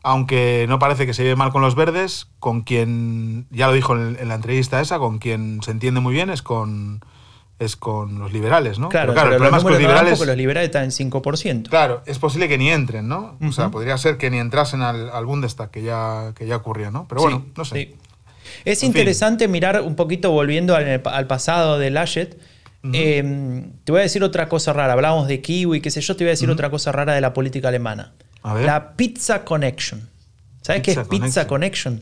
aunque 0.04 0.66
no 0.68 0.78
parece 0.80 1.06
que 1.06 1.14
se 1.14 1.24
lleve 1.24 1.36
mal 1.36 1.52
con 1.52 1.62
los 1.62 1.76
verdes, 1.76 2.28
con 2.40 2.62
quien, 2.62 3.48
ya 3.50 3.68
lo 3.68 3.74
dijo 3.74 3.96
en, 3.96 4.18
en 4.20 4.28
la 4.28 4.36
entrevista 4.36 4.82
esa, 4.82 5.00
con 5.00 5.18
quien 5.20 5.62
se 5.64 5.72
entiende 5.72 6.00
muy 6.02 6.14
bien 6.14 6.30
es 6.30 6.42
con, 6.42 7.02
es 7.60 7.76
con 7.76 8.20
los 8.20 8.34
liberales, 8.34 8.78
¿no? 8.78 8.90
Claro, 8.90 9.14
Pero 9.14 9.24
pero, 9.24 9.36
el 9.36 9.38
problema 9.38 9.58
los 9.58 9.64
es 9.64 9.66
que 9.66 9.72
los 9.72 9.82
no 9.82 9.88
liberales... 9.88 10.28
los 10.28 10.38
liberales 10.38 10.68
están 10.68 10.84
en 10.84 10.92
5%. 10.92 11.70
Claro, 11.70 12.02
es 12.06 12.20
posible 12.20 12.48
que 12.50 12.58
ni 12.58 12.70
entren, 12.70 13.08
¿no? 13.08 13.38
O 13.42 13.52
sea, 13.52 13.70
podría 13.70 13.98
ser 13.98 14.18
que 14.18 14.30
ni 14.30 14.38
entrasen 14.38 14.82
al, 14.82 15.10
al 15.10 15.26
Bundestag, 15.26 15.72
que 15.72 15.82
ya, 15.82 16.34
que 16.36 16.46
ya 16.46 16.58
ocurría, 16.58 16.92
¿no? 16.92 17.08
Pero 17.08 17.22
bueno, 17.22 17.44
Sí, 17.46 17.52
no 17.56 17.66
sé. 17.66 17.76
sí. 17.76 17.96
Es 18.66 18.84
En 18.84 18.88
interesante 18.88 19.48
mirar 19.48 19.82
un 19.82 19.96
poquito 19.96 20.32
volviendo 20.32 20.76
al, 20.76 21.02
al 21.06 21.28
pasado 21.28 21.80
de 21.80 21.90
Laschet. 21.90 22.38
Eh, 22.92 23.64
te 23.86 23.92
voy 23.94 24.00
a 24.00 24.04
decir 24.04 24.24
otra 24.24 24.50
cosa 24.50 24.74
rara. 24.74 24.92
Hablábamos 24.94 25.28
de 25.28 25.42
Kiwi, 25.42 25.80
qué 25.80 25.90
sé 25.90 26.02
yo, 26.02 26.16
te 26.18 26.26
voy 26.26 26.30
a 26.30 26.32
decir 26.32 26.50
otra 26.50 26.70
cosa 26.70 26.92
rara 26.92 27.14
de 27.14 27.22
la 27.22 27.34
política 27.34 27.70
alemana. 27.70 28.14
A 28.42 28.54
ver. 28.56 28.66
La 28.66 28.94
Pizza 28.98 29.46
Connection. 29.46 30.10
¿Sabes 30.62 30.82
qué 30.82 30.92
es 30.92 30.98
Pizza 31.08 31.26
Pizza 31.26 31.48
Connection? 31.48 32.02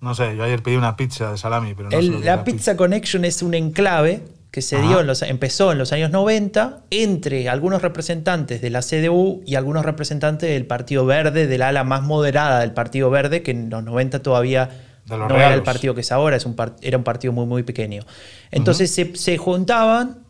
No 0.00 0.14
sé, 0.14 0.34
yo 0.36 0.42
ayer 0.44 0.62
pedí 0.62 0.76
una 0.76 0.96
pizza 0.96 1.30
de 1.32 1.38
salami, 1.38 1.74
pero 1.74 1.90
no 1.90 1.98
El- 1.98 2.06
sé 2.06 2.10
lo 2.12 2.18
que 2.20 2.24
la 2.26 2.44
Pizza 2.44 2.76
Connection 2.76 3.24
es 3.24 3.42
un 3.42 3.54
enclave 3.54 4.22
que 4.50 4.60
se 4.62 4.76
Ajá. 4.76 4.86
dio 4.88 5.00
en 5.00 5.06
los, 5.06 5.22
empezó 5.22 5.70
en 5.72 5.78
los 5.78 5.92
años 5.92 6.10
90 6.10 6.80
entre 6.90 7.48
algunos 7.48 7.80
representantes 7.82 8.60
de 8.60 8.68
la 8.70 8.80
CDU 8.82 9.42
y 9.46 9.54
algunos 9.54 9.84
representantes 9.84 10.50
del 10.50 10.66
Partido 10.66 11.06
Verde, 11.06 11.46
del 11.46 11.62
ala 11.62 11.84
más 11.84 12.02
moderada 12.02 12.60
del 12.60 12.72
Partido 12.72 13.08
Verde, 13.10 13.42
que 13.42 13.52
en 13.52 13.70
los 13.70 13.82
90 13.84 14.22
todavía 14.22 14.70
no 15.06 15.26
era 15.26 15.54
el 15.54 15.62
partido 15.62 15.94
que 15.94 16.02
es 16.02 16.12
ahora, 16.12 16.36
es 16.36 16.46
un 16.46 16.56
era 16.80 16.98
un 16.98 17.04
partido 17.04 17.32
muy, 17.32 17.46
muy 17.46 17.62
pequeño. 17.62 18.04
Entonces 18.50 18.92
se, 18.92 19.16
se, 19.16 19.36
juntaban 19.38 20.24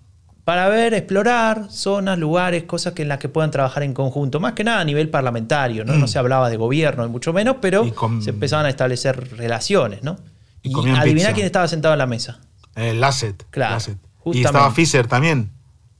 para 0.44 0.68
ver, 0.68 0.94
explorar 0.94 1.70
zonas, 1.70 2.18
lugares, 2.18 2.64
cosas 2.64 2.94
que 2.94 3.02
en 3.02 3.08
las 3.08 3.18
que 3.18 3.28
puedan 3.28 3.50
trabajar 3.50 3.82
en 3.84 3.94
conjunto. 3.94 4.40
Más 4.40 4.54
que 4.54 4.64
nada 4.64 4.80
a 4.80 4.84
nivel 4.84 5.08
parlamentario, 5.08 5.84
¿no? 5.84 5.94
No 5.94 6.08
se 6.08 6.18
hablaba 6.18 6.50
de 6.50 6.56
gobierno, 6.56 7.08
mucho 7.08 7.32
menos, 7.32 7.56
pero 7.60 7.84
se 8.20 8.30
empezaban 8.30 8.66
a 8.66 8.70
establecer 8.70 9.36
relaciones, 9.36 10.02
¿no? 10.02 10.18
Y, 10.62 10.72
adivina 10.90 11.32
quién 11.32 11.46
estaba 11.46 11.68
sentado 11.68 11.94
en 11.94 11.98
la 11.98 12.06
mesa. 12.06 12.40
El 12.74 13.00
Lasset. 13.00 13.44
Claro. 13.50 13.78
Y 14.26 14.44
estaba 14.44 14.70
Fischer 14.70 15.06
también. 15.06 15.50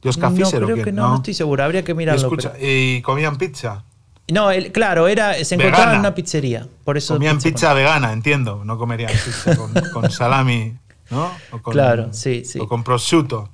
Josca 0.03 0.31
no, 0.31 0.37
Fischer. 0.37 0.65
Creo 0.65 0.85
que 0.85 0.93
no, 0.93 1.09
no, 1.09 1.17
estoy 1.17 1.35
seguro, 1.35 1.63
habría 1.63 1.85
que 1.85 1.95
mirarlo. 1.95 2.31
¿Y 2.61 3.03
comían 3.03 3.39
pizza? 3.39 3.85
No, 4.31 4.49
claro, 4.73 5.09
era, 5.09 5.35
se 5.45 5.57
encontraban 5.57 5.95
en 5.95 6.01
una 6.01 6.15
pizzería. 6.15 6.67
Por 6.85 6.97
eso 6.97 7.15
comían 7.15 7.41
pizza, 7.41 7.75
vegana, 7.75 8.13
entiendo. 8.13 8.65
No 8.65 8.79
comerían 8.79 9.11
pizza 9.11 9.57
con, 9.57 10.11
salami, 10.11 10.77
¿no? 11.11 11.31
claro, 11.65 12.13
sí, 12.13 12.45
sí. 12.45 12.59
O 12.59 12.69
con 12.69 12.85
prosciutto. 12.85 13.51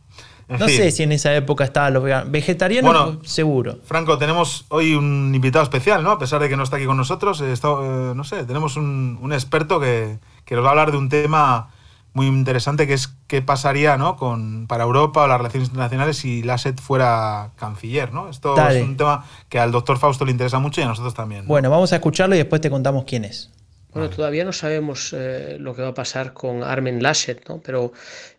no 0.49 0.69
sé 0.69 0.91
si 0.91 1.03
en 1.03 1.13
esa 1.13 1.35
época 1.35 1.65
estaban 1.65 1.95
los 1.95 2.03
veganos. 2.03 2.31
Vegetarianos, 2.31 2.93
bueno, 2.93 3.25
seguro. 3.25 3.79
Franco, 3.85 4.19
tenemos 4.19 4.67
hoy 4.69 4.95
un 4.95 5.33
invitado 5.35 5.65
especial, 5.65 6.03
¿no? 6.03 6.13
A 6.13 6.19
pesar 6.19 6.41
de 6.41 6.49
que 6.49 6.57
no 6.57 6.63
está 6.63 6.77
aquí 6.77 6.87
con 6.87 6.97
nosotros, 6.97 7.41
eh, 7.41 8.13
no 8.15 8.25
sé, 8.25 8.45
tenemos 8.45 8.77
un, 8.77 9.19
un 9.21 9.33
experto 9.33 9.81
que, 9.81 10.19
que, 10.45 10.55
nos 10.55 10.65
va 10.65 10.69
a 10.69 10.71
hablar 10.73 10.93
de 10.93 10.99
un 10.99 11.09
tema 11.09 11.71
muy 12.19 12.27
interesante 12.27 12.89
que 12.89 12.95
es 12.95 13.11
qué 13.29 13.43
pasaría 13.43 13.97
¿no? 13.97 14.17
con, 14.17 14.67
para 14.67 14.83
Europa 14.83 15.23
o 15.23 15.29
las 15.29 15.39
relaciones 15.39 15.69
internacionales 15.69 16.17
si 16.17 16.43
Lasset 16.43 16.81
fuera 16.81 17.53
canciller. 17.57 18.13
¿no? 18.13 18.29
Esto 18.29 18.57
es 18.69 18.83
un 18.83 18.97
tema 18.97 19.25
que 19.49 19.61
al 19.61 19.71
doctor 19.71 19.99
Fausto 19.99 20.25
le 20.25 20.33
interesa 20.33 20.59
mucho 20.59 20.81
y 20.81 20.85
a 20.85 20.89
nosotros 20.89 21.15
también. 21.15 21.47
Bueno, 21.47 21.71
vamos 21.71 21.93
a 21.93 21.97
escucharlo 21.97 22.35
y 22.35 22.39
después 22.39 22.61
te 22.61 22.71
contamos 22.71 23.05
quién 23.05 23.25
es. 23.25 23.51
Bueno, 23.93 24.11
todavía 24.11 24.45
no 24.45 24.53
sabemos 24.53 25.15
eh, 25.17 25.57
lo 25.61 25.75
que 25.75 25.83
va 25.83 25.89
a 25.89 25.95
pasar 25.95 26.33
con 26.33 26.63
Armin 26.65 27.03
Laschet, 27.03 27.49
¿no? 27.49 27.61
pero 27.65 27.93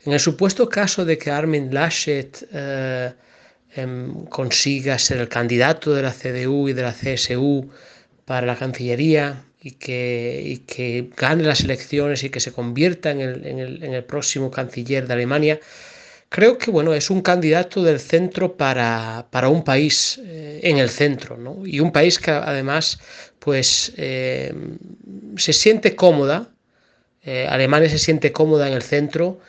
en 0.04 0.12
el 0.12 0.20
supuesto 0.20 0.68
caso 0.68 1.06
de 1.06 1.18
que 1.18 1.32
Armin 1.32 1.74
Laschet 1.74 2.48
eh, 2.52 3.14
em, 3.76 4.26
consiga 4.26 5.00
ser 5.00 5.20
el 5.20 5.30
candidato 5.30 5.94
de 5.94 6.02
la 6.02 6.12
CDU 6.12 6.68
y 6.68 6.74
de 6.74 6.82
la 6.82 6.94
CSU 6.94 7.70
para 8.26 8.46
la 8.46 8.58
Cancillería, 8.58 9.42
y 9.62 9.72
que, 9.72 10.62
que, 10.68 11.10
gane 11.18 11.44
las 11.44 11.62
elecciones 11.62 12.24
y 12.24 12.30
que 12.30 12.40
se 12.40 12.52
convierta 12.52 13.12
en 13.12 13.22
el, 13.22 13.46
en, 13.46 13.60
el, 13.60 13.84
en 13.84 13.94
el, 13.94 14.04
próximo 14.04 14.50
canciller 14.52 15.08
de 15.08 15.14
Alemania, 15.14 15.60
creo 16.30 16.58
que 16.58 16.72
bueno, 16.72 16.94
es 16.94 17.10
un 17.10 17.22
candidato 17.22 17.84
del 17.84 18.00
centro 18.00 18.56
para, 18.56 19.28
para 19.32 19.50
un 19.50 19.64
país 19.64 20.20
eh, 20.24 20.62
en 20.64 20.78
el 20.78 20.90
centro, 20.90 21.38
¿no? 21.38 21.66
y 21.66 21.80
un 21.82 21.92
país 21.92 22.20
que 22.20 22.32
además 22.32 23.00
pues, 23.40 23.94
eh, 23.98 24.54
se 25.38 25.54
siente 25.54 25.96
cómoda, 25.96 26.50
eh, 27.24 27.48
Alemania 27.50 27.90
se 27.90 28.00
siente 28.00 28.32
cómoda 28.32 28.68
en 28.68 28.74
el 28.74 28.84
centro. 28.84 29.40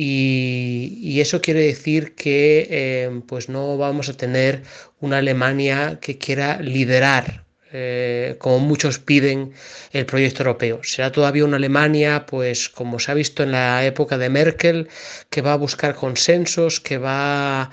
Y, 0.00 0.96
y 1.02 1.20
eso 1.20 1.40
quiere 1.40 1.60
decir 1.60 2.14
que 2.14 3.20
pues 3.26 3.48
no 3.48 3.76
vamos 3.76 4.08
a 4.08 4.12
tener 4.16 4.62
una 5.00 5.18
Alemania 5.18 5.98
que 6.00 6.18
quiera 6.18 6.60
liderar 6.62 7.47
eh, 7.72 8.36
como 8.38 8.60
muchos 8.60 8.98
piden 8.98 9.52
el 9.92 10.06
proyecto 10.06 10.42
europeo. 10.42 10.80
Será 10.82 11.12
todavía 11.12 11.44
una 11.44 11.58
Alemania, 11.58 12.24
pues 12.26 12.68
como 12.68 12.98
se 12.98 13.10
ha 13.10 13.14
visto 13.14 13.42
en 13.42 13.52
la 13.52 13.84
época 13.84 14.16
de 14.16 14.30
Merkel, 14.30 14.88
que 15.28 15.42
va 15.42 15.52
a 15.52 15.56
buscar 15.56 15.94
consensos, 15.94 16.80
que 16.80 16.96
va 16.96 17.70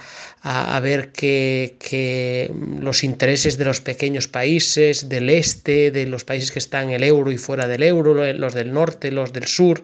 a, 0.47 0.79
ver 0.79 1.11
que, 1.11 2.51
los 2.79 3.03
intereses 3.03 3.57
de 3.57 3.65
los 3.65 3.81
pequeños 3.81 4.27
países, 4.27 5.09
del 5.09 5.29
este, 5.29 5.89
de 5.91 6.05
los 6.05 6.23
países 6.23 6.51
que 6.51 6.59
están 6.59 6.89
en 6.89 6.95
el 6.95 7.03
euro 7.03 7.31
y 7.31 7.37
fuera 7.37 7.67
del 7.67 7.81
euro, 7.81 8.13
los 8.33 8.53
del 8.53 8.71
norte, 8.71 9.11
los 9.11 9.33
del 9.33 9.47
sur, 9.47 9.81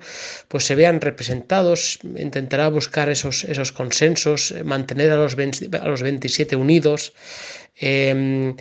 pues 0.48 0.66
se 0.66 0.76
vean 0.76 1.02
representados, 1.02 2.00
intentará 2.04 2.68
buscar 2.68 3.10
esos, 3.10 3.44
esos 3.46 3.72
consensos, 3.72 4.54
mantener 4.64 5.12
a 5.12 5.16
los, 5.16 5.36
a 5.36 5.88
los 5.88 6.04
27 6.04 6.56
unidos. 6.56 7.14
Em, 7.78 8.56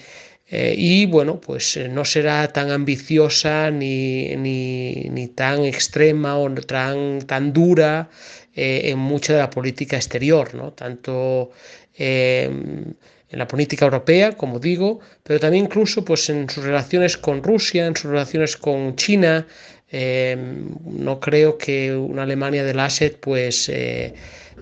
eh, 0.52 0.74
y 0.76 1.06
bueno, 1.06 1.40
pues 1.40 1.76
eh, 1.76 1.88
no 1.88 2.04
será 2.04 2.48
tan 2.48 2.72
ambiciosa 2.72 3.70
ni, 3.70 4.34
ni, 4.36 5.28
tan 5.28 5.64
extrema 5.64 6.36
o 6.38 6.52
tan, 6.54 7.20
tan 7.20 7.52
dura 7.52 8.10
eh, 8.54 8.90
en 8.90 8.98
mucha 8.98 9.34
de 9.34 9.38
la 9.38 9.50
política 9.50 9.96
exterior, 9.96 10.52
¿no? 10.56 10.72
tanto 10.72 11.52
em, 11.94 12.94
en 13.30 13.38
la 13.38 13.46
política 13.46 13.84
europea, 13.84 14.32
como 14.32 14.58
digo, 14.58 14.98
pero 15.22 15.38
también 15.38 15.66
incluso 15.66 16.04
pues, 16.04 16.28
en 16.30 16.50
sus 16.50 16.64
relaciones 16.64 17.16
con 17.16 17.44
Rusia, 17.44 17.86
en 17.86 17.94
sus 17.94 18.10
relaciones 18.10 18.56
con 18.56 18.96
China. 18.96 19.46
Em, 19.88 20.74
no 20.84 21.20
creo 21.20 21.58
que 21.58 21.94
una 21.94 22.24
Alemania 22.24 22.64
del 22.64 22.80
ASET 22.80 23.20
pues, 23.20 23.70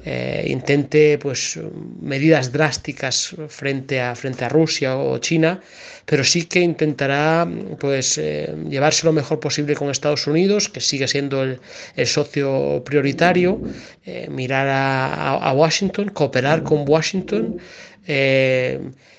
eh, 0.04 0.44
intente 0.48 1.18
pues, 1.18 1.58
medidas 2.00 2.52
drásticas 2.52 3.34
frente 3.48 4.00
a, 4.00 4.14
frente 4.14 4.44
a 4.44 4.48
Rusia 4.48 4.96
o 4.96 5.18
China, 5.18 5.60
pero 6.04 6.24
sí 6.24 6.44
que 6.44 6.60
intentará 6.60 7.46
pues, 7.78 8.18
eh, 8.18 8.54
llevarse 8.68 9.06
lo 9.06 9.12
mejor 9.12 9.40
posible 9.40 9.74
con 9.74 9.90
Estados 9.90 10.26
Unidos, 10.26 10.68
que 10.68 10.80
sigue 10.80 11.08
siendo 11.08 11.42
el, 11.42 11.60
socio 12.06 12.82
prioritario, 12.84 13.60
eh, 14.06 14.28
mirar 14.30 14.68
a, 14.70 15.52
Washington, 15.52 16.10
cooperar 16.10 16.62
con 16.62 16.88
Washington 16.88 17.58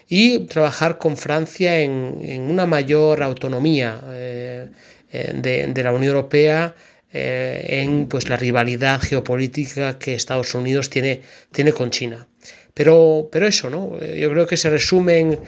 y 0.07 0.39
trabajar 0.47 0.97
con 0.97 1.17
Francia 1.17 1.79
en, 1.79 2.41
una 2.49 2.65
mayor 2.65 3.21
autonomía 3.21 4.01
de, 5.11 5.67
de 5.67 5.83
la 5.83 5.91
Unión 5.91 6.15
Europea 6.15 6.73
eh, 7.11 7.81
en 7.81 8.07
pues, 8.07 8.29
la 8.29 8.37
rivalidad 8.37 9.01
geopolítica 9.01 9.97
que 9.97 10.13
Estados 10.13 10.53
Unidos 10.53 10.91
tiene, 10.91 11.21
tiene 11.51 11.73
con 11.73 11.89
China. 11.89 12.27
Pero, 12.75 13.29
pero 13.31 13.47
eso, 13.47 13.67
¿no? 13.67 13.97
Eh, 13.99 14.19
yo 14.19 14.29
creo 14.29 14.45
que 14.45 14.57
se 14.57 14.69
resume 14.69 15.17
en 15.17 15.39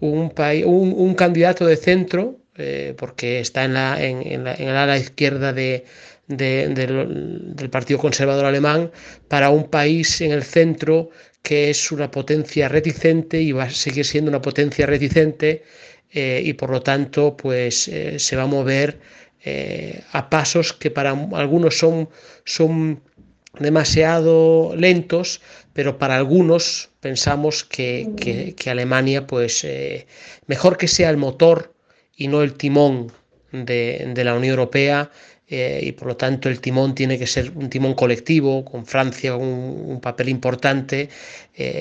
un, 0.00 0.32
un, 0.64 0.94
un 0.96 1.14
candidato 1.14 1.66
de 1.66 1.76
centro, 1.76 2.38
eh, 2.56 2.94
porque 2.96 3.40
está 3.40 3.64
en, 3.64 3.74
la, 3.74 4.02
en, 4.02 4.44
la, 4.44 4.54
en 4.54 4.68
el 4.68 4.76
ala 4.76 4.96
izquierda 4.96 5.52
de, 5.52 5.84
de, 6.26 6.68
del, 6.68 7.68
Partido 7.68 7.98
Conservador 7.98 8.46
Alemán, 8.46 8.90
para 9.28 9.50
un 9.50 9.68
país 9.68 10.22
en 10.22 10.32
el 10.32 10.42
centro 10.42 11.10
que 11.42 11.68
es 11.68 11.92
una 11.92 12.10
potencia 12.10 12.66
reticente 12.70 13.42
y 13.42 13.52
va 13.52 13.64
a 13.64 13.70
seguir 13.70 14.06
siendo 14.06 14.30
una 14.30 14.40
potencia 14.40 14.86
reticente 14.86 15.64
y 16.12 16.52
por 16.54 16.70
lo 16.70 16.82
tanto 16.82 17.36
pues 17.36 17.88
se 18.16 18.36
va 18.36 18.42
a 18.42 18.46
mover 18.46 18.98
eh, 19.42 20.02
a 20.12 20.28
pasos 20.28 20.74
que 20.74 20.90
para 20.90 21.12
algunos 21.12 21.78
son, 21.78 22.10
son 22.44 23.02
demasiado 23.58 24.74
lentos, 24.76 25.40
pero 25.72 25.96
para 25.96 26.16
algunos 26.16 26.90
pensamos 27.00 27.64
que, 27.64 28.54
que, 28.54 28.70
Alemania, 28.70 29.26
pues 29.26 29.64
eh, 29.64 30.06
mejor 30.46 30.76
que 30.76 30.88
sea 30.88 31.08
el 31.08 31.16
motor 31.16 31.72
y 32.14 32.28
no 32.28 32.42
el 32.42 32.52
timón 32.52 33.12
de, 33.50 34.12
de 34.14 34.24
la 34.24 34.34
Unión 34.34 34.50
Europea, 34.50 35.10
eh, 35.48 35.80
y 35.82 35.92
por 35.92 36.08
lo 36.08 36.16
tanto 36.18 36.50
el 36.50 36.60
timón 36.60 36.94
tiene 36.94 37.18
que 37.18 37.26
ser 37.26 37.50
un 37.54 37.70
timón 37.70 37.94
colectivo, 37.94 38.62
con 38.64 38.84
Francia 38.84 39.36
un, 39.36 39.84
un 39.88 40.00
papel 40.02 40.28
importante, 40.28 41.08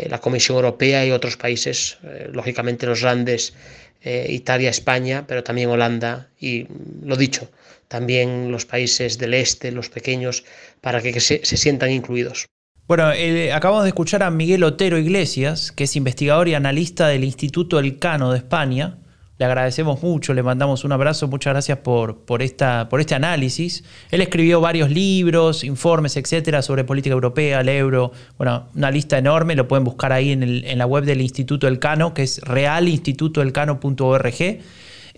la 0.10 0.20
Comisión 0.20 0.56
Europea 0.58 1.06
y 1.06 1.12
otros 1.12 1.38
países, 1.38 2.00
lógicamente 2.34 2.86
los 2.86 3.02
grandes 3.02 3.54
eh, 4.02 4.28
Italia, 4.30 4.70
España, 4.70 5.26
pero 5.28 5.44
también 5.44 5.70
Holanda 5.70 6.30
y, 6.40 6.68
lo 7.04 7.16
dicho, 7.16 7.50
también 7.88 8.52
los 8.52 8.66
países 8.66 9.18
del 9.18 9.34
este, 9.34 9.72
los 9.72 9.90
pequeños, 9.90 10.46
para 10.82 11.02
que, 11.02 11.20
se, 11.20 11.44
sientan 11.44 11.92
incluidos. 11.92 12.48
Bueno, 12.88 13.12
eh, 13.12 13.52
acabamos 13.52 13.84
de 13.84 13.90
escuchar 13.90 14.24
a 14.24 14.32
Miguel 14.32 14.64
Otero 14.64 14.98
Iglesias, 14.98 15.72
que 15.72 15.84
es 15.84 15.96
investigador 15.96 16.48
y 16.48 16.56
analista 16.56 17.08
del 17.08 17.24
Instituto 17.24 17.78
Elcano 17.80 18.32
de 18.32 18.38
España, 18.38 18.98
le 19.40 19.46
agradecemos 19.46 20.04
mucho, 20.04 20.34
le 20.34 20.44
mandamos 20.44 20.84
un 20.84 20.92
abrazo, 20.92 21.30
muchas 21.30 21.54
gracias 21.54 21.78
por, 21.78 22.26
por, 22.26 22.42
esta, 22.42 22.90
por 22.90 23.00
este 23.00 23.16
análisis. 23.16 23.86
Él 24.12 24.20
escribió 24.20 24.60
varios 24.60 24.92
libros, 24.92 25.64
informes, 25.64 26.18
etcétera, 26.18 26.62
sobre 26.62 26.84
política 26.84 27.14
europea, 27.14 27.62
el 27.62 27.70
euro, 27.70 28.12
bueno, 28.38 28.68
una 28.76 28.92
lista 28.92 29.18
enorme, 29.18 29.56
lo 29.56 29.66
pueden 29.66 29.86
buscar 29.86 30.12
ahí 30.12 30.34
en, 30.34 30.44
en 30.44 30.78
la 30.78 30.86
web 30.86 31.06
del 31.06 31.22
Instituto 31.22 31.70
Elcano, 31.70 32.14
que 32.14 32.24
es 32.24 32.42
realinstitutoelcano.org. 32.42 34.60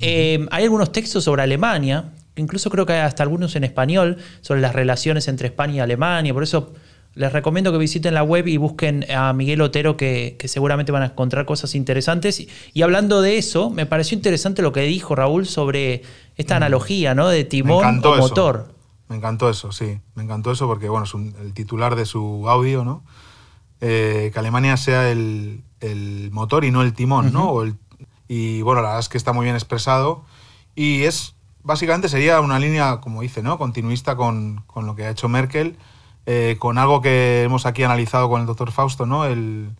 Eh, 0.03 0.47
hay 0.51 0.63
algunos 0.63 0.91
textos 0.91 1.23
sobre 1.23 1.41
Alemania, 1.41 2.11
incluso 2.35 2.69
creo 2.69 2.85
que 2.85 2.93
hay 2.93 2.99
hasta 2.99 3.23
algunos 3.23 3.55
en 3.55 3.63
español, 3.63 4.17
sobre 4.41 4.61
las 4.61 4.73
relaciones 4.73 5.27
entre 5.29 5.47
España 5.47 5.77
y 5.77 5.79
Alemania, 5.79 6.31
por 6.31 6.43
eso 6.43 6.75
les 7.13 7.33
recomiendo 7.33 7.71
que 7.71 7.77
visiten 7.77 8.13
la 8.13 8.23
web 8.23 8.47
y 8.47 8.57
busquen 8.57 9.05
a 9.11 9.33
Miguel 9.33 9.61
Otero, 9.61 9.97
que, 9.97 10.37
seguramente 10.45 10.91
van 10.91 11.03
a 11.03 11.07
encontrar 11.07 11.45
cosas 11.45 11.75
interesantes. 11.75 12.45
Y, 12.73 12.81
hablando 12.81 13.21
de 13.21 13.37
eso, 13.37 13.69
me 13.69 13.85
pareció 13.85 14.15
interesante 14.15 14.61
lo 14.61 14.71
que 14.71 14.81
dijo 14.81 15.15
Raúl 15.15 15.45
sobre 15.45 16.03
esta 16.37 16.55
mm. 16.55 16.57
analogía, 16.57 17.15
¿no? 17.15 17.27
De 17.27 17.43
timón 17.43 18.01
o 18.03 18.17
motor. 18.17 18.73
Me 19.09 19.17
encantó 19.17 19.49
eso, 19.49 19.71
sí. 19.71 19.99
Me 20.15 20.23
encantó 20.23 20.51
eso 20.51 20.67
porque, 20.67 20.87
bueno, 20.87 21.05
es 21.05 21.13
el 21.13 21.53
titular 21.53 21.95
de 21.95 22.05
su 22.05 22.47
audio, 22.47 22.85
¿no? 22.85 23.03
Eh, 23.81 24.29
que 24.31 24.39
Alemania 24.39 24.77
sea 24.77 25.11
el, 25.11 25.63
motor 26.31 26.63
y 26.63 26.71
no 26.71 26.81
el 26.81 26.93
timón, 26.93 27.33
¿no? 27.33 27.63
y 28.27 28.61
bueno, 28.61 28.81
la 28.81 28.89
verdad 28.89 28.99
es 28.99 29.09
que 29.09 29.17
está 29.17 29.33
muy 29.33 29.43
bien 29.43 29.55
expresado. 29.55 30.23
Y 30.75 31.03
es 31.03 31.35
básicamente 31.63 32.09
sería 32.09 32.39
una 32.41 32.59
línea, 32.59 33.01
como 33.01 33.21
dice, 33.21 33.43
¿no? 33.43 33.57
continuista 33.57 34.15
con, 34.15 34.63
con 34.67 34.85
lo 34.85 34.95
que 34.95 35.05
ha 35.05 35.09
hecho 35.09 35.29
Merkel, 35.29 35.77
eh, 36.25 36.55
con 36.59 36.77
algo 36.77 37.01
que 37.01 37.43
hemos 37.43 37.65
aquí 37.65 37.83
analizado 37.83 38.29
con 38.29 38.41
el 38.41 38.47
doctor 38.47 38.71
Fausto, 38.71 39.05
¿no? 39.05 39.25
El, 39.25 39.71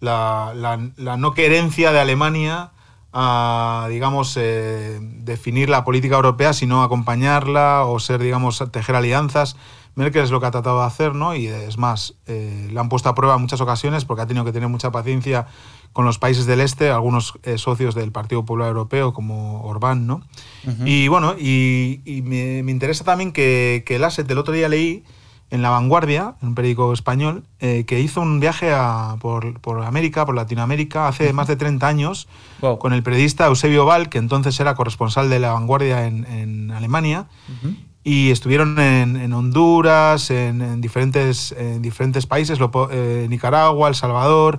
la, 0.00 0.52
la, 0.54 0.78
la, 0.96 1.16
no 1.16 1.34
querencia 1.34 1.92
de 1.92 2.00
Alemania 2.00 2.70
a, 3.12 3.86
digamos, 3.90 4.36
eh, 4.36 4.98
definir 5.00 5.68
la 5.68 5.84
política 5.84 6.16
europea, 6.16 6.52
sino 6.52 6.82
acompañarla 6.82 7.84
o 7.84 7.98
ser, 7.98 8.22
digamos, 8.22 8.62
tejer 8.70 8.94
alianzas. 8.94 9.56
Merkel 9.94 10.22
es 10.22 10.30
lo 10.30 10.38
que 10.38 10.46
ha 10.46 10.50
tratado 10.52 10.78
de 10.80 10.86
hacer, 10.86 11.14
¿no? 11.16 11.34
Y 11.34 11.48
es 11.48 11.76
más, 11.78 12.14
eh, 12.26 12.68
le 12.70 12.78
han 12.78 12.88
puesto 12.88 13.08
a 13.08 13.16
prueba 13.16 13.34
en 13.34 13.40
muchas 13.40 13.60
ocasiones 13.60 14.04
porque 14.04 14.22
ha 14.22 14.26
tenido 14.26 14.44
que 14.44 14.52
tener 14.52 14.68
mucha 14.68 14.92
paciencia 14.92 15.48
con 15.92 16.04
los 16.04 16.18
países 16.18 16.46
del 16.46 16.60
este, 16.60 16.90
algunos 16.90 17.34
eh, 17.42 17.58
socios 17.58 17.96
del 17.96 18.12
Partido 18.12 18.42
Popular 18.42 18.68
Europeo 18.68 19.12
como 19.12 19.62
Orbán, 19.64 20.06
¿no? 20.06 20.22
Uh 20.64 20.70
-huh. 20.70 20.86
Y 20.86 21.08
bueno, 21.08 21.34
y, 21.36 22.02
y 22.04 22.22
me, 22.22 22.62
me, 22.62 22.70
interesa 22.70 23.02
también 23.02 23.32
que, 23.32 23.82
que 23.84 23.96
el 23.96 24.04
Asset 24.04 24.28
del 24.28 24.38
otro 24.38 24.54
día 24.54 24.68
leí 24.68 25.02
en 25.50 25.62
La 25.62 25.70
Vanguardia, 25.70 26.34
en 26.42 26.48
un 26.48 26.54
periódico 26.54 26.92
español, 26.92 27.44
eh, 27.60 27.84
que 27.86 28.00
hizo 28.00 28.20
un 28.20 28.38
viaje 28.38 28.72
a, 28.72 29.16
por, 29.20 29.60
por, 29.60 29.82
América, 29.82 30.26
por 30.26 30.34
Latinoamérica, 30.34 31.08
hace 31.08 31.32
más 31.32 31.48
de 31.48 31.56
30 31.56 31.86
años, 31.86 32.28
wow. 32.60 32.78
con 32.78 32.92
el 32.92 33.02
periodista 33.02 33.46
Eusebio 33.46 33.86
Val, 33.86 34.08
que 34.10 34.18
entonces 34.18 34.58
era 34.60 34.74
corresponsal 34.74 35.30
de 35.30 35.38
La 35.38 35.52
Vanguardia 35.52 36.06
en, 36.06 36.26
en 36.26 36.70
Alemania, 36.70 37.26
uh 37.48 37.66
-huh. 37.66 37.76
y 38.04 38.30
estuvieron 38.30 38.78
en, 38.78 39.16
en 39.16 39.32
Honduras, 39.32 40.30
en, 40.30 40.60
en, 40.60 40.80
diferentes, 40.80 41.52
en 41.52 41.80
diferentes 41.80 42.26
países, 42.26 42.58
lo, 42.58 42.70
eh, 42.90 43.26
Nicaragua, 43.30 43.88
El 43.88 43.94
Salvador, 43.94 44.58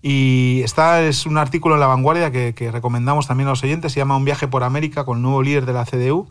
y 0.00 0.62
está, 0.64 1.02
es 1.02 1.26
un 1.26 1.36
artículo 1.36 1.74
en 1.74 1.80
La 1.80 1.86
Vanguardia 1.86 2.32
que, 2.32 2.54
que, 2.54 2.72
recomendamos 2.72 3.28
también 3.28 3.48
a 3.48 3.50
los 3.50 3.62
oyentes, 3.62 3.92
se 3.92 4.00
llama 4.00 4.16
Un 4.16 4.24
viaje 4.24 4.48
por 4.48 4.64
América 4.64 5.04
con 5.04 5.18
el 5.18 5.22
nuevo 5.22 5.42
líder 5.42 5.66
de 5.66 5.72
la 5.74 5.84
CDU. 5.84 6.26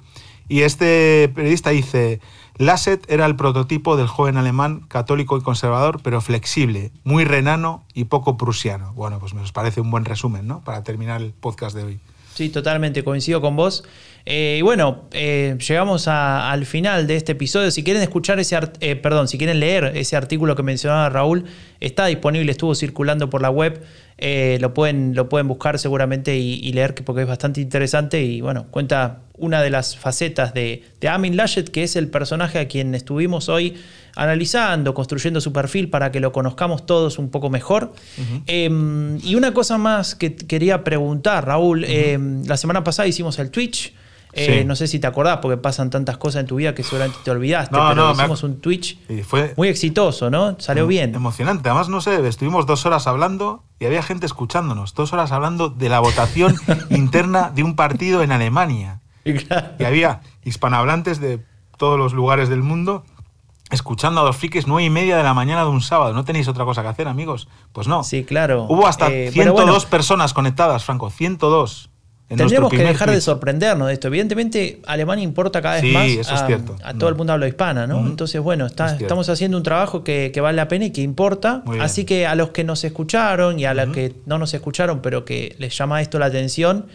Y 0.49 0.63
este 0.63 1.31
periodista 1.33 1.69
dice, 1.69 2.19
Lasset 2.61 3.09
era 3.09 3.25
el 3.25 3.35
prototipo 3.35 3.97
del 3.97 4.05
joven 4.05 4.37
alemán 4.37 4.81
católico 4.87 5.35
y 5.35 5.41
conservador, 5.41 5.99
pero 6.03 6.21
flexible, 6.21 6.91
muy 7.03 7.25
renano 7.25 7.83
y 7.95 8.03
poco 8.03 8.37
prusiano. 8.37 8.93
Bueno, 8.93 9.17
pues 9.17 9.33
me 9.33 9.41
parece 9.51 9.81
un 9.81 9.89
buen 9.89 10.05
resumen, 10.05 10.45
¿no? 10.45 10.63
Para 10.63 10.83
terminar 10.83 11.23
el 11.23 11.31
podcast 11.31 11.75
de 11.75 11.83
hoy. 11.83 11.99
Sí, 12.35 12.49
totalmente, 12.49 13.03
coincido 13.03 13.41
con 13.41 13.55
vos. 13.55 13.83
Eh, 14.27 14.57
y 14.59 14.61
bueno, 14.61 15.05
eh, 15.11 15.57
llegamos 15.67 16.07
al 16.07 16.67
final 16.67 17.07
de 17.07 17.15
este 17.15 17.31
episodio. 17.31 17.71
Si 17.71 17.83
quieren 17.83 18.03
escuchar 18.03 18.39
ese, 18.39 18.59
eh, 18.79 18.95
perdón, 18.95 19.27
si 19.27 19.39
quieren 19.39 19.59
leer 19.59 19.93
ese 19.95 20.15
artículo 20.15 20.55
que 20.55 20.61
mencionaba 20.61 21.09
Raúl, 21.09 21.45
está 21.79 22.05
disponible, 22.05 22.51
estuvo 22.51 22.75
circulando 22.75 23.29
por 23.29 23.41
la 23.41 23.49
web. 23.49 23.83
Eh, 24.17 24.57
lo, 24.61 24.73
pueden, 24.73 25.15
lo 25.15 25.29
pueden 25.29 25.47
buscar 25.47 25.79
seguramente 25.79 26.37
y, 26.37 26.59
y, 26.61 26.73
leer 26.73 26.93
porque 27.03 27.23
es 27.23 27.27
bastante 27.27 27.59
interesante 27.59 28.21
y 28.21 28.41
bueno, 28.41 28.67
cuenta 28.69 29.21
una 29.37 29.63
de 29.63 29.71
las 29.71 29.97
facetas 29.97 30.53
de, 30.53 30.83
de 30.99 31.09
Amin 31.09 31.35
Laschet, 31.35 31.67
que 31.69 31.83
es 31.83 31.95
el 31.95 32.07
personaje 32.07 32.59
a 32.59 32.67
quien 32.67 32.93
estuvimos 32.93 33.49
hoy 33.49 33.75
analizando, 34.15 34.93
construyendo 34.93 35.41
su 35.41 35.51
perfil 35.51 35.89
para 35.89 36.11
que 36.11 36.19
lo 36.19 36.31
conozcamos 36.31 36.85
todos 36.85 37.17
un 37.17 37.29
poco 37.29 37.49
mejor. 37.49 37.93
Uh 38.17 38.21
-huh. 38.21 38.43
eh, 38.45 39.19
y 39.23 39.35
una 39.35 39.53
cosa 39.53 39.79
más 39.79 40.13
que 40.13 40.35
quería 40.35 40.83
preguntar, 40.83 41.47
Raúl, 41.47 41.83
uh 41.83 41.87
-huh. 41.87 42.47
la 42.47 42.57
semana 42.57 42.83
pasada 42.83 43.07
hicimos 43.07 43.39
el 43.39 43.49
Twitch. 43.49 43.93
Eh, 44.33 44.59
sí. 44.59 44.65
No 44.65 44.75
sé 44.75 44.87
si 44.87 44.99
te 44.99 45.07
acordás, 45.07 45.39
porque 45.41 45.57
pasan 45.57 45.89
tantas 45.89 46.17
cosas 46.17 46.41
en 46.41 46.47
tu 46.47 46.55
vida 46.55 46.73
que 46.73 46.83
seguramente 46.83 47.19
te 47.23 47.31
olvidaste, 47.31 47.75
no, 47.75 47.89
pero 47.89 48.05
no, 48.05 48.11
hicimos 48.13 48.43
un 48.43 48.61
Twitch 48.61 48.97
fue 49.23 49.53
muy 49.57 49.67
exitoso, 49.67 50.29
¿no? 50.29 50.55
Salió 50.59 50.87
bien. 50.87 51.13
Emocionante. 51.13 51.69
Además, 51.69 51.89
no 51.89 52.01
sé, 52.01 52.25
estuvimos 52.27 52.65
dos 52.65 52.85
horas 52.85 53.07
hablando 53.07 53.63
y 53.79 53.85
había 53.85 54.03
gente 54.03 54.25
escuchándonos, 54.25 54.93
dos 54.93 55.11
horas 55.13 55.31
hablando 55.31 55.69
de 55.69 55.89
la 55.89 55.99
votación 55.99 56.55
interna 56.89 57.51
de 57.53 57.63
un 57.63 57.75
partido 57.75 58.23
en 58.23 58.31
Alemania. 58.31 58.99
Y, 59.23 59.35
claro. 59.35 59.67
y 59.77 59.83
había 59.83 60.21
hispanohablantes 60.43 61.21
de 61.21 61.45
todos 61.77 61.99
los 61.99 62.11
lugares 62.11 62.49
del 62.49 62.63
mundo 62.63 63.03
escuchando 63.71 64.21
a 64.21 64.23
los 64.23 64.35
frikis 64.35 64.67
nueve 64.67 64.83
y 64.83 64.89
media 64.89 65.15
de 65.15 65.21
la 65.21 65.35
mañana 65.35 65.63
de 65.63 65.69
un 65.69 65.81
sábado. 65.81 66.13
¿No 66.13 66.25
tenéis 66.25 66.47
otra 66.47 66.65
cosa 66.65 66.81
que 66.81 66.89
hacer, 66.89 67.07
amigos? 67.07 67.47
Pues 67.71 67.87
no. 67.87 68.03
Sí, 68.03 68.23
claro. 68.23 68.65
Hubo 68.69 68.87
hasta 68.87 69.11
eh, 69.11 69.31
102 69.31 69.53
bueno, 69.53 69.89
personas 69.89 70.33
conectadas, 70.33 70.83
Franco. 70.83 71.09
102. 71.11 71.90
Tendríamos 72.35 72.71
que 72.71 72.77
dejar 72.77 73.07
tweet. 73.07 73.15
de 73.15 73.21
sorprendernos 73.21 73.87
de 73.87 73.93
esto. 73.93 74.07
Evidentemente, 74.07 74.81
Alemania 74.85 75.23
importa 75.23 75.61
cada 75.61 75.75
vez 75.75 75.83
sí, 75.83 75.91
más 75.91 76.07
eso 76.07 76.31
a, 76.31 76.35
es 76.35 76.45
cierto. 76.45 76.75
a 76.83 76.93
todo 76.93 77.09
el 77.09 77.15
mundo 77.15 77.33
habla 77.33 77.47
hispana, 77.47 77.87
¿no? 77.87 78.05
Entonces, 78.05 78.41
bueno, 78.41 78.65
está, 78.65 78.95
estamos 78.95 79.29
haciendo 79.29 79.57
un 79.57 79.63
trabajo 79.63 80.03
que, 80.03 80.31
que, 80.33 80.41
vale 80.41 80.55
la 80.55 80.67
pena 80.67 80.85
y 80.85 80.91
que 80.91 81.01
importa. 81.01 81.63
Así 81.79 82.05
que 82.05 82.25
a 82.25 82.35
los 82.35 82.49
que 82.49 82.63
nos 82.63 82.83
escucharon 82.83 83.59
y 83.59 83.65
a 83.65 83.73
los 83.73 83.89
que 83.89 84.13
no 84.25 84.37
nos 84.37 84.53
escucharon, 84.53 85.01
pero 85.01 85.25
que 85.25 85.55
les 85.59 85.77
llama 85.77 86.01
esto 86.01 86.19
la 86.19 86.27
atención, 86.27 86.85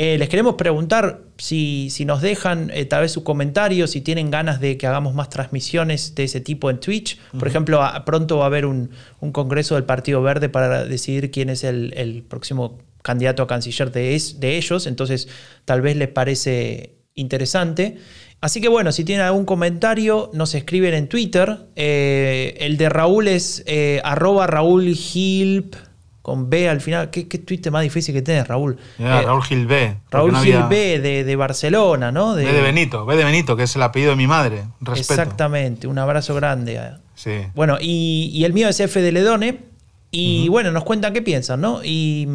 eh, 0.00 0.16
les 0.16 0.28
queremos 0.28 0.54
preguntar 0.54 1.22
si, 1.38 1.90
si 1.90 2.04
nos 2.04 2.22
dejan 2.22 2.70
eh, 2.72 2.84
tal 2.84 3.02
vez 3.02 3.12
su 3.12 3.24
comentario, 3.24 3.86
si 3.86 4.00
tienen 4.00 4.30
ganas 4.30 4.60
de 4.60 4.76
que 4.76 4.86
hagamos 4.86 5.14
más 5.14 5.28
transmisiones 5.28 6.14
de 6.14 6.24
ese 6.24 6.40
tipo 6.40 6.70
en 6.70 6.78
Twitch. 6.78 7.18
Por 7.18 7.40
uh 7.40 7.44
-huh. 7.44 7.48
ejemplo, 7.48 7.82
a, 7.82 8.04
pronto 8.04 8.38
va 8.38 8.44
a 8.44 8.46
haber 8.46 8.66
un, 8.66 8.90
un, 9.20 9.32
congreso 9.32 9.74
del 9.74 9.84
Partido 9.84 10.22
Verde 10.22 10.48
para 10.48 10.84
decidir 10.84 11.30
quién 11.30 11.50
es 11.50 11.64
el, 11.64 11.92
el 11.96 12.22
próximo 12.22 12.78
candidato 13.08 13.42
a 13.42 13.46
canciller 13.46 13.90
de, 13.90 14.14
es, 14.14 14.38
de 14.38 14.58
ellos, 14.58 14.86
entonces 14.86 15.28
tal 15.64 15.80
vez 15.80 15.96
les 15.96 16.08
parece 16.08 16.92
interesante. 17.14 17.96
Así 18.42 18.60
que 18.60 18.68
bueno, 18.68 18.92
si 18.92 19.02
tienen 19.02 19.24
algún 19.24 19.46
comentario, 19.46 20.30
nos 20.34 20.54
escriben 20.54 20.92
en 20.92 21.08
Twitter. 21.08 21.56
Eh, 21.74 22.54
el 22.60 22.76
de 22.76 22.90
Raúl 22.90 23.28
es 23.28 23.64
eh, 23.66 24.02
arroba 24.04 24.46
Raúl 24.46 24.94
Gilp 24.94 25.74
con 26.20 26.50
B 26.50 26.68
al 26.68 26.82
final. 26.82 27.08
¿Qué, 27.08 27.26
qué 27.26 27.38
Twitter 27.38 27.72
más 27.72 27.82
difícil 27.82 28.14
que 28.14 28.20
tenés, 28.20 28.46
Raúl? 28.46 28.76
Yeah, 28.98 29.20
eh, 29.20 29.22
Raúl 29.22 29.42
Gil 29.42 29.66
B. 29.66 29.96
Raúl 30.10 30.32
no 30.32 30.42
Gil 30.42 30.62
B 30.68 31.00
de, 31.00 31.24
de, 31.24 31.36
Barcelona, 31.36 32.12
¿no? 32.12 32.34
De, 32.34 32.44
B 32.44 32.52
de 32.52 32.60
Benito, 32.60 33.06
B 33.06 33.16
de 33.16 33.24
Benito, 33.24 33.56
que 33.56 33.62
es 33.62 33.74
el 33.74 33.82
apellido 33.82 34.10
de 34.10 34.16
mi 34.16 34.26
madre. 34.26 34.64
Respeto. 34.82 35.14
Exactamente, 35.14 35.86
un 35.86 35.98
abrazo 35.98 36.34
grande. 36.34 36.78
Sí. 37.14 37.30
Bueno, 37.54 37.78
y, 37.80 38.30
y 38.34 38.44
el 38.44 38.52
mío 38.52 38.68
es 38.68 38.78
F 38.78 39.00
de 39.00 39.12
Ledone. 39.12 39.66
Y 40.10 40.24
uh 40.24 40.28
-huh. 40.28 40.50
bueno, 40.52 40.70
nos 40.70 40.84
cuentan 40.84 41.12
qué 41.12 41.22
piensan, 41.22 41.60
¿no? 41.60 41.80
Y 41.84 42.26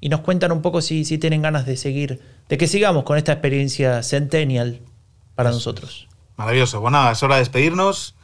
y 0.00 0.08
nos 0.08 0.20
cuentan 0.20 0.52
un 0.52 0.62
poco 0.62 0.80
si, 0.80 1.04
si, 1.04 1.18
tienen 1.18 1.42
ganas 1.42 1.66
de 1.66 1.76
seguir, 1.76 2.20
de 2.48 2.58
que 2.58 2.66
sigamos 2.66 3.04
con 3.04 3.18
esta 3.18 3.32
experiencia 3.32 4.02
centennial 4.02 4.80
para 5.34 5.50
nosotros. 5.50 6.08
Maravilloso. 6.36 6.80
Bueno, 6.80 6.98
nada, 6.98 7.12
es 7.12 7.22
hora 7.22 7.36
de 7.36 7.40
despedirnos. 7.40 8.14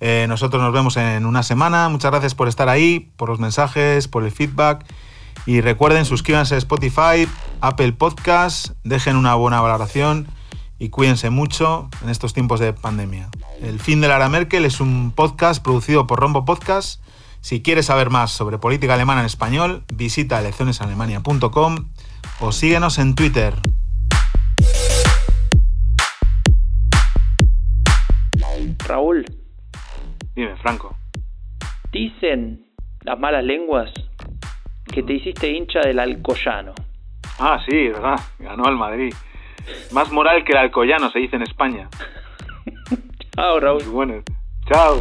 Eh, 0.00 0.26
nosotros 0.28 0.60
nos 0.60 0.72
vemos 0.72 0.96
en 0.96 1.26
una 1.26 1.44
semana. 1.44 1.88
Muchas 1.88 2.10
gracias 2.10 2.34
por 2.34 2.48
estar 2.48 2.68
ahí, 2.68 3.10
por 3.16 3.28
los 3.28 3.38
mensajes, 3.38 4.08
por 4.08 4.24
el 4.24 4.32
feedback. 4.32 4.84
Y 5.46 5.60
recuerden, 5.60 6.04
suscríbanse 6.04 6.56
a 6.56 6.58
Spotify, 6.58 7.28
Apple 7.60 7.92
Podcast, 7.92 8.70
dejen 8.84 9.16
una 9.16 9.34
buena 9.34 9.60
valoración 9.60 10.28
y 10.78 10.88
cuídense 10.88 11.30
mucho 11.30 11.88
en 12.02 12.10
estos 12.10 12.32
tiempos 12.32 12.58
de 12.58 12.72
pandemia. 12.72 13.28
El 13.60 13.78
fin 13.78 14.00
de 14.00 14.08
Lara 14.08 14.28
Merkel 14.28 14.64
es 14.64 14.80
un 14.80 15.12
podcast 15.14 15.62
producido 15.62 16.06
por 16.08 16.18
Rombo 16.18 16.44
Podcast 16.44 17.00
si 17.42 17.60
quieres 17.60 17.86
saber 17.86 18.08
más 18.08 18.30
sobre 18.30 18.58
política 18.58 18.94
alemana 18.94 19.20
en 19.20 19.26
español, 19.26 19.84
visita 19.92 20.40
leccionesalemania.com 20.40 21.90
o 22.40 22.52
síguenos 22.52 22.98
en 22.98 23.14
Twitter. 23.16 23.54
Raúl. 28.86 29.24
Dime, 30.34 30.56
Franco. 30.56 30.96
Dicen 31.90 32.64
las 33.02 33.18
malas 33.18 33.44
lenguas 33.44 33.92
que 34.92 35.02
te 35.02 35.14
hiciste 35.14 35.50
hincha 35.50 35.80
del 35.80 35.98
Alcoyano. 35.98 36.74
Ah, 37.38 37.58
sí, 37.68 37.88
verdad. 37.88 38.20
Ganó 38.38 38.64
al 38.66 38.76
Madrid. 38.76 39.12
Más 39.90 40.12
moral 40.12 40.44
que 40.44 40.52
el 40.52 40.58
Alcoyano, 40.58 41.10
se 41.10 41.18
dice 41.18 41.36
en 41.36 41.42
España. 41.42 41.88
Chao, 43.34 43.58
Raúl. 43.58 43.82
Bueno, 43.84 44.22
chao. 44.72 45.00